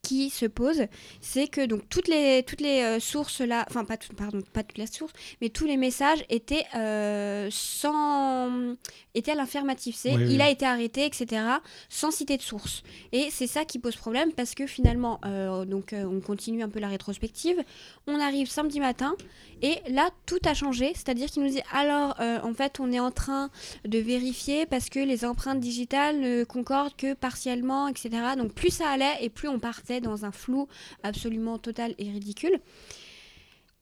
qui 0.09 0.31
se 0.31 0.47
pose, 0.47 0.87
c'est 1.21 1.49
que 1.49 1.67
donc 1.67 1.83
toutes 1.91 2.09
les 2.09 2.43
toutes 2.43 2.63
les 2.63 2.81
euh, 2.81 2.99
sources 2.99 3.43
là, 3.43 3.67
enfin 3.69 3.85
pas 3.85 3.99
toutes, 3.99 4.17
pardon, 4.17 4.41
pas 4.55 4.63
toutes 4.63 4.79
les 4.79 4.87
sources, 4.87 5.13
mais 5.43 5.51
tous 5.51 5.67
les 5.67 5.77
messages 5.77 6.25
étaient 6.31 6.65
euh, 6.75 7.49
sans 7.51 8.75
étaient 9.15 9.33
à 9.33 9.35
l'affirmatif. 9.35 9.97
C'est 9.97 10.15
Oui, 10.15 10.25
oui. 10.25 10.35
il 10.35 10.41
a 10.41 10.49
été 10.49 10.65
arrêté, 10.65 11.05
etc. 11.05 11.43
Sans 11.91 12.11
citer 12.11 12.39
de 12.39 12.43
source. 12.43 12.83
Et 13.13 13.29
c'est 13.31 13.47
ça 13.47 13.67
qui 13.67 13.79
pose 13.79 13.97
problème 13.97 14.33
parce 14.33 14.55
que 14.55 14.67
finalement, 14.67 15.21
euh, 15.27 15.67
donc 15.67 15.93
euh, 15.93 16.05
on 16.05 16.21
continue 16.21 16.63
un 16.63 16.71
peu 16.71 16.81
la 16.81 16.89
rétrospective. 16.89 17.63
On 18.07 18.19
arrive 18.19 18.49
samedi 18.49 18.81
matin 18.81 19.15
et 19.61 19.77
là 19.91 20.09
tout 20.25 20.39
a 20.47 20.55
changé. 20.55 20.93
C'est-à-dire 20.95 21.29
qu'il 21.29 21.43
nous 21.43 21.51
dit 21.51 21.63
alors 21.73 22.17
en 22.43 22.55
fait 22.55 22.81
on 22.81 22.91
est 22.93 23.01
en 23.01 23.11
train 23.11 23.51
de 23.85 23.99
vérifier 23.99 24.65
parce 24.65 24.89
que 24.89 25.01
les 25.01 25.25
empreintes 25.25 25.61
digitales 25.61 26.19
ne 26.21 26.45
concordent 26.45 26.97
que 26.97 27.13
partiellement, 27.13 27.89
etc. 27.89 28.11
Donc 28.39 28.53
plus 28.55 28.71
ça 28.71 28.89
allait 28.89 29.17
et 29.21 29.29
plus 29.29 29.49
on 29.49 29.59
partait 29.59 29.98
dans 30.01 30.25
un 30.25 30.33
flou 30.33 30.69
absolument 31.03 31.59
total 31.59 31.95
et 31.99 32.11
ridicule. 32.11 32.61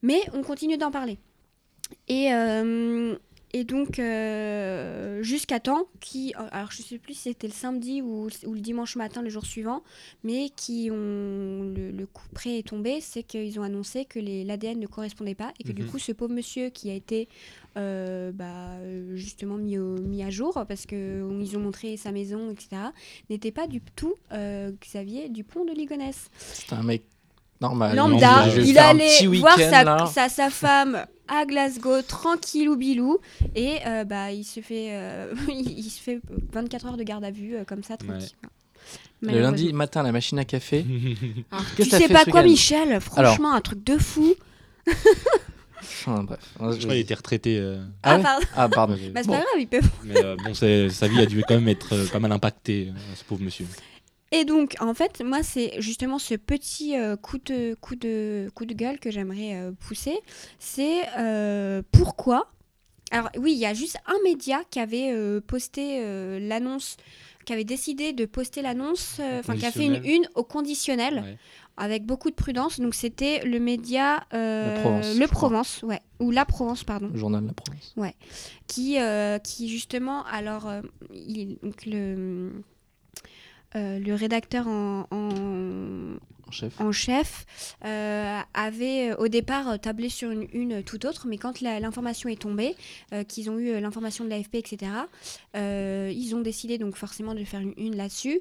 Mais 0.02 0.20
on 0.32 0.42
continue 0.42 0.76
d'en 0.76 0.90
parler. 0.90 1.18
Et, 2.08 2.32
euh, 2.32 3.16
et 3.58 3.64
donc, 3.64 3.98
euh, 3.98 5.22
jusqu'à 5.22 5.60
temps 5.60 5.86
qui, 6.00 6.34
alors 6.50 6.70
je 6.72 6.82
sais 6.82 6.98
plus 6.98 7.14
si 7.14 7.20
c'était 7.30 7.46
le 7.46 7.52
samedi 7.52 8.02
ou, 8.02 8.28
ou 8.46 8.54
le 8.54 8.60
dimanche 8.60 8.96
matin, 8.96 9.22
le 9.22 9.30
jour 9.30 9.46
suivant, 9.46 9.82
mais 10.24 10.50
qui 10.54 10.88
ont, 10.90 11.62
le, 11.74 11.90
le 11.90 12.06
coup 12.06 12.26
près 12.34 12.58
est 12.58 12.66
tombé, 12.66 13.00
c'est 13.00 13.22
qu'ils 13.22 13.58
ont 13.58 13.62
annoncé 13.62 14.04
que 14.04 14.18
les- 14.18 14.44
l'ADN 14.44 14.78
ne 14.78 14.86
correspondait 14.86 15.34
pas 15.34 15.52
et 15.58 15.64
que 15.64 15.72
du 15.72 15.82
Mhm. 15.82 15.88
coup, 15.90 15.98
ce 15.98 16.12
pauvre 16.12 16.34
monsieur 16.34 16.70
qui 16.70 16.90
a 16.90 16.94
été 16.94 17.28
euh, 17.78 18.32
bah, 18.32 18.78
justement 19.14 19.56
mis, 19.58 19.78
au- 19.78 20.00
mis 20.00 20.22
à 20.22 20.30
jour 20.30 20.64
parce 20.66 20.86
qu'ils 20.86 21.56
ont 21.56 21.60
montré 21.60 21.96
sa 21.96 22.10
maison, 22.12 22.50
etc., 22.50 22.68
n'était 23.30 23.52
pas 23.52 23.66
du 23.66 23.80
tout 23.94 24.14
euh, 24.32 24.70
Xavier 24.82 25.28
Dupont 25.28 25.64
de 25.64 25.72
Ligonnès. 25.72 26.28
C'était 26.38 26.74
un 26.74 26.82
mec 26.82 27.04
normal. 27.60 27.96
Lambda, 27.96 28.46
il 28.64 28.78
allait 28.78 29.26
voir 29.38 29.58
sa, 29.58 30.06
sa, 30.06 30.28
sa 30.28 30.50
femme 30.50 31.04
à 31.28 31.44
Glasgow, 31.44 32.02
tranquillou 32.02 32.76
bilou, 32.76 33.18
et 33.54 33.78
euh, 33.86 34.04
bah, 34.04 34.30
il, 34.30 34.44
se 34.44 34.60
fait, 34.60 34.90
euh, 34.92 35.34
il, 35.48 35.78
il 35.78 35.90
se 35.90 36.00
fait 36.00 36.20
24 36.52 36.86
heures 36.86 36.96
de 36.96 37.02
garde 37.02 37.24
à 37.24 37.30
vue, 37.30 37.56
euh, 37.56 37.64
comme 37.64 37.82
ça, 37.82 37.96
tranquille. 37.96 38.28
Le 39.22 39.40
lundi 39.40 39.72
matin, 39.72 40.02
la 40.04 40.12
machine 40.12 40.38
à 40.38 40.44
café. 40.44 40.84
Alors, 41.50 41.64
Qu'est-ce 41.76 41.88
tu 41.90 41.96
sais 41.96 42.06
fait 42.06 42.12
pas 42.14 42.24
quoi, 42.26 42.42
Michel? 42.42 43.00
Franchement, 43.00 43.52
un 43.54 43.60
truc 43.60 43.82
de 43.82 43.96
fou. 43.98 44.34
Enfin, 45.82 46.22
bref. 46.24 46.38
Je 46.58 46.64
crois 46.64 46.76
qu'il 46.78 46.96
était 46.96 47.14
retraité. 47.14 47.58
euh, 47.58 47.78
Ah, 48.02 48.20
Ah, 48.24 48.38
ouais. 48.38 48.44
Ah, 48.56 48.68
pardon. 48.68 48.94
Bah, 49.12 49.20
c'est 49.22 49.26
Bon. 49.28 49.32
pas 49.34 49.38
grave, 49.40 49.60
il 49.60 49.66
peut. 49.68 49.80
mais 50.04 50.24
euh, 50.24 50.36
bon, 50.44 50.54
sa 50.54 51.08
vie 51.08 51.20
a 51.20 51.26
dû 51.26 51.42
quand 51.46 51.54
même 51.54 51.68
être 51.68 51.94
euh, 51.94 52.06
pas 52.06 52.18
mal 52.20 52.32
impactée, 52.32 52.88
euh, 52.94 52.98
ce 53.14 53.24
pauvre 53.24 53.42
monsieur. 53.42 53.66
Et 54.32 54.44
donc, 54.44 54.74
en 54.80 54.92
fait, 54.92 55.22
moi, 55.24 55.42
c'est 55.42 55.80
justement 55.80 56.18
ce 56.18 56.34
petit 56.34 56.96
euh, 56.98 57.16
coup, 57.16 57.38
de, 57.38 57.74
coup, 57.80 57.94
de, 57.94 58.50
coup 58.54 58.64
de 58.66 58.74
gueule 58.74 58.98
que 58.98 59.10
j'aimerais 59.10 59.54
euh, 59.54 59.72
pousser. 59.72 60.18
C'est 60.58 61.02
euh, 61.18 61.80
pourquoi. 61.92 62.50
Alors, 63.12 63.30
oui, 63.38 63.52
il 63.52 63.58
y 63.58 63.66
a 63.66 63.72
juste 63.74 63.98
un 64.06 64.16
média 64.24 64.62
qui 64.68 64.80
avait 64.80 65.14
posté 65.46 66.00
l'annonce, 66.40 66.96
qui 67.44 67.52
avait 67.52 67.62
décidé 67.62 68.12
de 68.12 68.24
poster 68.26 68.62
l'annonce, 68.62 69.20
enfin, 69.38 69.56
qui 69.56 69.64
a 69.64 69.70
fait 69.70 69.86
une 69.86 70.04
une 70.04 70.28
au 70.34 70.42
conditionnel, 70.42 71.22
Ouais. 71.24 71.38
avec 71.76 72.04
beaucoup 72.04 72.30
de 72.30 72.34
prudence. 72.34 72.80
Donc, 72.80 72.96
c'était 72.96 73.44
le 73.44 73.60
média. 73.60 74.24
Provence, 74.30 75.16
Le 75.16 75.26
crois. 75.26 75.38
Provence, 75.48 75.82
ouais. 75.84 76.00
Ou 76.18 76.32
La 76.32 76.44
Provence, 76.44 76.82
pardon 76.82 77.10
Le 77.12 77.16
journal 77.18 77.44
la 77.46 77.52
Provence. 77.52 77.94
qui, 78.66 78.98
euh, 79.00 79.38
qui 79.38 79.68
justement, 79.68 80.24
alors, 80.24 80.68
il- 81.14 81.58
donc 81.62 81.86
le, 81.86 82.50
euh, 83.74 83.98
le 83.98 84.14
rédacteur 84.14 84.68
en, 84.68 85.06
en, 85.10 86.16
En 86.46 86.50
chef. 86.52 86.80
en 86.80 86.92
chef 86.92 87.46
euh, 87.84 88.40
avait 88.54 89.10
euh, 89.10 89.16
au 89.16 89.28
départ 89.28 89.78
tablé 89.80 90.08
sur 90.08 90.30
une, 90.30 90.46
une 90.52 90.82
tout 90.82 91.04
autre, 91.06 91.26
mais 91.26 91.36
quand 91.38 91.60
l'information 91.60 92.28
est 92.28 92.40
tombée, 92.40 92.74
euh, 93.12 93.24
qu'ils 93.24 93.50
ont 93.50 93.58
eu 93.58 93.80
l'information 93.80 94.24
de 94.24 94.30
l'AFP, 94.30 94.54
etc., 94.56 94.92
ils 95.54 96.34
ont 96.34 96.40
décidé 96.40 96.78
donc 96.78 96.96
forcément 96.96 97.34
de 97.34 97.44
faire 97.44 97.60
une, 97.60 97.74
une 97.76 97.96
là-dessus. 97.96 98.40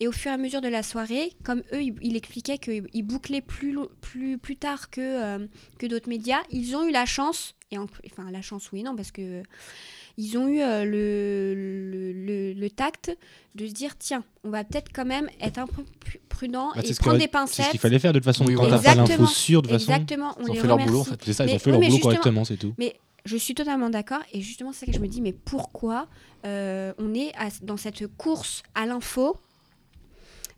Et 0.00 0.08
au 0.08 0.12
fur 0.12 0.32
et 0.32 0.34
à 0.34 0.38
mesure 0.38 0.60
de 0.60 0.66
la 0.68 0.82
soirée, 0.82 1.32
comme 1.44 1.62
eux, 1.72 1.80
ils 1.82 1.94
il 2.02 2.16
expliquaient 2.16 2.58
qu'ils 2.58 3.04
bouclaient 3.06 3.40
plus, 3.40 3.78
plus, 4.00 4.38
plus 4.38 4.56
tard 4.56 4.90
que, 4.90 5.46
que 5.78 5.86
d'autres 5.86 6.08
médias, 6.08 6.40
ils 6.50 6.74
ont 6.74 6.84
eu 6.88 6.90
la 6.90 7.06
chance, 7.06 7.54
et 7.70 7.78
en- 7.78 7.86
enfin 8.10 8.28
la 8.32 8.42
chance 8.42 8.72
oui 8.72 8.82
non, 8.82 8.96
parce 8.96 9.12
que 9.12 9.42
ils 10.16 10.36
ont 10.38 10.48
eu 10.48 10.60
euh, 10.60 10.84
le, 10.84 11.54
le, 11.54 12.12
le- 12.12 12.52
le 12.52 12.70
tact 12.70 13.16
de 13.54 13.66
se 13.66 13.72
dire, 13.72 13.96
tiens, 13.98 14.24
on 14.44 14.50
va 14.50 14.64
peut-être 14.64 14.90
quand 14.92 15.04
même 15.04 15.28
être 15.40 15.58
un 15.58 15.66
peu 15.66 15.82
plus 16.00 16.20
prudent 16.28 16.70
Bah, 16.74 16.82
et 16.84 16.94
prendre 16.94 17.14
des 17.16 17.22
C'est 17.22 17.26
ce 17.26 17.30
pincettes. 17.30 17.70
qu'il 17.70 17.80
fallait 17.80 17.98
faire 17.98 18.12
de 18.12 18.18
toute 18.18 18.24
façon. 18.24 18.44
Oui, 18.46 18.54
quand 18.54 18.62
voilà. 18.62 18.78
t'as 18.78 18.82
pas 18.82 18.90
Exactement. 18.92 19.18
l'info 19.22 19.32
sûre, 19.32 19.62
de 19.62 19.68
toute 19.68 19.78
façon. 19.78 19.92
Exactement, 19.92 20.34
on 20.38 20.42
Ils 20.44 20.50
ont 20.50 20.52
les 20.54 20.60
fait 20.60 20.66
leur 20.66 20.76
remercie. 20.76 20.90
boulot, 20.92 21.00
en 21.00 21.04
fait. 21.04 21.20
C'est 21.24 21.32
ça, 21.32 21.44
ils 21.46 21.54
ont 21.54 21.58
fait 21.58 21.70
oui, 21.72 21.78
leur 21.80 21.88
boulot 21.88 21.98
correctement, 22.02 22.44
c'est 22.44 22.56
tout. 22.56 22.74
Mais 22.78 22.96
je 23.24 23.36
suis 23.36 23.54
totalement 23.54 23.88
d'accord 23.90 24.20
et 24.32 24.40
justement 24.42 24.72
c'est 24.72 24.80
ça 24.80 24.86
que 24.86 24.92
je 24.92 24.98
me 25.00 25.08
dis 25.08 25.22
mais 25.22 25.32
pourquoi 25.32 26.08
euh, 26.44 26.92
on 26.98 27.14
est 27.14 27.32
à- 27.38 27.48
dans 27.62 27.78
cette 27.78 28.06
course 28.18 28.62
à 28.74 28.84
l'info 28.84 29.36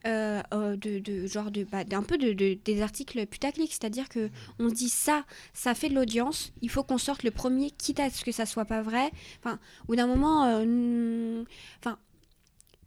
euh, 0.07 0.40
euh, 0.55 0.77
de, 0.77 1.27
genre 1.27 1.51
bah, 1.71 1.85
d'un 1.85 2.03
peu 2.03 2.19
de, 2.19 2.33
de- 2.33 2.59
des 2.64 2.83
articles 2.83 3.27
putaclic 3.27 3.71
c'est-à-dire 3.73 4.09
que 4.09 4.31
on 4.59 4.69
dit 4.69 4.88
ça 4.88 5.25
ça 5.53 5.75
fait 5.75 5.88
de 5.88 5.95
l'audience 5.95 6.53
il 6.62 6.71
faut 6.71 6.83
qu'on 6.85 6.99
sorte 6.99 7.23
le 7.23 7.31
premier 7.31 7.71
quitte 7.71 8.01
à 8.01 8.11
ce 8.11 8.25
que 8.25 8.33
ça 8.33 8.47
soit 8.47 8.64
pas 8.64 8.83
vrai. 8.83 9.11
Enfin 9.42 9.59
bout 9.88 9.97
d'un 9.97 10.07
moment 10.07 10.45
euh, 10.47 11.42
enfin 11.81 11.99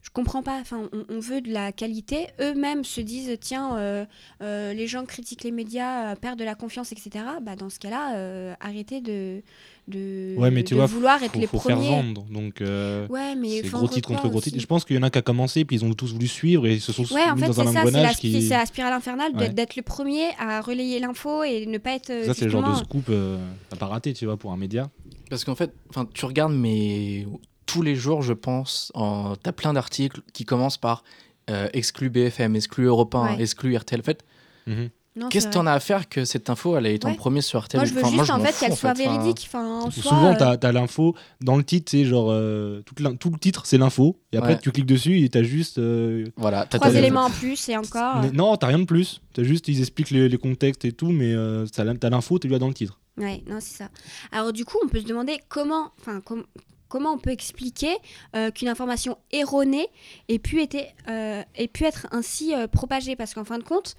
je 0.01 0.09
comprends 0.11 0.41
pas. 0.43 0.57
Enfin, 0.61 0.89
on, 0.93 1.05
on 1.09 1.19
veut 1.19 1.41
de 1.41 1.51
la 1.51 1.71
qualité. 1.71 2.27
Eux-mêmes 2.39 2.83
se 2.83 3.01
disent 3.01 3.37
tiens, 3.41 3.77
euh, 3.77 4.05
euh, 4.41 4.73
les 4.73 4.87
gens 4.87 5.05
critiquent 5.05 5.43
les 5.43 5.51
médias, 5.51 6.11
euh, 6.11 6.15
perdent 6.15 6.39
de 6.39 6.43
la 6.45 6.55
confiance, 6.55 6.91
etc. 6.91 7.25
Bah, 7.41 7.55
dans 7.55 7.69
ce 7.69 7.79
cas-là, 7.79 8.15
euh, 8.15 8.53
arrêtez 8.61 9.01
de, 9.01 9.41
de, 9.89 10.35
Ouais, 10.37 10.51
mais 10.51 10.63
tu 10.63 10.73
de 10.73 10.77
vois, 10.79 10.85
vouloir 10.85 11.21
être 11.21 11.33
faut, 11.33 11.39
les 11.39 11.47
faut 11.47 11.59
faire 11.59 11.75
premiers. 11.75 11.89
vendre. 11.89 12.23
Donc, 12.31 12.61
euh, 12.61 13.07
Ouais, 13.07 13.35
mais 13.35 13.61
gros 13.61 13.87
titre 13.87 14.07
contre 14.07 14.29
gros 14.29 14.39
titre. 14.41 14.59
Je 14.59 14.65
pense 14.65 14.85
qu'il 14.85 14.95
y 14.95 14.99
en 14.99 15.03
a 15.03 15.09
qui 15.09 15.17
a 15.17 15.21
commencé, 15.21 15.65
puis 15.65 15.75
ils 15.75 15.83
ont 15.85 15.93
tous 15.93 16.13
voulu 16.13 16.27
suivre 16.27 16.65
et 16.67 16.75
ils 16.75 16.81
se 16.81 16.93
sont 16.93 17.03
Ouais, 17.13 17.29
en 17.29 17.35
fait, 17.35 17.47
dans 17.47 17.61
un 17.61 17.65
ça, 17.65 17.69
c'est 17.69 17.73
la, 17.73 17.81
engrenage 17.81 18.15
c'est 18.15 18.21
qui. 18.21 18.47
la 18.49 18.65
spirale 18.65 18.93
infernale 18.93 19.35
Ouais. 19.35 19.49
d'être 19.49 19.75
le 19.75 19.81
premier 19.83 20.29
à 20.39 20.61
relayer 20.61 20.99
l'info 20.99 21.43
et 21.43 21.65
ne 21.65 21.77
pas 21.77 21.91
être. 21.95 22.07
Ça, 22.25 22.33
c'est 22.33 22.45
le 22.45 22.51
genre 22.51 22.69
de 22.71 22.75
scoop 22.77 23.05
euh, 23.09 23.37
à 23.71 23.75
pas 23.75 23.87
rater, 23.87 24.13
tu 24.13 24.25
vois, 24.25 24.37
pour 24.37 24.51
un 24.53 24.57
média. 24.57 24.89
Parce 25.29 25.43
qu'en 25.45 25.55
fait, 25.55 25.71
enfin, 25.89 26.07
tu 26.13 26.25
regardes, 26.25 26.53
mais 26.53 27.25
tous 27.71 27.81
les 27.81 27.95
jours, 27.95 28.21
je 28.21 28.33
pense, 28.33 28.91
en... 28.95 29.35
tu 29.35 29.49
as 29.49 29.53
plein 29.53 29.73
d'articles 29.73 30.21
qui 30.33 30.45
commencent 30.45 30.77
par 30.77 31.03
euh, 31.49 31.67
exclu 31.73 32.09
BFM, 32.09 32.55
exclu 32.55 32.85
Europe 32.85 33.15
1, 33.15 33.35
Ouais. 33.35 33.41
exclu 33.41 33.75
RTL. 33.75 33.99
En 33.99 34.03
fait, 34.03 34.23
Mhm. 34.67 34.89
Qu'est-ce 35.31 35.47
que 35.47 35.53
t'en 35.53 35.65
as 35.65 35.73
à 35.73 35.79
faire 35.81 36.07
que 36.07 36.23
cette 36.23 36.49
info, 36.49 36.77
elle 36.77 36.85
est 36.85 37.03
en 37.03 37.09
Ouais. 37.09 37.15
premier 37.15 37.41
sur 37.41 37.59
RTL 37.61 37.79
Moi, 37.79 37.85
je 37.85 37.93
veux 37.93 38.05
Enfin, 38.05 38.17
juste 38.17 38.29
en 38.29 38.39
fait 38.39 38.55
qu'elle 38.57 38.71
en 38.71 38.75
soit 38.75 38.93
véridique. 38.93 39.43
Enfin, 39.47 39.81
en 39.81 39.91
soi, 39.91 40.03
Souvent, 40.03 40.31
euh, 40.33 40.55
t'as 40.55 40.69
as, 40.69 40.71
l'info 40.71 41.13
dans 41.41 41.57
le 41.57 41.63
titre, 41.63 41.89
c'est 41.91 42.05
genre 42.05 42.27
euh, 42.29 42.81
tout 42.85 43.29
le 43.31 43.37
titre, 43.39 43.65
c'est 43.65 43.77
l'info, 43.79 44.17
et 44.31 44.37
après 44.37 44.53
Ouais. 44.53 44.59
tu 44.61 44.71
cliques 44.71 44.85
dessus 44.85 45.19
et 45.21 45.27
t'as 45.29 45.43
juste. 45.43 45.77
euh, 45.79 46.23
Voilà, 46.37 46.65
trois 46.67 46.93
éléments 46.93 47.25
en 47.25 47.29
plus 47.31 47.67
et 47.67 47.75
encore. 47.75 48.21
mais 48.21 48.31
non, 48.31 48.55
t'as 48.55 48.67
rien 48.67 48.79
de 48.79 48.85
plus. 48.85 49.19
T'as 49.33 49.43
juste, 49.43 49.67
ils 49.67 49.79
expliquent 49.79 50.11
les, 50.11 50.29
les 50.29 50.37
contextes 50.37 50.85
et 50.85 50.93
tout, 50.93 51.09
mais 51.09 51.33
euh, 51.33 51.65
t'as 51.65 51.83
l'in- 51.83 51.95
t'as 51.95 52.09
l'info, 52.11 52.39
tu 52.39 52.47
l'as 52.47 52.59
dans 52.59 52.67
le 52.69 52.73
titre. 52.75 52.99
Ouais, 53.17 53.43
non, 53.49 53.57
c'est 53.59 53.77
ça. 53.77 53.89
Alors 54.31 54.53
du 54.53 54.63
coup, 54.63 54.77
on 54.85 54.87
peut 54.87 55.01
se 55.01 55.05
demander 55.07 55.39
comment, 55.49 55.91
enfin, 55.99 56.21
com- 56.21 56.45
comment 56.89 57.13
on 57.13 57.17
peut 57.17 57.29
expliquer 57.31 57.95
euh, 58.35 58.51
qu'une 58.51 58.67
information 58.67 59.17
erronée 59.31 59.87
ait 60.27 60.39
pu, 60.39 60.61
été, 60.61 60.87
euh, 61.07 61.41
ait 61.55 61.67
pu 61.67 61.85
être 61.85 62.07
ainsi 62.11 62.53
euh, 62.53 62.67
propagée? 62.67 63.15
Parce 63.15 63.33
qu'en 63.33 63.45
fin 63.45 63.57
de 63.59 63.63
compte, 63.63 63.95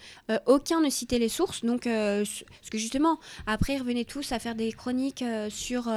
aucun 0.47 0.81
ne 0.81 0.91
citait 0.91 1.19
les 1.19 1.29
sources. 1.29 1.65
Donc, 1.65 1.85
parce 1.85 2.71
que 2.71 2.79
justement, 2.79 3.19
après, 3.47 3.75
ils 3.75 3.79
revenaient 3.79 4.05
tous 4.05 4.33
à 4.33 4.39
faire 4.39 4.55
des 4.55 4.73
chroniques 4.73 5.25
sur 5.49 5.89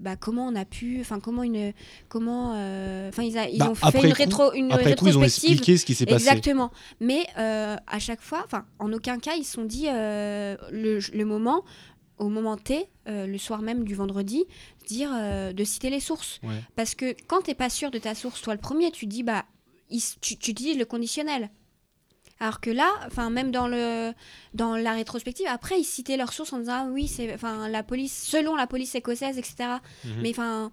bah, 0.00 0.16
comment 0.16 0.46
on 0.46 0.54
a 0.54 0.64
pu, 0.64 0.98
enfin, 1.00 1.20
comment 1.20 1.42
une, 1.42 1.72
comment, 2.08 2.50
enfin, 3.08 3.22
ils, 3.22 3.38
a- 3.38 3.48
ils 3.48 3.58
Bah, 3.58 3.70
ont 3.70 3.74
fait 3.74 4.02
une 4.02 4.10
coup- 4.12 4.16
rétro, 4.18 4.52
une 4.52 4.72
Après 4.72 4.94
coup, 4.96 5.06
ils 5.06 5.16
ont 5.16 5.20
rétrospective. 5.20 5.50
expliqué 5.52 5.76
ce 5.78 5.84
qui 5.86 5.94
s'est 5.94 6.06
passé. 6.06 6.26
Exactement. 6.26 6.70
Mais 7.00 7.26
à 7.36 7.98
chaque 7.98 8.20
fois, 8.20 8.42
enfin, 8.44 8.64
en 8.78 8.92
aucun 8.92 9.18
cas, 9.18 9.32
ils 9.36 9.44
se 9.44 9.52
sont 9.54 9.64
dit 9.64 9.86
le, 9.86 10.98
le 11.14 11.24
moment, 11.24 11.64
au 12.20 12.28
moment 12.28 12.56
T, 12.56 12.86
euh, 13.08 13.26
le 13.26 13.38
soir 13.38 13.62
même 13.62 13.82
du 13.84 13.94
vendredi, 13.96 14.44
dire 14.86 15.10
euh, 15.12 15.52
de 15.52 15.64
citer 15.64 15.90
les 15.90 16.00
sources. 16.00 16.38
Ouais. 16.44 16.62
Parce 16.76 16.94
que 16.94 17.16
quand 17.26 17.42
t'es 17.42 17.54
pas 17.54 17.70
sûr 17.70 17.90
de 17.90 17.98
ta 17.98 18.14
source, 18.14 18.40
toi 18.42 18.54
le 18.54 18.60
premier, 18.60 18.90
tu 18.92 19.06
dis 19.06 19.22
bah, 19.24 19.44
il- 19.90 20.02
tu, 20.20 20.36
tu 20.36 20.52
utilises 20.52 20.78
le 20.78 20.84
conditionnel. 20.84 21.50
Alors 22.42 22.60
que 22.60 22.70
là, 22.70 22.88
enfin 23.06 23.28
même 23.28 23.50
dans 23.50 23.68
le 23.68 24.12
dans 24.54 24.76
la 24.76 24.92
rétrospective, 24.92 25.46
après 25.50 25.78
ils 25.78 25.84
citaient 25.84 26.16
leurs 26.16 26.32
sources 26.32 26.52
en 26.54 26.58
disant 26.60 26.86
ah 26.86 26.88
oui 26.90 27.06
c'est 27.06 27.34
enfin 27.34 27.68
la 27.68 27.82
police 27.82 28.16
selon 28.26 28.56
la 28.56 28.66
police 28.66 28.94
écossaise 28.94 29.36
etc. 29.36 29.56
Mhm. 30.06 30.12
Mais 30.22 30.30
enfin 30.30 30.70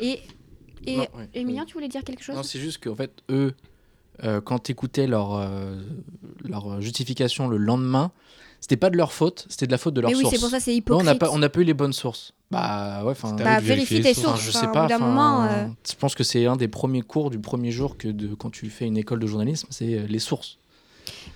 et 0.00 0.20
et 0.86 0.96
Non, 0.96 1.02
ouais. 1.16 1.28
Emilien, 1.34 1.66
tu 1.66 1.74
voulais 1.74 1.88
dire 1.88 2.04
quelque 2.04 2.22
chose? 2.22 2.36
Non, 2.36 2.42
c'est 2.42 2.58
juste 2.58 2.82
qu'en 2.82 2.94
fait, 2.94 3.12
eux, 3.30 3.52
euh, 4.24 4.40
quand 4.40 4.60
tu 4.60 4.72
écoutais 4.72 5.06
leur, 5.06 5.34
euh, 5.34 5.76
leur 6.48 6.80
justification 6.80 7.48
le 7.48 7.58
lendemain, 7.58 8.12
c'était 8.60 8.76
pas 8.76 8.90
de 8.90 8.96
leur 8.96 9.12
faute, 9.12 9.46
c'était 9.48 9.66
de 9.66 9.72
la 9.72 9.78
faute 9.78 9.94
de 9.94 10.00
leur 10.00 10.10
Mais 10.10 10.16
oui, 10.16 10.22
source. 10.22 10.34
c'est 10.34 10.40
pour 10.40 10.50
ça 10.50 10.60
c'est 10.60 10.74
hypocrite. 10.74 11.00
on 11.00 11.04
n'a 11.04 11.14
pas, 11.14 11.30
on 11.30 11.38
n'a 11.38 11.48
pas 11.48 11.60
eu 11.60 11.64
les 11.64 11.74
bonnes 11.74 11.92
sources. 11.92 12.32
Bah 12.50 13.02
ouais, 13.04 13.12
enfin. 13.12 13.34
Bah, 13.34 13.60
vérifie 13.60 13.94
les 13.94 14.02
tes 14.02 14.14
sources. 14.14 14.42
Je 14.42 14.50
sais 14.50 14.66
pas. 14.72 14.86
moment, 14.98 15.44
euh, 15.44 15.66
Je 15.88 15.94
pense 15.94 16.14
que 16.14 16.24
c'est 16.24 16.46
un 16.46 16.56
des 16.56 16.68
premiers 16.68 17.02
cours 17.02 17.30
du 17.30 17.38
premier 17.38 17.70
jour 17.70 17.96
que 17.96 18.08
de 18.08 18.34
quand 18.34 18.50
tu 18.50 18.68
fais 18.70 18.86
une 18.86 18.96
école 18.96 19.20
de 19.20 19.26
journalisme, 19.26 19.68
c'est 19.70 19.94
euh, 19.94 20.06
les 20.08 20.18
sources. 20.18 20.58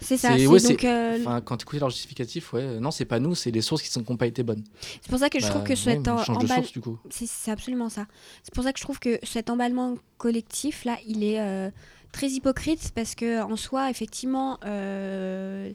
C'est 0.00 0.16
ça. 0.16 0.36
C'est- 0.36 0.46
ouais, 0.46 0.60
donc, 0.60 0.78
c'est- 0.80 0.86
euh, 0.86 1.40
quand 1.44 1.56
tu 1.56 1.62
écoutes 1.62 1.80
leur 1.80 1.88
justificatif, 1.90 2.52
ouais, 2.52 2.78
non, 2.80 2.90
c'est 2.90 3.04
pas 3.06 3.18
nous, 3.20 3.34
c'est 3.34 3.50
les 3.50 3.62
sources 3.62 3.82
qui 3.82 3.88
sont 3.88 4.02
qui 4.02 4.12
ont 4.12 4.16
pas 4.16 4.26
été 4.26 4.42
bonnes. 4.42 4.62
c'est 5.00 5.08
pour 5.08 5.18
ça 5.18 5.30
que 5.30 5.38
je 5.40 5.44
Bah, 5.44 5.50
trouve 5.50 5.64
que 5.64 5.74
cet 5.74 6.06
on 6.08 6.12
en- 6.12 6.18
change 6.24 6.38
de 6.38 6.44
emball- 6.46 6.56
source 6.56 6.72
du 6.72 6.80
coup. 6.80 6.98
c'est 7.10 7.26
c'est 7.26 7.50
absolument 7.50 7.88
ça. 7.88 8.06
C'est 8.42 8.52
pour 8.52 8.64
ça 8.64 8.72
que 8.72 8.78
je 8.78 8.84
trouve 8.84 8.98
que 8.98 9.18
cet 9.22 9.50
emballement 9.50 9.94
collectif 10.18 10.84
là, 10.84 10.98
il 11.06 11.24
est 11.24 11.40
euh, 11.40 11.70
très 12.12 12.28
hypocrite 12.28 12.92
parce 12.94 13.14
que 13.14 13.40
en 13.42 13.56
soi, 13.56 13.88
effectivement, 13.90 14.58
euh, 14.66 15.70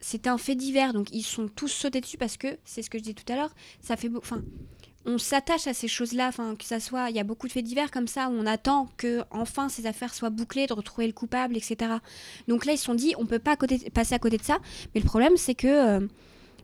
c'est 0.00 0.26
un 0.26 0.38
fait 0.38 0.54
divers. 0.54 0.92
Donc 0.92 1.08
ils 1.12 1.22
sont 1.22 1.48
tous 1.48 1.68
sautés 1.68 2.00
dessus 2.00 2.18
parce 2.18 2.36
que 2.36 2.48
c'est 2.64 2.82
ce 2.82 2.90
que 2.90 2.98
je 2.98 3.04
disais 3.04 3.14
tout 3.14 3.30
à 3.32 3.36
l'heure. 3.36 3.54
Ça 3.80 3.96
fait 3.96 4.10
enfin. 4.16 4.42
On 5.06 5.18
s'attache 5.18 5.66
à 5.66 5.74
ces 5.74 5.86
choses-là, 5.86 6.28
enfin 6.28 6.56
que 6.56 6.64
ça 6.64 6.80
soit, 6.80 7.10
il 7.10 7.16
y 7.16 7.20
a 7.20 7.24
beaucoup 7.24 7.46
de 7.46 7.52
faits 7.52 7.62
divers 7.64 7.90
comme 7.90 8.06
ça 8.06 8.30
où 8.30 8.32
on 8.32 8.46
attend 8.46 8.88
que 8.96 9.20
enfin 9.30 9.68
ces 9.68 9.84
affaires 9.86 10.14
soient 10.14 10.30
bouclées, 10.30 10.66
de 10.66 10.72
retrouver 10.72 11.06
le 11.06 11.12
coupable, 11.12 11.58
etc. 11.58 11.92
Donc 12.48 12.64
là 12.64 12.72
ils 12.72 12.78
se 12.78 12.84
sont 12.84 12.94
dit, 12.94 13.12
on 13.18 13.26
peut 13.26 13.38
pas 13.38 13.54
côté- 13.56 13.90
passer 13.90 14.14
à 14.14 14.18
côté 14.18 14.38
de 14.38 14.42
ça. 14.42 14.56
Mais 14.94 15.02
le 15.02 15.06
problème 15.06 15.36
c'est 15.36 15.54
que, 15.54 15.66
euh, 15.66 16.06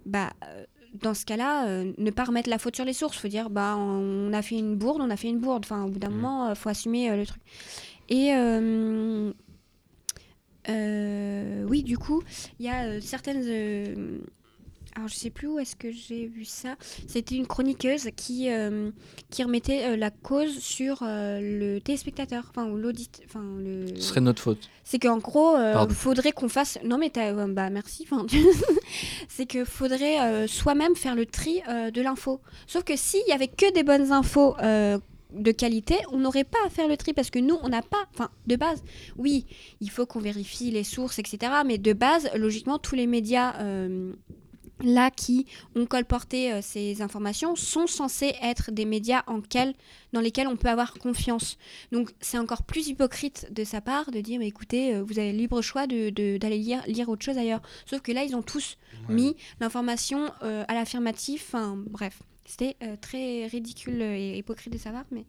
bah, 0.07 0.31
euh, 0.49 0.65
dans 1.03 1.13
ce 1.13 1.27
cas-là, 1.27 1.67
euh, 1.69 1.93
ne 1.99 2.11
pas 2.11 2.25
remettre 2.25 2.49
la 2.49 2.57
faute 2.59 2.77
sur 2.77 2.87
les 2.87 2.95
sources. 2.95 3.19
Faut 3.19 3.29
dire, 3.29 3.51
bah, 3.51 3.77
on 3.77 4.33
a 4.33 4.41
fait 4.41 4.57
une 4.59 4.75
bourde, 4.75 5.03
on 5.03 5.11
a 5.11 5.17
fait 5.19 5.29
une 5.29 5.39
bourde. 5.39 5.65
Enfin, 5.67 5.85
au 5.85 5.89
bout 5.91 5.99
d'un 5.99 6.09
Mhm. 6.09 6.17
moment, 6.17 6.49
euh, 6.49 6.55
faut 6.55 6.71
assumer 6.71 7.11
euh, 7.11 7.17
le 7.17 7.27
truc. 7.27 7.43
Et 8.09 8.31
oui, 11.69 11.83
du 11.83 11.99
coup, 11.99 12.23
il 12.59 12.67
y 12.67 12.69
a 12.69 12.85
euh, 12.85 13.01
certaines. 13.01 13.43
euh, 13.47 14.19
alors, 14.97 15.07
je 15.09 15.15
sais 15.15 15.31
plus 15.31 15.47
où 15.47 15.61
est-ce 15.61 15.77
que 15.77 15.93
j'ai 15.93 16.27
vu 16.27 16.45
ça. 16.45 16.75
C'était 17.07 17.37
une 17.37 17.47
chroniqueuse 17.47 18.09
qui, 18.17 18.51
euh, 18.51 18.91
qui 19.31 19.45
remettait 19.45 19.85
euh, 19.85 19.97
la 19.97 20.11
cause 20.11 20.59
sur 20.59 21.05
euh, 21.05 21.39
le 21.41 21.81
téléspectateur, 21.81 22.47
enfin, 22.51 22.67
l'audit. 22.69 23.23
Enfin, 23.25 23.45
le... 23.61 23.87
Ce 23.95 24.03
serait 24.03 24.21
notre 24.21 24.43
faute. 24.43 24.69
C'est 24.83 24.99
qu'en 24.99 25.19
gros, 25.19 25.57
il 25.57 25.95
faudrait 25.95 26.33
qu'on 26.33 26.49
fasse. 26.49 26.77
Non, 26.85 26.99
mais 26.99 27.11
t'as- 27.11 27.33
euh, 27.33 27.47
bah 27.47 27.71
merci. 27.71 28.05
C'est 29.29 29.47
que 29.47 29.65
faudrait 29.65 30.21
euh, 30.21 30.47
soi-même 30.49 30.97
faire 30.97 31.15
le 31.15 31.25
tri 31.25 31.63
euh, 31.69 31.93
de 31.93 32.03
l'info. 32.03 32.41
Sauf 32.67 32.83
que 32.83 32.97
s'il 32.97 33.23
y 33.29 33.33
avait 33.33 33.47
que 33.49 33.73
des 33.73 33.85
bonnes 33.85 34.11
infos 34.11 34.57
euh, 34.61 34.99
de 35.33 35.53
qualité, 35.53 35.97
on 36.13 36.19
n'aurait 36.19 36.45
pas 36.45 36.59
à 36.67 36.71
faire 36.71 36.89
le 36.89 36.97
tri 36.97 37.13
parce 37.13 37.31
que 37.31 37.39
nous, 37.39 37.59
on 37.63 37.69
n'a 37.69 37.83
pas. 37.83 38.05
Enfin, 38.15 38.31
de 38.47 38.57
base, 38.57 38.83
oui, 39.17 39.47
il 39.81 39.91
faut 39.91 40.07
qu'on 40.07 40.21
vérifie 40.21 40.71
les 40.71 40.85
sources, 40.85 41.19
etc. 41.19 41.53
Mais 41.67 41.79
de 41.79 41.93
base, 41.93 42.29
logiquement, 42.35 42.79
tous 42.79 42.95
les 42.95 43.07
médias. 43.07 43.55
euh, 43.61 44.13
Là, 44.83 45.11
qui 45.11 45.45
ont 45.77 45.85
colporté 45.85 46.51
euh, 46.55 46.61
ces 46.63 47.03
informations 47.03 47.55
sont 47.55 47.87
censés 47.87 48.33
être 48.43 48.71
des 48.71 48.87
médias 48.87 49.23
en 49.27 49.43
quel- 49.43 49.75
dans 50.15 50.23
lesquels 50.23 50.49
on 50.49 50.57
peut 50.57 50.71
avoir 50.71 50.95
confiance. 50.95 51.59
Donc 51.93 52.13
c'est 52.23 52.39
encore 52.39 52.63
plus 52.63 52.89
hypocrite 52.89 53.49
de 53.53 53.63
sa 53.63 53.83
part 53.83 54.11
de 54.11 54.23
dire 54.23 54.39
mais 54.39 54.49
écoutez, 54.49 54.95
euh, 54.95 55.03
vous 55.03 55.19
avez 55.19 55.33
le 55.33 55.37
libre 55.39 55.61
choix 55.61 55.87
d'aller 55.87 56.11
de, 56.13 56.47
lire, 56.49 56.83
lire 56.87 57.11
autre 57.11 57.23
chose 57.27 57.37
ailleurs. 57.37 57.61
Sauf 57.85 58.01
que 58.01 58.11
là, 58.11 58.25
ils 58.25 58.35
ont 58.35 58.41
tous 58.41 58.79
Ouais. 59.11 59.17
mis 59.17 59.37
l'information 59.61 60.33
à 60.41 60.73
l'affirmatif. 60.73 61.45
Enfin 61.49 61.77
bref, 61.87 62.23
c'était 62.51 62.77
euh, 62.83 62.97
très 63.01 63.47
ridicule 63.47 64.03
et 64.03 64.37
hypocrite 64.39 64.73
de 64.73 64.79
sa 64.79 64.91
part. 64.91 65.05
Mais... 65.11 65.25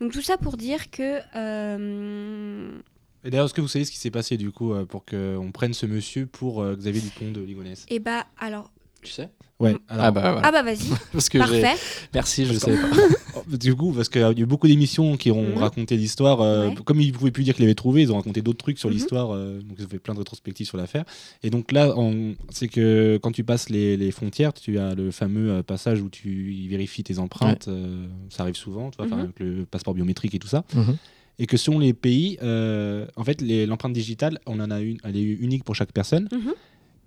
Donc 0.00 0.12
tout 0.12 0.22
ça 0.22 0.36
pour 0.36 0.56
dire 0.56 0.90
que... 0.90 1.20
euh, 1.36 2.78
Et 3.24 3.30
d'ailleurs, 3.30 3.46
est-ce 3.46 3.54
que 3.54 3.60
vous 3.60 3.68
savez 3.68 3.84
ce 3.84 3.90
qui 3.90 3.98
s'est 3.98 4.10
passé 4.10 4.36
du 4.36 4.50
coup 4.50 4.72
euh, 4.72 4.84
pour 4.84 5.04
qu'on 5.04 5.50
prenne 5.52 5.74
ce 5.74 5.86
monsieur 5.86 6.26
pour 6.26 6.62
euh, 6.62 6.76
Xavier 6.76 7.00
Dupont 7.00 7.30
de 7.30 7.40
Ligonnès? 7.40 7.86
Eh 7.88 7.98
bah 7.98 8.26
alors... 8.38 8.70
Tu 9.02 9.12
sais? 9.12 9.28
Ouais. 9.60 9.76
Alors, 9.88 10.04
Ah 10.06 10.10
bah 10.10 10.20
voilà. 10.32 10.40
Ah 10.48 10.52
bah 10.52 10.62
vas-y, 10.64 10.88
Parce 11.12 11.28
que 11.28 11.38
j'ai. 11.46 11.60
parfait. 11.62 11.80
Merci, 12.12 12.44
je 12.44 12.54
savais 12.54 12.76
pas. 12.76 12.88
oh, 13.36 13.56
du 13.56 13.74
coup, 13.74 13.92
parce 13.92 14.08
qu'il 14.08 14.20
y 14.20 14.24
a 14.24 14.32
eu 14.32 14.46
beaucoup 14.46 14.66
d'émissions 14.66 15.16
qui 15.16 15.30
ont 15.30 15.50
Mhm. 15.50 15.58
raconté 15.58 15.96
l'histoire. 15.96 16.40
euh, 16.40 16.70
Ouais. 16.70 16.74
Comme 16.84 17.00
ils 17.00 17.12
pouvaient 17.12 17.30
plus 17.30 17.44
dire 17.44 17.54
qu'ils 17.54 17.62
l'avaient 17.64 17.74
trouvé, 17.76 18.02
ils 18.02 18.10
ont 18.10 18.16
raconté 18.16 18.42
d'autres 18.42 18.58
trucs 18.58 18.78
sur 18.80 18.88
Mhm. 18.88 18.94
l'histoire. 18.96 19.30
euh, 19.32 19.60
donc 19.60 19.76
ils 19.78 19.84
ont 19.84 19.88
fait 19.88 20.00
plein 20.00 20.14
de 20.14 20.18
rétrospectives 20.18 20.66
sur 20.66 20.76
l'affaire. 20.76 21.04
Et 21.44 21.50
donc 21.50 21.70
là, 21.70 21.94
on- 21.96 22.34
c'est 22.50 22.66
que 22.68 23.18
quand 23.22 23.30
tu 23.30 23.44
passes 23.44 23.68
les, 23.70 23.96
les 23.96 24.10
frontières, 24.10 24.52
tu 24.52 24.78
as 24.78 24.94
le 24.96 25.12
fameux 25.12 25.50
euh, 25.52 25.62
passage 25.62 26.02
où 26.02 26.08
tu 26.08 26.66
vérifies 26.68 27.04
tes 27.04 27.18
empreintes. 27.20 27.68
euh, 27.68 28.06
ça 28.30 28.42
arrive 28.42 28.56
souvent, 28.56 28.90
tu 28.90 28.96
vois, 28.98 29.06
Mhm. 29.06 29.20
avec 29.22 29.38
le 29.40 29.64
passeport 29.66 29.94
biométrique 29.94 30.34
et 30.34 30.38
tout 30.40 30.48
ça. 30.48 30.64
Mhm. 30.74 30.96
Et 31.38 31.46
que 31.46 31.56
selon 31.56 31.78
les 31.80 31.92
pays, 31.94 32.38
euh, 32.42 33.06
en 33.16 33.24
fait, 33.24 33.40
l'empreinte 33.42 33.92
digitale, 33.92 34.38
on 34.46 34.60
en 34.60 34.70
a 34.70 34.80
une, 34.80 34.98
elle 35.04 35.16
est 35.16 35.22
unique 35.22 35.64
pour 35.64 35.74
chaque 35.74 35.92
personne. 35.92 36.28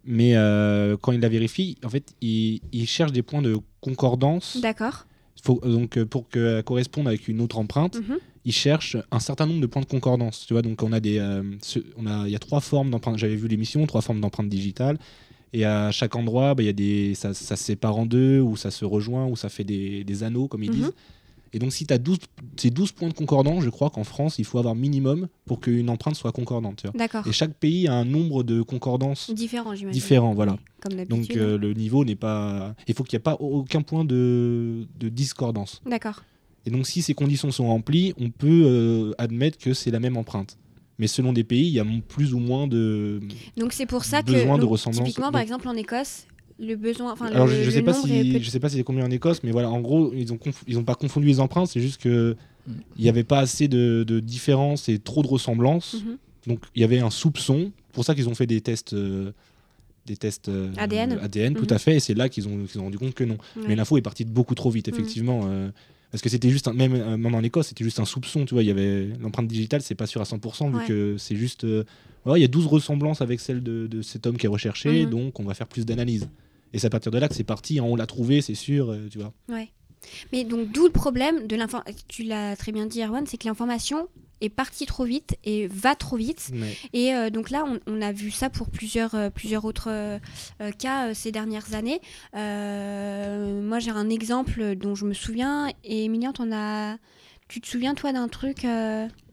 Mais 0.07 0.35
euh, 0.35 0.95
quand 1.01 1.11
il 1.11 1.19
la 1.19 1.29
vérifie, 1.29 1.77
en 1.83 1.89
fait, 1.89 2.13
il, 2.21 2.61
il 2.71 2.87
cherche 2.87 3.11
des 3.11 3.21
points 3.21 3.41
de 3.41 3.57
concordance. 3.81 4.57
D'accord. 4.61 5.05
Faut- 5.43 5.59
donc, 5.63 5.97
euh, 5.97 6.05
pour 6.05 6.29
qu'elle 6.29 6.63
corresponde 6.63 7.07
avec 7.07 7.27
une 7.27 7.41
autre 7.41 7.57
empreinte, 7.57 7.97
Mhm. 7.97 8.17
il 8.45 8.53
cherche 8.53 8.95
un 9.11 9.19
certain 9.19 9.45
nombre 9.45 9.61
de 9.61 9.67
points 9.67 9.81
de 9.81 9.87
concordance. 9.87 10.45
Tu 10.47 10.53
vois, 10.53 10.61
donc 10.61 10.81
on 10.81 10.93
a 10.93 10.99
des, 10.99 11.19
euh, 11.19 11.43
ce- 11.61 11.79
on 11.97 12.05
a, 12.07 12.25
il 12.25 12.31
y 12.31 12.35
a 12.35 12.39
trois 12.39 12.61
formes 12.61 12.89
d'empreinte. 12.89 13.17
J'avais 13.17 13.35
vu 13.35 13.47
l'émission, 13.47 13.85
trois 13.85 14.01
formes 14.01 14.21
d'empreinte 14.21 14.49
digitale. 14.49 14.97
Et 15.53 15.63
à 15.65 15.91
chaque 15.91 16.15
endroit, 16.15 16.55
bah, 16.55 16.63
il 16.63 16.65
y 16.67 16.69
a 16.69 16.73
des, 16.73 17.13
ça, 17.15 17.33
ça 17.33 17.55
se 17.55 17.63
sépare 17.63 17.97
en 17.97 18.05
deux, 18.05 18.39
ou 18.39 18.55
ça 18.57 18.71
se 18.71 18.83
rejoint, 18.85 19.25
ou 19.27 19.35
ça 19.35 19.49
fait 19.49 19.63
des, 19.63 20.03
des 20.03 20.23
anneaux, 20.23 20.47
comme 20.47 20.63
ils 20.63 20.69
Mhm. 20.71 20.75
disent. 20.77 20.93
Et 21.53 21.59
donc, 21.59 21.71
si 21.73 21.85
tu 21.85 21.93
as 21.93 21.97
12, 21.97 22.17
ces 22.57 22.69
12 22.69 22.91
points 22.91 23.09
de 23.09 23.13
concordance, 23.13 23.63
je 23.63 23.69
crois 23.69 23.89
qu'en 23.89 24.03
France, 24.03 24.37
il 24.39 24.45
faut 24.45 24.57
avoir 24.59 24.75
minimum 24.75 25.27
pour 25.45 25.59
qu'une 25.59 25.89
empreinte 25.89 26.15
soit 26.15 26.31
concordante. 26.31 26.85
D'accord. 26.95 27.25
Et 27.27 27.31
chaque 27.31 27.53
pays 27.53 27.87
a 27.87 27.93
un 27.93 28.05
nombre 28.05 28.43
de 28.43 28.61
concordances 28.61 29.31
Différent, 29.33 29.73
j'imagine. 29.75 29.91
différent. 29.99 30.33
Voilà. 30.33 30.57
Comme 30.81 31.03
Donc, 31.05 31.31
euh, 31.35 31.57
le 31.57 31.73
niveau 31.73 32.05
n'est 32.05 32.15
pas. 32.15 32.75
Il 32.87 32.93
faut 32.93 33.03
qu'il 33.03 33.17
n'y 33.17 33.21
ait 33.21 33.23
pas 33.23 33.35
aucun 33.35 33.81
point 33.81 34.03
de, 34.05 34.85
de 34.99 35.09
discordance. 35.09 35.81
D'accord. 35.85 36.23
Et 36.65 36.69
donc, 36.69 36.85
si 36.85 37.01
ces 37.01 37.13
conditions 37.13 37.49
sont 37.51 37.67
remplies, 37.67 38.13
on 38.19 38.29
peut 38.29 38.63
euh, 38.65 39.13
admettre 39.17 39.57
que 39.57 39.73
c'est 39.73 39.91
la 39.91 39.99
même 39.99 40.17
empreinte. 40.17 40.57
Mais 40.99 41.07
selon 41.07 41.31
des 41.31 41.43
pays, 41.43 41.67
il 41.67 41.73
y 41.73 41.79
a 41.79 41.85
plus 42.07 42.33
ou 42.33 42.39
moins 42.39 42.67
de. 42.67 43.21
Donc 43.55 43.71
c'est 43.71 43.85
pour 43.85 44.03
ça 44.03 44.23
que 44.23 44.31
Besoin 44.31 44.55
de 44.57 44.61
donc, 44.61 44.71
ressemblance. 44.71 45.07
typiquement 45.07 45.31
par 45.31 45.41
exemple 45.41 45.67
en 45.67 45.75
Écosse, 45.75 46.25
le 46.59 46.75
besoin 46.75 47.11
enfin 47.13 47.27
Alors, 47.27 47.45
le, 47.47 47.53
je, 47.53 47.59
je 47.61 47.65
le 47.65 47.71
sais 47.71 47.81
pas 47.83 47.93
si 47.93 48.39
je 48.41 48.49
sais 48.49 48.59
pas 48.59 48.69
si 48.69 48.77
c'est 48.77 48.83
combien 48.83 49.05
en 49.05 49.11
Écosse, 49.11 49.43
mais 49.43 49.51
voilà, 49.51 49.69
en 49.69 49.79
gros, 49.81 50.11
ils 50.13 50.33
ont 50.33 50.37
conf- 50.37 50.63
ils 50.67 50.77
ont 50.77 50.83
pas 50.83 50.95
confondu 50.95 51.27
les 51.27 51.39
empreintes. 51.39 51.67
C'est 51.67 51.81
juste 51.81 52.01
que 52.01 52.35
Mm. 52.67 52.71
il 52.97 53.03
n'y 53.03 53.09
avait 53.09 53.23
pas 53.23 53.39
assez 53.39 53.69
de, 53.69 54.03
de 54.05 54.19
différence 54.19 54.89
et 54.89 54.99
trop 54.99 55.21
de 55.23 55.27
ressemblance. 55.27 55.93
Mhm. 56.03 56.17
Donc, 56.47 56.59
il 56.75 56.81
y 56.81 56.83
avait 56.83 56.99
un 56.99 57.09
soupçon. 57.09 57.71
Pour 57.93 58.03
ça 58.03 58.13
qu'ils 58.13 58.27
ont 58.27 58.35
fait 58.35 58.45
des 58.47 58.59
tests. 58.61 58.91
euh, 58.93 59.31
des 60.05 60.17
tests 60.17 60.47
euh, 60.49 60.71
ADN. 60.77 61.19
ADN, 61.21 61.53
tout 61.53 61.63
Mhm. 61.69 61.73
à 61.73 61.79
fait, 61.79 61.95
et 61.97 61.99
c'est 62.01 62.13
là 62.13 62.27
qu'ils 62.29 62.47
ont, 62.47 62.65
qu'ils 62.65 62.79
ont 62.81 62.85
rendu 62.85 62.97
compte 62.97 63.13
que 63.13 63.23
non. 63.25 63.37
Ouais. 63.55 63.63
Mais 63.69 63.75
l'info 63.75 63.97
est 63.97 64.01
partie 64.01 64.23
de 64.25 64.31
beaucoup 64.31 64.55
trop 64.55 64.69
vite, 64.69 64.87
Mhm. 64.87 64.93
effectivement. 64.95 65.41
euh, 65.45 65.69
parce 66.11 66.21
que 66.21 66.29
c'était 66.29 66.49
juste, 66.49 66.67
un- 66.69 66.73
même, 66.73 67.15
même 67.17 67.35
en 67.35 67.41
Écosse, 67.41 67.67
c'était 67.67 67.83
juste 67.83 67.99
un 67.99 68.05
soupçon, 68.05 68.45
tu 68.45 68.53
vois. 68.53 68.63
Il 68.63 68.67
y 68.67 68.71
avait 68.71 69.07
l'empreinte 69.21 69.47
digitale, 69.47 69.81
c'est 69.81 69.95
pas 69.95 70.07
sûr 70.07 70.19
à 70.21 70.25
100%, 70.25 70.69
vu 70.69 70.77
Ouais. 70.77 70.85
que 70.87 71.15
c'est 71.17 71.35
juste. 71.35 71.63
ouais, 72.25 72.39
il 72.39 72.41
y 72.41 72.45
a 72.45 72.47
12 72.49 72.65
ressemblances 72.67 73.21
avec 73.21 73.39
celle 73.41 73.61
de, 73.63 73.87
de 73.87 74.01
cet 74.01 74.25
homme 74.27 74.35
qui 74.37 74.45
est 74.45 74.49
recherché, 74.49 75.05
donc 75.05 75.39
on 75.39 75.43
va 75.43 75.53
faire 75.53 75.67
plus 75.67 75.85
d'analyse. 75.85 76.27
Et 76.73 76.79
c'est 76.79 76.87
à 76.87 76.89
partir 76.89 77.11
de 77.11 77.17
là 77.17 77.27
que 77.27 77.35
c'est 77.35 77.43
parti, 77.43 77.79
hein, 77.79 77.83
on 77.83 77.95
l'a 77.95 78.07
trouvé, 78.07 78.41
c'est 78.41 78.55
sûr, 78.55 78.91
euh, 78.91 79.07
tu 79.09 79.19
vois. 79.19 79.33
Ouais. 79.49 79.69
Mais 80.31 80.43
donc, 80.43 80.71
d'où 80.71 80.85
le 80.85 80.91
problème 80.91 81.47
de 81.47 81.55
l'information. 81.55 81.95
Tu 82.07 82.23
l'as 82.23 82.55
très 82.55 82.71
bien 82.71 82.85
dit, 82.85 83.01
Erwan, 83.01 83.25
c'est 83.25 83.37
que 83.37 83.47
l'information 83.47 84.07
est 84.39 84.49
partie 84.49 84.85
trop 84.85 85.03
vite 85.03 85.35
et 85.43 85.67
va 85.67 85.95
trop 85.95 86.15
vite. 86.15 86.51
Ouais. 86.53 86.77
Et 86.93 87.15
euh, 87.15 87.31
donc 87.31 87.49
là, 87.49 87.65
on, 87.67 87.79
on 87.87 88.01
a 88.01 88.11
vu 88.11 88.29
ça 88.29 88.51
pour 88.51 88.69
plusieurs, 88.69 89.15
euh, 89.15 89.29
plusieurs 89.31 89.65
autres 89.65 89.89
euh, 89.89 90.19
cas 90.77 91.07
euh, 91.07 91.13
ces 91.15 91.31
dernières 91.31 91.73
années. 91.73 91.99
Euh, 92.35 93.61
moi, 93.61 93.79
j'ai 93.79 93.89
un 93.89 94.09
exemple 94.09 94.75
dont 94.75 94.93
je 94.93 95.05
me 95.05 95.13
souviens. 95.13 95.71
Et 95.83 96.05
Emilien, 96.05 96.33
as... 96.51 96.97
tu 97.47 97.59
te 97.61 97.67
souviens, 97.67 97.95
toi, 97.95 98.13
d'un 98.13 98.27
truc 98.27 98.65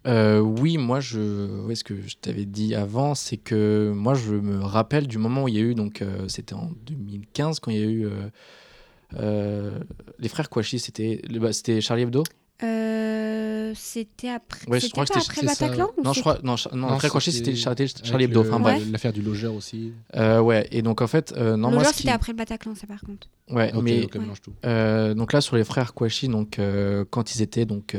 euh, 0.06 0.38
oui, 0.40 0.76
moi, 0.78 1.00
je, 1.00 1.62
ouais, 1.64 1.74
ce 1.74 1.84
que 1.84 1.94
je 2.06 2.16
t'avais 2.20 2.44
dit 2.44 2.74
avant, 2.74 3.14
c'est 3.14 3.36
que 3.36 3.92
moi, 3.94 4.14
je 4.14 4.34
me 4.34 4.60
rappelle 4.62 5.06
du 5.06 5.18
moment 5.18 5.44
où 5.44 5.48
il 5.48 5.54
y 5.54 5.58
a 5.58 5.62
eu, 5.62 5.74
donc 5.74 6.02
euh, 6.02 6.28
c'était 6.28 6.54
en 6.54 6.70
2015, 6.86 7.60
quand 7.60 7.70
il 7.70 7.76
y 7.78 7.82
a 7.82 7.86
eu 7.86 8.06
euh, 8.06 8.10
euh, 9.18 9.78
les 10.18 10.28
frères 10.28 10.50
Kouachi, 10.50 10.78
c'était 10.78 11.22
bah, 11.40 11.52
c'était 11.52 11.80
Charlie 11.80 12.02
Hebdo? 12.02 12.24
Euh, 12.62 13.72
C'était 13.76 14.28
après, 14.28 14.60
Ouais, 14.68 14.78
je 14.80 14.88
crois 14.90 15.04
que 15.04 15.12
pas 15.14 15.20
c'était- 15.20 15.46
après 15.46 15.46
Bataclan 15.66 15.90
Non, 16.04 16.12
je 16.12 16.20
crois, 16.20 16.38
non, 16.44 16.54
non, 16.72 16.88
après 16.88 17.08
Kouachi, 17.08 17.32
c'était 17.32 17.54
Charlie, 17.56 17.84
Hebdo. 18.24 18.40
Enfin 18.42 18.60
bref. 18.60 18.82
L'affaire 18.90 19.12
du 19.12 19.22
logeur 19.22 19.54
aussi. 19.54 19.92
Euh, 20.16 20.40
ouais, 20.40 20.68
et 20.70 20.82
donc 20.82 21.02
en 21.02 21.06
fait, 21.06 21.34
euh, 21.36 21.56
non, 21.56 21.76
qui- 21.78 21.94
c'était 21.94 22.10
après 22.10 22.32
le 22.32 22.36
Bataclan, 22.38 22.74
ça 22.74 22.86
par 22.86 23.00
contre. 23.00 23.28
Ouais, 23.50 23.72
mais 23.82 24.06
tout. 24.42 24.52
Euh, 24.64 25.14
donc 25.14 25.32
là 25.32 25.40
sur 25.40 25.56
les 25.56 25.64
frères 25.64 25.92
Kouachi, 25.94 26.28
donc 26.28 26.58
euh, 26.58 27.04
quand 27.10 27.34
ils 27.34 27.42
étaient 27.42 27.66
donc 27.66 27.94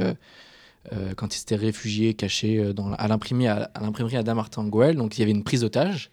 quand 1.16 1.36
ils 1.36 1.40
s'étaient 1.40 1.56
réfugiés, 1.56 2.14
cachés 2.14 2.58
euh, 2.60 2.74
dans, 2.74 2.92
à 2.94 3.08
l'imprimerie 3.08 3.48
à, 3.48 3.70
à 3.74 4.20
à 4.20 4.24
Damartin-Goël, 4.24 4.96
donc 4.96 5.18
il 5.18 5.22
y 5.22 5.24
avait 5.24 5.32
une 5.32 5.44
prise 5.44 5.62
d'otage. 5.62 6.10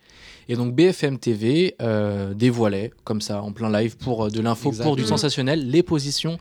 Et 0.49 0.57
donc 0.57 0.75
BFM 0.75 1.19
TV 1.19 1.77
euh, 1.81 2.35
dévoilait 2.35 2.91
comme 3.05 3.21
ça 3.21 3.43
en 3.43 3.53
plein 3.53 3.71
live 3.71 3.97
pour 3.97 4.27
euh, 4.27 4.31
de 4.31 4.41
l'info, 4.41 4.71
pour 4.85 4.97
du 4.97 5.03
sensationnel, 5.09 5.69
les 5.71 5.83
positions 5.83 6.39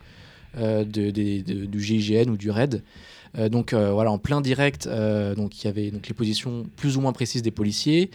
euh, 0.58 0.84
de, 0.84 1.10
des- 1.10 1.42
de- 1.42 1.66
du 1.66 1.80
GIGN 1.80 2.28
ou 2.30 2.36
du 2.36 2.50
RAID. 2.50 2.82
Euh, 3.38 3.48
donc 3.48 3.72
euh, 3.72 3.92
voilà, 3.92 4.10
en 4.10 4.18
plein 4.18 4.40
direct, 4.40 4.86
euh, 4.86 5.34
donc 5.34 5.62
il 5.62 5.66
y 5.66 5.68
avait 5.68 5.90
donc 5.90 6.06
les 6.08 6.14
positions 6.14 6.64
plus 6.76 6.96
ou 6.96 7.00
moins 7.00 7.12
précises 7.12 7.42
des 7.42 7.50
policiers. 7.50 8.10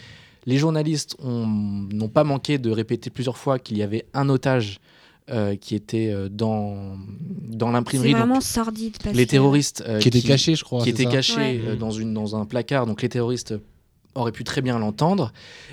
Les 0.45 0.57
journalistes 0.57 1.15
ont- 1.23 1.47
n'ont 1.47 2.07
pas 2.09 2.23
manqué 2.23 2.57
de 2.57 2.69
répéter 2.69 3.09
plusieurs 3.09 3.37
fois 3.37 3.57
qu'il 3.59 3.77
y 3.77 3.83
avait 3.83 4.05
un 4.13 4.29
otage 4.29 4.79
euh, 5.29 5.55
qui 5.55 5.75
était 5.75 6.09
euh, 6.09 6.29
dans, 6.29 6.97
dans 7.49 7.67
C'est 7.67 7.73
l'imprimerie. 7.73 8.11
donc 8.11 8.19
vraiment 8.19 8.41
sordide. 8.41 8.95
Parce 9.03 9.15
les 9.15 9.25
que- 9.25 9.31
terroristes 9.31 9.83
euh, 9.87 9.99
Qui 9.99 10.07
était 10.07 10.21
caché, 10.21 10.55
je 10.55 10.63
crois. 10.63 10.79
qui 10.79 10.85
c'est 10.85 11.03
était 11.03 11.21
ça 11.21 11.35
Ouais. 11.37 11.59
euh, 11.65 11.75
dans, 11.75 11.91
une, 11.91 12.13
dans 12.13 12.35
un 12.35 12.45
placard. 12.45 12.85
Donc 12.85 13.01
les 13.01 13.09
terroristes 13.09 13.53
auraient 14.15 14.31
pu 14.31 14.43
très 14.43 14.61
bien 14.61 14.79
l'entendre. 14.79 15.31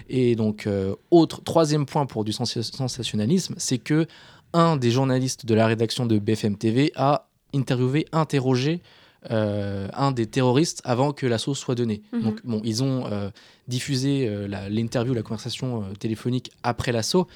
Et 0.09 0.35
donc, 0.37 0.67
euh, 0.67 0.95
autre, 1.11 1.43
troisième 1.43 1.87
point 1.87 2.05
pour 2.07 2.25
du 2.25 2.33
sens- 2.33 2.61
sensationnalisme, 2.61 3.55
c'est 3.59 3.79
que 3.79 4.07
un 4.53 4.77
des 4.77 4.91
journalistes 4.91 5.47
de 5.47 5.55
la 5.55 5.67
rédaction 5.67 6.05
de 6.07 6.19
BFM 6.19 6.57
TV 6.57 6.93
a 6.97 7.29
interviewé, 7.55 8.07
interrogé 8.13 8.83
euh, 9.31 9.89
un 9.95 10.13
des 10.13 10.27
terroristes 10.27 10.83
avant 10.85 11.13
que 11.13 11.27
l'assaut 11.27 11.55
soit 11.55 11.75
donné. 11.75 12.03
Mhm. 12.13 12.21
Donc, 12.23 12.41
bon, 12.45 12.61
ils 12.65 12.83
ont 12.83 13.07
euh, 13.11 13.31
diffusé 13.69 14.29
euh, 14.29 14.47
la- 14.47 14.69
l'interview, 14.69 15.15
la, 15.15 15.23
conversation 15.23 15.83
euh, 15.83 15.95
téléphonique 15.99 16.51
après 16.63 16.93
l'assaut. 16.93 17.27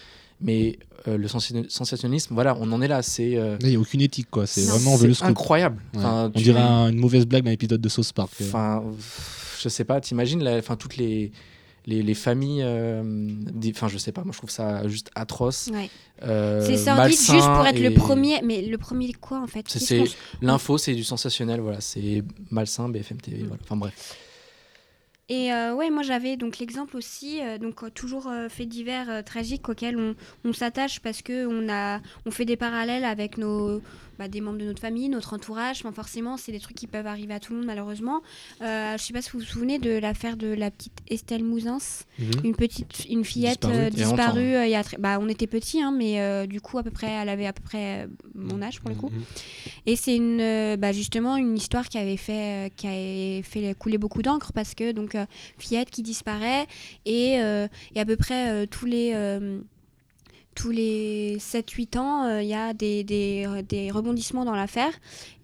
Mais 0.40 0.78
euh, 1.08 1.16
le 1.16 1.26
sensationnalisme, 1.28 1.70
sensationnalisme, 1.76 2.34
voilà, 2.34 2.56
on 2.60 2.70
en 2.72 2.80
est 2.82 2.88
là. 2.88 3.02
C'est 3.02 3.36
euh, 3.36 3.56
Il 3.60 3.68
n'y 3.68 3.76
a 3.76 3.80
aucune 3.80 4.00
éthique, 4.00 4.28
quoi. 4.30 4.46
C'est 4.46 4.62
vraiment 4.62 4.92
on 4.94 4.96
veut 4.96 5.08
le 5.08 5.14
c'est 5.14 5.24
incroyable. 5.24 5.82
Ouais. 5.94 5.98
Enfin, 6.00 6.30
On 6.34 6.38
dirait 6.38 6.60
un- 6.60 6.88
une 6.90 6.98
mauvaise 6.98 7.26
blague 7.26 7.44
d'un 7.44 7.50
épisode 7.50 7.80
de 7.80 7.88
Sauce 7.88 8.12
Park. 8.12 8.30
Enfin, 8.40 8.82
pff, 8.96 9.60
je 9.62 9.68
sais 9.68 9.84
pas, 9.84 10.00
t'imagines, 10.00 10.46
enfin, 10.46 10.76
toutes 10.76 10.96
les, 10.96 11.32
les, 11.86 12.02
les 12.02 12.14
familles. 12.14 12.62
euh, 12.62 13.02
Enfin, 13.70 13.88
je 13.88 13.98
sais 13.98 14.12
pas, 14.12 14.22
moi 14.22 14.32
je 14.32 14.38
trouve 14.38 14.50
ça 14.50 14.86
juste 14.88 15.10
atroce. 15.14 15.70
Ouais. 15.72 15.90
euh, 16.24 16.64
C'est 16.66 16.76
sordide 16.76 16.96
malsain 16.96 17.34
juste 17.34 17.46
pour 17.46 17.66
être 17.66 17.76
et- 17.78 17.88
le 17.88 17.94
premier. 17.94 18.40
Mais 18.44 18.62
le 18.62 18.78
premier 18.78 19.12
quoi 19.14 19.40
en 19.42 19.46
fait? 19.46 19.64
C'est- 19.68 20.04
L'info, 20.42 20.78
c'est 20.78 20.94
du 20.94 21.02
sensationnel, 21.04 21.60
voilà, 21.60 21.80
c'est 21.80 22.22
malsain, 22.50 22.88
BFM 22.88 23.20
TV, 23.20 23.38
voilà. 23.42 23.60
Enfin 23.64 23.76
bref. 23.76 24.16
Et 25.30 25.52
euh, 25.52 25.74
ouais, 25.74 25.90
moi 25.90 26.02
j'avais 26.02 26.36
donc 26.38 26.58
l'exemple 26.58 26.96
aussi, 26.96 27.42
euh, 27.42 27.58
donc 27.58 27.82
euh, 27.82 27.90
toujours 27.90 28.28
euh, 28.28 28.48
faits 28.48 28.68
divers 28.68 29.10
euh, 29.10 29.22
tragiques 29.22 29.68
auxquels 29.68 29.98
on, 29.98 30.14
on 30.44 30.54
s'attache 30.54 31.00
parce 31.00 31.20
que 31.20 31.46
on 31.46 31.68
a, 31.68 32.00
on 32.24 32.30
fait 32.30 32.46
des 32.46 32.56
parallèles 32.56 33.04
avec 33.04 33.36
nos, 33.36 33.82
bah, 34.18 34.28
des 34.28 34.40
membres 34.40 34.58
de 34.58 34.64
notre 34.64 34.80
famille, 34.80 35.08
notre 35.08 35.34
entourage. 35.34 35.78
Enfin, 35.80 35.92
forcément, 35.92 36.36
c'est 36.36 36.52
des 36.52 36.60
trucs 36.60 36.76
qui 36.76 36.86
peuvent 36.86 37.06
arriver 37.06 37.34
à 37.34 37.40
tout 37.40 37.52
le 37.52 37.58
monde 37.58 37.66
malheureusement. 37.66 38.22
Euh, 38.62 38.96
je 38.98 39.02
sais 39.02 39.12
pas 39.12 39.22
si 39.22 39.30
vous 39.30 39.38
vous 39.40 39.44
souvenez 39.44 39.78
de 39.78 39.98
l'affaire 39.98 40.36
de 40.36 40.48
la 40.48 40.70
petite 40.70 40.92
Estelle 41.08 41.44
Mouzins, 41.44 41.78
Mhm. 42.18 42.30
une 42.44 42.54
petite, 42.56 43.04
une 43.08 43.24
fillette 43.24 43.66
Disparue, 43.92 44.64
il 44.64 44.70
y 44.70 44.74
a 44.74 44.82
bah, 44.98 45.18
on 45.20 45.28
était 45.28 45.46
petits, 45.46 45.80
hein, 45.82 45.92
mais 45.96 46.20
euh, 46.20 46.46
du 46.46 46.60
coup 46.60 46.78
à 46.78 46.82
peu 46.82 46.90
près, 46.90 47.06
elle 47.08 47.28
avait 47.28 47.46
à 47.46 47.52
peu 47.52 47.62
près 47.62 48.04
euh, 48.04 48.06
mon 48.34 48.60
âge 48.62 48.80
pour 48.80 48.90
le 48.90 48.96
coup. 48.96 49.08
Mhm. 49.10 49.22
Et 49.86 49.96
c'est 49.96 50.16
une, 50.16 50.40
euh, 50.40 50.76
bah, 50.76 50.92
justement 50.92 51.36
une 51.36 51.56
histoire 51.56 51.88
qui 51.88 51.98
avait 51.98 52.16
fait, 52.16 52.72
qui 52.76 52.86
avait 52.86 53.42
fait 53.42 53.74
couler 53.78 53.98
beaucoup 53.98 54.22
d'encre 54.22 54.52
parce 54.52 54.74
que 54.74 54.92
donc 54.92 55.16
fillette 55.58 55.90
qui 55.90 56.02
disparaît 56.02 56.66
et, 57.06 57.34
et 57.34 58.00
à 58.00 58.04
peu 58.04 58.16
près 58.16 58.66
tous 58.66 58.86
les 58.86 59.12
tous 60.58 60.70
les 60.72 61.36
7-8 61.38 61.98
ans, 61.98 62.24
euh, 62.24 62.42
il 62.42 62.48
y 62.48 62.54
a 62.54 62.74
des, 62.74 63.04
des, 63.04 63.90
rebondissements 63.92 64.44
dans 64.44 64.56
l'affaire. 64.56 64.92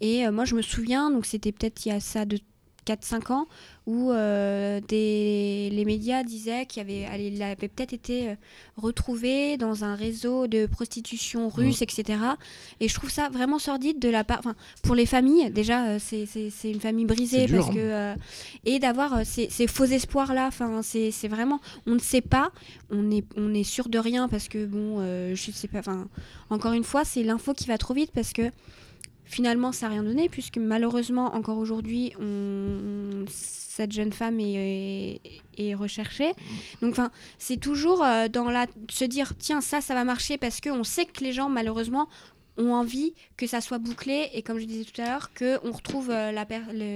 Et 0.01 0.27
euh, 0.27 0.33
moi, 0.33 0.45
je 0.45 0.57
me 0.57 0.63
souviens, 0.63 1.09
donc 1.09 1.25
c'était 1.25 1.53
peut-être 1.53 1.87
il 1.87 1.91
y 1.91 1.93
a 1.93 2.01
ça 2.01 2.25
de 2.25 2.41
4-5 2.87 3.33
ans, 3.33 3.47
où 3.87 4.11
euh, 4.11 4.81
des, 4.89 5.69
les 5.71 5.85
médias 5.85 6.23
disaient 6.23 6.65
qu'il 6.67 6.81
avait, 6.81 7.07
elle 7.13 7.43
avait 7.43 7.69
peut-être 7.69 7.93
été 7.93 8.31
euh, 8.31 8.35
retrouvée 8.77 9.57
dans 9.57 9.85
un 9.85 9.95
réseau 9.95 10.47
de 10.47 10.67
prostitution 10.67 11.49
russe, 11.49 11.83
etc. 11.83 12.19
Et 12.81 12.89
je 12.89 12.95
trouve 12.95 13.11
ça 13.11 13.29
vraiment 13.29 13.59
sordide 13.59 13.99
de 13.99 14.09
la 14.09 14.25
part, 14.25 14.41
pour 14.83 14.95
les 14.95 15.07
familles. 15.07 15.51
Déjà, 15.51 15.87
euh, 15.87 15.99
c'est 16.01 16.49
une 16.65 16.81
famille 16.81 17.05
brisée 17.05 17.41
C'est 17.41 17.47
dur, 17.47 17.65
parce 17.65 17.75
que 17.75 17.81
euh, 17.81 18.15
et 18.65 18.79
d'avoir 18.79 19.25
ces, 19.27 19.51
ces 19.51 19.67
faux 19.67 19.85
espoirs 19.85 20.33
là. 20.33 20.47
Enfin, 20.47 20.81
c'est 20.83 21.29
vraiment, 21.29 21.61
on 21.87 21.95
ne 21.95 22.01
sait 22.01 22.23
pas, 22.23 22.53
on 22.91 23.11
est 23.11 23.25
on 23.37 23.53
est 23.53 23.65
sûr 23.65 23.89
de 23.89 23.99
rien 23.99 24.29
parce 24.29 24.49
que 24.49 24.65
bon, 24.65 25.01
je 25.35 25.51
sais 25.53 25.69
pas. 25.69 25.81
Enfin, 25.81 26.09
encore 26.51 26.73
une 26.73 26.85
fois, 26.85 27.05
c'est 27.05 27.23
l'info 27.23 27.53
qui 27.53 27.67
va 27.67 27.79
trop 27.79 27.95
vite 27.95 28.11
parce 28.15 28.33
que 28.33 28.51
finalement, 29.25 29.73
ça 29.73 29.87
n'a 29.87 29.95
rien 29.95 30.03
donné 30.03 30.29
puisque 30.29 30.59
malheureusement, 30.59 31.35
encore 31.35 31.59
aujourd'hui, 31.59 32.13
cette 33.29 33.93
jeune 33.93 34.13
femme 34.13 34.39
est, 34.41 35.75
recherchée. 35.75 36.33
Donc, 36.81 36.97
c'est 37.39 37.57
toujours 37.57 38.05
euh, 38.05 38.29
dans 38.29 38.49
la 38.49 38.67
se 38.89 39.05
dire 39.05 39.33
tiens 39.37 39.61
ça, 39.61 39.81
ça 39.81 39.95
va 39.95 40.05
marcher 40.05 40.39
parce 40.39 40.61
que 40.61 40.71
on 40.71 40.85
sait 40.85 41.07
que 41.07 41.25
les 41.25 41.33
gens 41.33 41.49
malheureusement 41.49 42.09
ont 42.57 42.73
envie 42.73 43.15
que 43.37 43.47
ça 43.47 43.61
soit 43.61 43.79
bouclé. 43.79 44.31
Et 44.33 44.43
comme 44.43 44.59
je 44.59 44.67
disais 44.67 44.85
tout 44.85 45.01
à 45.01 45.07
l'heure 45.07 45.33
que 45.33 45.59
on 45.67 45.73
retrouve 45.73 46.11
euh, 46.11 46.33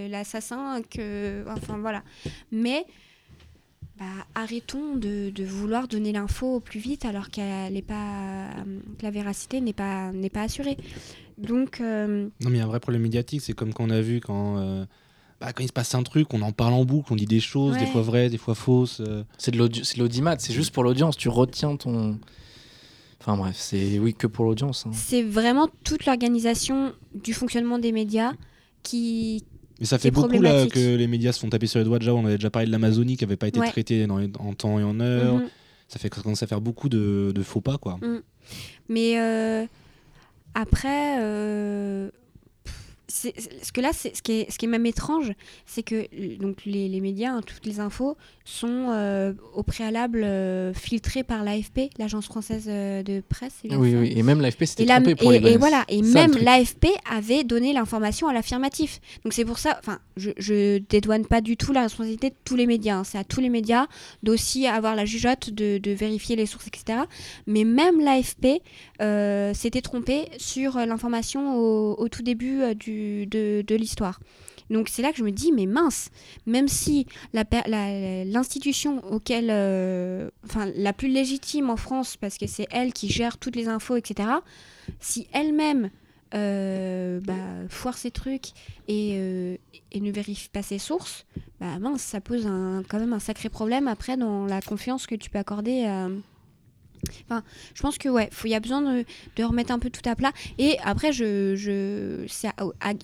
l'assassin 0.08 0.82
que 0.88 1.44
enfin 1.48 1.78
voilà. 1.78 2.04
Mais 2.52 2.84
bah, 3.98 4.04
arrêtons 4.36 4.94
de, 4.94 5.32
vouloir 5.44 5.88
donner 5.88 6.12
l'info 6.12 6.60
plus 6.60 6.78
vite 6.78 7.04
alors 7.04 7.30
qu'elle 7.30 7.76
est 7.76 7.82
pas 7.82 8.50
que 8.98 9.02
la 9.02 9.10
véracité 9.10 9.60
n'est 9.60 9.72
pas 9.72 10.12
n'est 10.12 10.30
pas 10.30 10.42
assurée 10.42 10.76
donc 11.38 11.81
euh, 11.81 12.29
Non, 12.42 12.51
mais 12.51 12.57
il 12.57 12.59
y 12.59 12.61
a 12.61 12.64
un 12.64 12.68
vrai 12.68 12.81
problème 12.81 13.03
médiatique. 13.03 13.40
C'est 13.42 13.53
comme 13.53 13.72
qu'on 13.72 13.90
a 13.90 14.01
vu 14.01 14.20
quand, 14.20 14.59
euh, 14.59 14.85
bah, 15.40 15.53
quand 15.53 15.62
il 15.62 15.68
se 15.68 15.72
passe 15.72 15.94
un 15.94 16.03
truc, 16.03 16.33
on 16.35 16.42
en 16.42 16.53
parle 16.53 16.74
en 16.74 16.85
boucle, 16.85 17.12
on 17.12 17.16
dit 17.16 17.27
des 17.27 17.40
choses, 17.40 17.77
des 17.79 17.87
fois 17.87 18.03
vraies, 18.03 18.29
des 18.31 18.38
fois 18.38 18.55
fausses. 18.55 19.01
euh. 19.07 19.22
C'est 19.38 19.51
de 19.53 19.59
l'audimat, 19.59 20.37
c'est 20.38 20.53
juste 20.53 20.72
pour 20.72 20.83
l'audience, 20.85 21.16
tu 21.16 21.29
retiens 21.29 21.77
ton. 21.77 22.18
Enfin 23.20 23.37
bref, 23.37 23.57
c'est 23.59 23.98
oui 23.98 24.14
que 24.14 24.27
pour 24.27 24.44
l'audience. 24.44 24.85
hein. 24.87 24.90
c'est 24.92 25.22
vraiment 25.22 25.68
toute 25.85 26.07
l'organisation 26.07 26.92
du 27.14 27.35
fonctionnement 27.35 27.79
des 27.81 27.90
médias 27.92 28.33
qui 28.85 29.42
Mais 29.81 29.87
ça 29.87 29.98
fait 29.98 30.12
beaucoup 30.12 30.40
là, 30.40 30.66
que 30.68 30.94
les 30.96 31.07
médias 31.09 31.33
se 31.33 31.40
font 31.40 31.48
taper 31.51 31.66
sur 31.66 31.79
les 31.81 31.85
doigts 31.85 31.98
déjà. 31.98 32.14
On 32.14 32.24
avait 32.24 32.37
déjà 32.37 32.51
parlé 32.51 32.66
de 32.66 32.72
l'Amazonie 32.72 33.16
qui 33.16 33.24
n'avait 33.24 33.37
pas 33.37 33.48
été 33.48 33.59
Ouais. 33.59 33.68
traitée 33.70 34.07
dans 34.07 34.18
les- 34.18 34.31
en 34.38 34.55
temps 34.55 34.79
et 34.79 34.85
en 34.85 35.01
heure. 35.01 35.35
Mhm. 35.35 35.48
Ça 35.88 35.98
fait 35.98 36.14
ça 36.14 36.20
commence 36.22 36.42
à 36.42 36.46
faire 36.46 36.61
beaucoup 36.61 36.88
de, 36.88 37.33
de 37.35 37.42
faux 37.42 37.61
pas, 37.61 37.77
quoi. 37.79 37.98
Mais 38.88 39.18
euh, 39.18 39.66
après, 40.54 41.18
euh, 41.20 42.11
c'est- 43.09 43.35
ce 43.64 43.73
que 43.73 43.81
là, 43.81 43.90
c'est 43.92 44.14
ce 44.16 44.23
qui 44.23 44.33
est, 44.33 44.51
ce 44.51 44.59
qui 44.59 44.66
est 44.66 44.68
même 44.68 44.87
étrange, 44.87 45.33
c'est 45.66 45.83
que 45.83 45.94
euh, 45.97 46.37
donc 46.38 46.64
les, 46.66 46.88
les 46.88 47.01
médias, 47.01 47.33
hein, 47.33 47.40
toutes 47.44 47.64
les 47.66 47.81
infos 47.81 48.16
sont 48.44 48.88
euh, 48.90 49.33
au 49.55 49.62
préalable 49.62 50.23
euh, 50.25 50.73
filtrées 50.75 51.23
par 51.25 51.42
l'AFP, 51.44 51.90
l'agence 51.99 52.27
française 52.27 52.66
de 52.66 53.21
presse. 53.29 53.55
Oui, 53.64 53.94
oui, 53.94 54.12
et 54.16 54.23
même 54.23 54.40
l'AFP 54.40 54.64
s'était 54.64 54.83
et, 54.85 54.87
la- 54.87 54.97
trompé 54.97 55.14
pour 55.14 55.33
et- 55.33 55.40
les 55.40 55.53
et 55.53 55.57
voilà, 55.57 55.85
et 55.88 56.03
Ça, 56.03 56.21
même 56.27 56.37
l'AFP 56.37 56.87
avait 57.11 57.44
donné 57.44 57.73
l'information 57.73 58.29
à 58.29 58.33
l'affirmatif. 58.33 59.00
Donc 59.25 59.33
c'est 59.33 59.44
pour 59.44 59.59
ça, 59.59 59.77
enfin, 59.81 59.98
je, 60.17 60.31
je 60.38 60.79
dédouane 60.79 61.25
pas 61.27 61.40
du 61.40 61.56
tout 61.56 61.73
la 61.73 61.83
responsabilité 61.83 62.31
de 62.31 62.35
tous 62.44 62.56
les 62.56 62.67
médias. 62.67 62.96
hein. 62.98 63.04
C'est 63.04 63.19
à 63.19 63.25
tous 63.25 63.40
les 63.40 63.48
médias 63.48 63.87
d'aussi 64.23 64.67
avoir 64.67 64.94
la 64.94 65.04
jugeote 65.04 65.50
de, 65.50 65.79
de 65.79 65.90
vérifier 65.92 66.37
les 66.37 66.46
sources, 66.46 66.67
etc. 66.67 67.00
Mais 67.46 67.65
même 67.65 68.00
l'AFP 68.00 68.61
euh, 69.00 69.54
s'était 69.54 69.81
trompé 69.83 70.27
sur 70.38 70.77
l'information 70.79 71.56
au, 71.56 71.94
au 71.98 72.09
tout 72.09 72.23
début 72.23 72.63
euh, 72.63 72.75
de, 73.27 73.75
l'histoire. 73.75 74.21
Donc 74.71 74.88
c'est 74.88 75.03
là 75.03 75.13
que 75.13 75.19
je 75.19 75.25
me 75.25 75.33
dis, 75.33 75.53
mais 75.53 75.67
mince, 75.67 76.11
même 76.46 76.69
si 76.69 77.07
la 77.33 77.44
per- 77.44 77.63
la- 77.67 78.25
l'institution 78.25 79.03
auquel, 79.11 79.49
euh, 79.51 80.31
enfin 80.44 80.71
la 80.75 80.92
plus 80.92 81.09
légitime 81.09 81.71
en 81.71 81.77
France, 81.77 82.17
parce 82.17 82.37
que 82.37 82.46
c'est 82.46 82.67
elle 82.71 82.92
qui 82.92 83.09
gère 83.09 83.38
toutes 83.38 83.57
les 83.57 83.69
infos, 83.69 83.96
etc., 83.96 84.29
si 85.01 85.27
elle-même 85.33 85.90
euh, 86.35 87.21
bah, 87.21 87.35
foire 87.71 87.96
ses 87.96 88.11
trucs 88.11 88.51
et, 88.88 89.13
euh, 89.15 89.57
et 89.92 90.01
ne 90.01 90.11
vérifie 90.11 90.51
pas 90.51 90.63
ses 90.63 90.79
sources, 90.79 91.25
bah 91.61 91.79
mince, 91.79 92.03
ça 92.03 92.21
pose 92.21 92.44
quand 92.88 92.99
même 92.99 93.15
un 93.15 93.19
sacré 93.19 93.49
problème 93.49 93.88
après 93.88 94.17
dans 94.19 94.44
la 94.44 94.61
confiance 94.61 95.07
que 95.07 95.15
tu 95.15 95.31
peux 95.31 95.38
accorder 95.38 95.85
à. 95.85 96.09
Enfin, 97.25 97.42
je 97.75 97.83
pense 97.83 97.99
que 97.99 98.09
ouais, 98.09 98.31
il 98.44 98.51
y 98.51 98.55
a 98.55 98.61
besoin 98.61 98.81
de, 99.37 99.44
remettre 99.44 99.73
un 99.73 99.79
peu 99.79 99.90
tout 99.90 100.07
à 100.09 100.15
plat. 100.15 100.33
Et 100.59 100.77
après, 100.85 101.13
je, 101.13 101.55
je, 101.57 102.25
c'est 102.29 102.49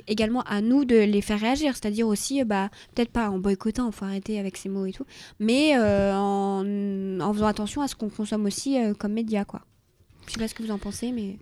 également 0.06 0.42
à 0.42 0.60
nous 0.60 0.84
de 0.84 0.96
les 0.96 1.20
faire 1.20 1.40
réagir. 1.40 1.74
C'est-à-dire 1.74 2.06
aussi, 2.06 2.40
euh, 2.40 2.44
bah, 2.44 2.70
peut-être 2.94 3.10
pas 3.10 3.30
en 3.30 3.38
boycottant, 3.38 3.90
faut 3.92 4.04
arrêter 4.04 4.38
avec 4.38 4.56
ces 4.56 4.68
mots 4.68 4.86
et 4.86 4.92
tout, 4.92 5.06
mais 5.38 5.76
euh, 5.76 6.12
en, 6.14 7.20
en 7.20 7.32
faisant 7.32 7.46
attention 7.46 7.82
à 7.82 7.88
ce 7.88 7.94
qu'on 7.94 8.08
consomme 8.08 8.46
aussi 8.46 8.78
euh, 8.78 8.94
comme 8.94 9.12
média, 9.12 9.44
quoi. 9.44 9.62
Je 10.26 10.32
sais 10.32 10.38
pas 10.38 10.48
ce 10.48 10.54
que 10.54 10.62
vous 10.62 10.70
en 10.70 10.78
pensez, 10.78 11.12
mais 11.12 11.36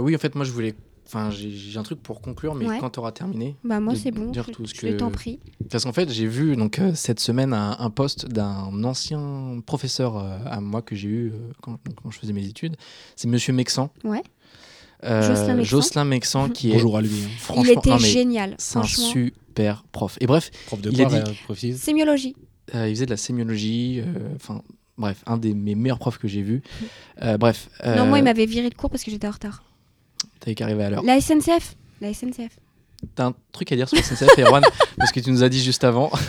oui, 0.00 0.14
en 0.14 0.18
fait, 0.18 0.34
moi, 0.34 0.44
je 0.44 0.52
voulais. 0.52 0.74
Enfin, 1.06 1.30
j'ai 1.30 1.78
un 1.78 1.82
truc 1.84 2.02
pour 2.02 2.20
conclure, 2.20 2.54
mais 2.56 2.66
Ouais. 2.66 2.78
quand 2.80 2.90
tu 2.90 2.98
auras 2.98 3.12
terminé. 3.12 3.54
bah 3.62 3.78
moi 3.78 3.94
c'est 3.94 4.10
bon. 4.10 4.30
dire 4.32 4.44
Je, 4.48 4.52
tout 4.52 4.66
ce 4.66 4.74
je 4.74 4.96
t'en 4.96 5.08
que- 5.08 5.14
prie. 5.14 5.38
Parce 5.70 5.84
qu'en 5.84 5.92
fait, 5.92 6.10
j'ai 6.10 6.26
vu 6.26 6.56
donc 6.56 6.78
euh, 6.80 6.92
cette 6.96 7.20
semaine 7.20 7.52
un, 7.52 7.76
un 7.78 7.90
post 7.90 8.26
d'un 8.28 8.82
ancien 8.84 9.60
professeur 9.64 10.16
euh, 10.18 10.38
à 10.46 10.60
moi 10.60 10.82
que 10.82 10.96
j'ai 10.96 11.08
eu 11.08 11.28
euh, 11.30 11.52
quand, 11.62 11.72
donc, 11.72 11.94
quand 12.02 12.10
je 12.10 12.18
faisais 12.18 12.32
mes 12.32 12.44
études. 12.44 12.76
C'est 13.14 13.28
Monsieur 13.28 13.52
Mexan. 13.52 13.90
Ouais. 14.02 14.22
Euh, 15.04 15.22
Jocelyn 15.22 15.54
Mexan. 15.56 15.64
Jocelyn 15.76 16.04
Mexan, 16.06 16.48
qui 16.48 16.70
est 16.70 16.74
Bonjour 16.74 16.96
à 16.96 17.02
lui. 17.02 17.10
hein. 17.24 17.28
franchement, 17.38 17.62
Il 17.64 17.70
était 17.78 17.90
non, 17.90 17.98
mais 18.00 18.08
génial, 18.08 18.54
c'est 18.58 18.78
un 18.78 18.82
super 18.82 19.84
prof. 19.92 20.16
Et 20.20 20.26
bref, 20.26 20.50
Prof 20.66 20.80
de 20.80 20.90
Il 20.90 21.00
a 21.02 21.04
quoi, 21.04 21.20
dit- 21.20 21.30
euh, 21.30 21.34
précise 21.44 21.80
Sémiologie. 21.80 22.34
euh, 22.74 22.88
il 22.88 22.94
faisait 22.96 23.06
de 23.06 23.10
la 23.10 23.16
sémiologie. 23.16 24.00
euh, 24.00 24.34
Enfin, 24.34 24.62
bref, 24.98 25.22
un 25.26 25.36
des 25.38 25.54
mes 25.54 25.74
meilleurs 25.76 25.98
profs 26.00 26.18
que 26.18 26.26
j'ai 26.26 26.42
vu. 26.42 26.62
Euh, 27.22 27.36
bref. 27.38 27.68
Non, 27.84 28.06
moi 28.06 28.18
il 28.18 28.24
m'avait 28.24 28.46
viré 28.46 28.68
de 28.70 28.74
cours 28.74 28.90
parce 28.90 29.04
que 29.04 29.10
j'étais 29.12 29.28
en 29.28 29.32
retard. 29.32 29.62
T'avais 30.40 30.54
qu'à 30.54 30.64
arriver 30.64 30.84
à 30.84 30.90
l'heure. 30.90 31.02
La 31.02 31.20
SNCF. 31.20 31.76
La 32.00 32.12
SNCF. 32.12 32.58
T'as 33.14 33.26
un 33.26 33.34
truc 33.52 33.70
à 33.72 33.76
dire 33.76 33.88
sur 33.88 33.98
SNCF, 33.98 34.38
Erwan 34.38 34.62
Parce 34.96 35.12
que 35.12 35.20
tu 35.20 35.30
nous 35.30 35.42
as 35.42 35.48
dit 35.48 35.62
juste 35.62 35.84
avant. 35.84 36.10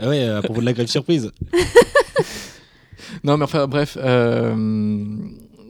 Ah 0.00 0.08
ouais, 0.08 0.24
à 0.28 0.42
propos 0.42 0.60
de 0.60 0.66
la 0.66 0.72
grève 0.72 0.88
surprise. 0.88 1.30
Non, 3.22 3.36
mais 3.36 3.44
enfin, 3.44 3.66
bref. 3.66 3.96
euh, 4.00 4.54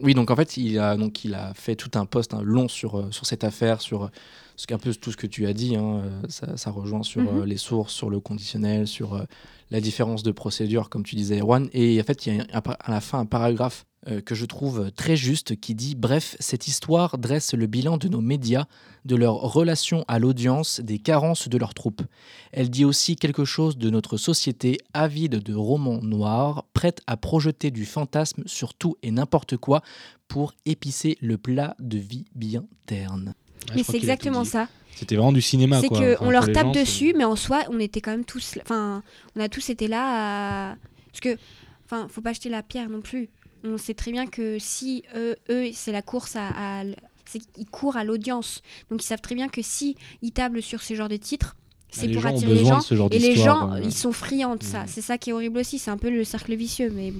Oui, 0.01 0.13
donc 0.13 0.31
en 0.31 0.35
fait, 0.35 0.57
il 0.57 0.79
a, 0.79 0.95
donc, 0.97 1.23
il 1.25 1.33
a 1.35 1.53
fait 1.53 1.75
tout 1.75 1.91
un 1.93 2.05
post 2.05 2.33
hein, 2.33 2.41
long 2.43 2.67
sur, 2.67 2.97
euh, 2.99 3.07
sur 3.11 3.25
cette 3.25 3.43
affaire, 3.43 3.81
sur 3.81 4.09
euh, 4.55 4.57
ce 4.57 4.67
qu'un 4.67 4.77
peu 4.77 4.93
tout 4.95 5.11
ce 5.11 5.17
que 5.17 5.27
tu 5.27 5.45
as 5.47 5.53
dit. 5.53 5.75
hein, 5.75 6.01
euh, 6.05 6.21
ça, 6.29 6.57
ça 6.57 6.71
rejoint 6.71 7.03
sur 7.03 7.21
Mhm. 7.21 7.41
euh, 7.41 7.45
les 7.45 7.57
sources, 7.57 7.93
sur 7.93 8.09
le 8.09 8.19
conditionnel, 8.19 8.87
sur 8.87 9.13
euh, 9.15 9.23
la 9.71 9.81
différence 9.81 10.23
de 10.23 10.31
procédure, 10.31 10.89
comme 10.89 11.03
tu 11.03 11.15
disais, 11.15 11.39
Erwan. 11.39 11.69
Et 11.73 11.99
en 11.99 12.03
fait, 12.03 12.25
il 12.25 12.35
y 12.35 12.39
a 12.39 12.43
un 12.43 12.61
à 12.79 12.91
la 12.91 13.01
fin 13.01 13.19
un 13.19 13.25
paragraphe 13.25 13.85
que 14.23 14.35
je 14.35 14.45
trouve 14.45 14.91
très 14.91 15.15
juste 15.17 15.59
qui 15.59 15.73
dit 15.73 15.95
Bref, 15.95 16.35
cette 16.39 16.67
histoire 16.67 17.17
dresse 17.17 17.55
le 17.55 17.65
bilan 17.65 17.97
de 17.97 18.07
nos 18.07 18.21
médias, 18.21 18.65
de 19.03 19.15
leur 19.15 19.33
relation 19.37 20.05
à 20.07 20.19
l'audience, 20.19 20.79
des 20.79 20.99
carences 20.99 21.49
de 21.49 21.57
leurs 21.57 21.73
troupes. 21.73 22.03
Elle 22.51 22.69
dit 22.69 22.85
aussi 22.85 23.15
quelque 23.15 23.45
chose 23.45 23.79
de 23.79 23.89
notre 23.89 24.17
société 24.17 24.77
avide 24.93 25.41
de 25.41 25.55
romans 25.55 26.01
noirs, 26.03 26.65
prête 26.73 27.01
à 27.07 27.17
projeter 27.17 27.71
du 27.71 27.83
fantasme 27.85 28.43
sur 28.45 28.75
tout 28.75 28.95
et 29.01 29.09
n'importe 29.09 29.57
quoi 29.57 29.81
pour 30.27 30.53
épicer 30.67 31.17
le 31.19 31.39
plat 31.39 31.75
de 31.79 31.97
vie 31.97 32.25
bien 32.35 32.63
terne. 32.85 33.33
Mais 33.73 33.83
c'est 33.83 33.97
exactement 33.97 34.43
dit. 34.43 34.49
ça. 34.49 34.67
C'était 34.95 35.15
vraiment 35.15 35.33
du 35.33 35.41
cinéma. 35.41 35.81
C'est 35.81 35.89
que 35.89 36.15
Enfin, 36.15 36.25
on 36.25 36.29
leur 36.29 36.45
tape 36.51 36.67
gens, 36.67 36.73
c'est- 36.73 36.79
dessus, 36.81 37.13
mais 37.17 37.23
en 37.25 37.35
soi, 37.35 37.63
on 37.69 37.79
était 37.79 37.99
quand 38.01 38.11
même 38.11 38.23
tous. 38.25 38.57
Enfin, 38.61 39.03
on 39.35 39.41
a 39.41 39.49
tous 39.49 39.69
été 39.69 39.87
là 39.87 40.71
à. 40.71 40.75
Parce 41.11 41.19
que. 41.21 41.37
Enfin, 41.85 42.07
faut 42.09 42.21
pas 42.21 42.33
jeter 42.33 42.49
la 42.49 42.63
pierre 42.63 42.89
non 42.89 43.01
plus. 43.01 43.29
On 43.63 43.77
sait 43.77 43.93
très 43.93 44.11
bien 44.11 44.27
que 44.27 44.57
si 44.59 45.03
eux, 45.15 45.35
eux 45.49 45.69
c'est 45.73 45.91
la 45.91 46.01
course 46.01 46.35
à. 46.35 46.83
c'est 47.25 47.39
qu'ils 47.39 47.65
courent 47.65 47.97
à 47.97 48.03
l'audience. 48.03 48.61
Donc 48.89 49.03
ils 49.03 49.07
savent 49.07 49.21
très 49.21 49.35
bien 49.35 49.49
que 49.49 49.61
si 49.61 49.95
ils 50.21 50.31
tablent 50.31 50.61
sur 50.61 50.81
ce 50.81 50.93
genre 50.93 51.09
de 51.09 51.17
titres, 51.17 51.55
c'est 51.89 52.01
Bah, 52.01 52.07
les 52.07 52.13
pour 52.13 52.25
attirer 52.27 52.53
les 52.53 52.65
gens. 52.65 52.79
Et 53.11 53.19
les 53.19 53.35
gens, 53.35 53.73
euh, 53.73 53.81
ils 53.83 53.91
sont 53.93 54.11
friands 54.11 54.55
de 54.55 54.63
ça. 54.63 54.81
Mhm. 54.81 54.87
C'est 54.87 55.01
ça 55.01 55.17
qui 55.17 55.31
est 55.31 55.33
horrible 55.33 55.57
aussi. 55.59 55.79
C'est 55.79 55.91
un 55.91 55.97
peu 55.97 56.09
le 56.09 56.23
cercle 56.23 56.55
vicieux. 56.55 56.91
Mais 56.95 57.11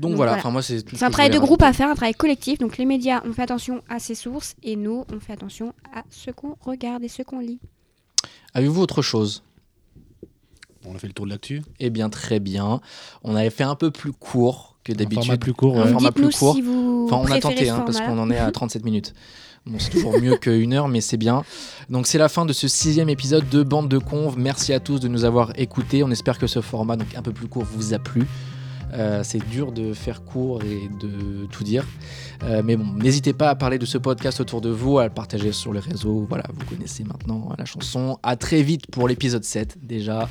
Donc, 0.00 0.12
Donc 0.12 0.16
voilà, 0.16 0.32
voilà. 0.32 0.40
enfin 0.40 0.50
moi 0.50 0.62
c'est 0.62 1.02
un 1.02 1.10
travail 1.10 1.30
de 1.30 1.38
groupe 1.38 1.62
à 1.62 1.74
faire, 1.74 1.88
un 1.90 1.94
travail 1.94 2.14
collectif. 2.14 2.58
Donc 2.58 2.78
les 2.78 2.86
médias, 2.86 3.20
on 3.26 3.32
fait 3.34 3.42
attention 3.42 3.82
à 3.88 3.98
ses 3.98 4.14
sources. 4.14 4.54
Et 4.62 4.74
nous, 4.74 5.04
on 5.12 5.20
fait 5.20 5.34
attention 5.34 5.74
à 5.94 6.04
ce 6.08 6.30
qu'on 6.30 6.56
regarde 6.60 7.04
et 7.04 7.08
ce 7.08 7.22
qu'on 7.22 7.40
lit. 7.40 7.60
Avez-vous 8.54 8.80
autre 8.80 9.02
chose? 9.02 9.42
On 10.86 10.94
a 10.94 10.98
fait 10.98 11.06
le 11.06 11.12
tour 11.12 11.26
de 11.26 11.30
l'actu. 11.30 11.60
Eh 11.80 11.90
bien 11.90 12.08
très 12.08 12.40
bien. 12.40 12.80
On 13.22 13.36
avait 13.36 13.50
fait 13.50 13.64
un 13.64 13.74
peu 13.74 13.90
plus 13.90 14.12
court 14.12 14.78
que 14.84 14.92
Un 14.92 14.96
format 14.96 15.08
d'habitude. 15.10 15.40
plus 15.40 15.52
court. 15.52 15.78
Un 15.78 15.84
ouais. 15.84 15.92
format 15.92 16.12
plus 16.12 16.30
court. 16.34 16.54
si 16.54 16.62
vous 16.62 17.08
Enfin, 17.10 17.22
on 17.22 17.30
a 17.30 17.38
tenté 17.38 17.68
hein, 17.68 17.82
parce 17.84 18.00
qu'on 18.00 18.18
en 18.18 18.30
est 18.30 18.38
à 18.38 18.50
37 18.52 18.82
minutes. 18.84 19.12
Bon, 19.66 19.78
c'est 19.78 19.90
toujours 19.90 20.18
mieux 20.18 20.36
qu'une 20.38 20.72
heure, 20.72 20.88
mais 20.88 21.02
c'est 21.02 21.18
bien. 21.18 21.44
Donc, 21.90 22.06
c'est 22.06 22.16
la 22.16 22.30
fin 22.30 22.46
de 22.46 22.54
ce 22.54 22.66
sixième 22.66 23.10
épisode 23.10 23.46
de 23.50 23.62
Bande 23.62 23.90
de 23.90 23.98
Conves. 23.98 24.38
Merci 24.38 24.72
à 24.72 24.80
tous 24.80 24.98
de 25.00 25.08
nous 25.08 25.24
avoir 25.26 25.52
écoutés. 25.60 26.02
On 26.02 26.10
espère 26.10 26.38
que 26.38 26.46
ce 26.46 26.62
format, 26.62 26.96
donc 26.96 27.14
un 27.14 27.20
peu 27.20 27.32
plus 27.32 27.46
court, 27.46 27.64
vous 27.64 27.92
a 27.92 27.98
plu. 27.98 28.26
Euh, 28.92 29.22
c'est 29.22 29.38
dur 29.48 29.72
de 29.72 29.92
faire 29.92 30.24
court 30.24 30.62
et 30.62 30.88
de 31.00 31.46
tout 31.46 31.64
dire. 31.64 31.84
Euh, 32.42 32.62
mais 32.64 32.76
bon, 32.76 32.86
n'hésitez 32.94 33.32
pas 33.32 33.50
à 33.50 33.54
parler 33.54 33.78
de 33.78 33.86
ce 33.86 33.98
podcast 33.98 34.40
autour 34.40 34.60
de 34.60 34.70
vous, 34.70 34.98
à 34.98 35.04
le 35.04 35.10
partager 35.10 35.52
sur 35.52 35.72
les 35.72 35.80
réseaux. 35.80 36.26
Voilà, 36.28 36.44
vous 36.52 36.64
connaissez 36.66 37.04
maintenant 37.04 37.50
la 37.58 37.64
chanson. 37.64 38.18
À 38.22 38.36
très 38.36 38.62
vite 38.62 38.86
pour 38.90 39.08
l'épisode 39.08 39.44
7 39.44 39.78
déjà. 39.82 40.28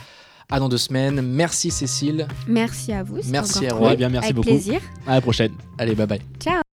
À 0.52 0.60
dans 0.60 0.68
deux 0.68 0.80
semaines. 0.80 1.22
Merci 1.22 1.70
Cécile. 1.70 2.28
Merci 2.48 2.92
à 2.92 3.04
vous. 3.04 3.20
Merci, 3.30 3.66
Erwan. 3.68 3.78
cool. 3.78 3.88
Ouais, 3.88 3.96
bien, 3.98 4.10
merci 4.10 4.26
Avec 4.26 4.36
beaucoup. 4.36 4.48
plaisir. 4.50 4.82
À 5.06 5.14
la 5.16 5.22
prochaine. 5.22 5.52
Allez, 5.78 5.94
bye 5.94 6.08
bye. 6.08 6.22
Ciao. 6.40 6.69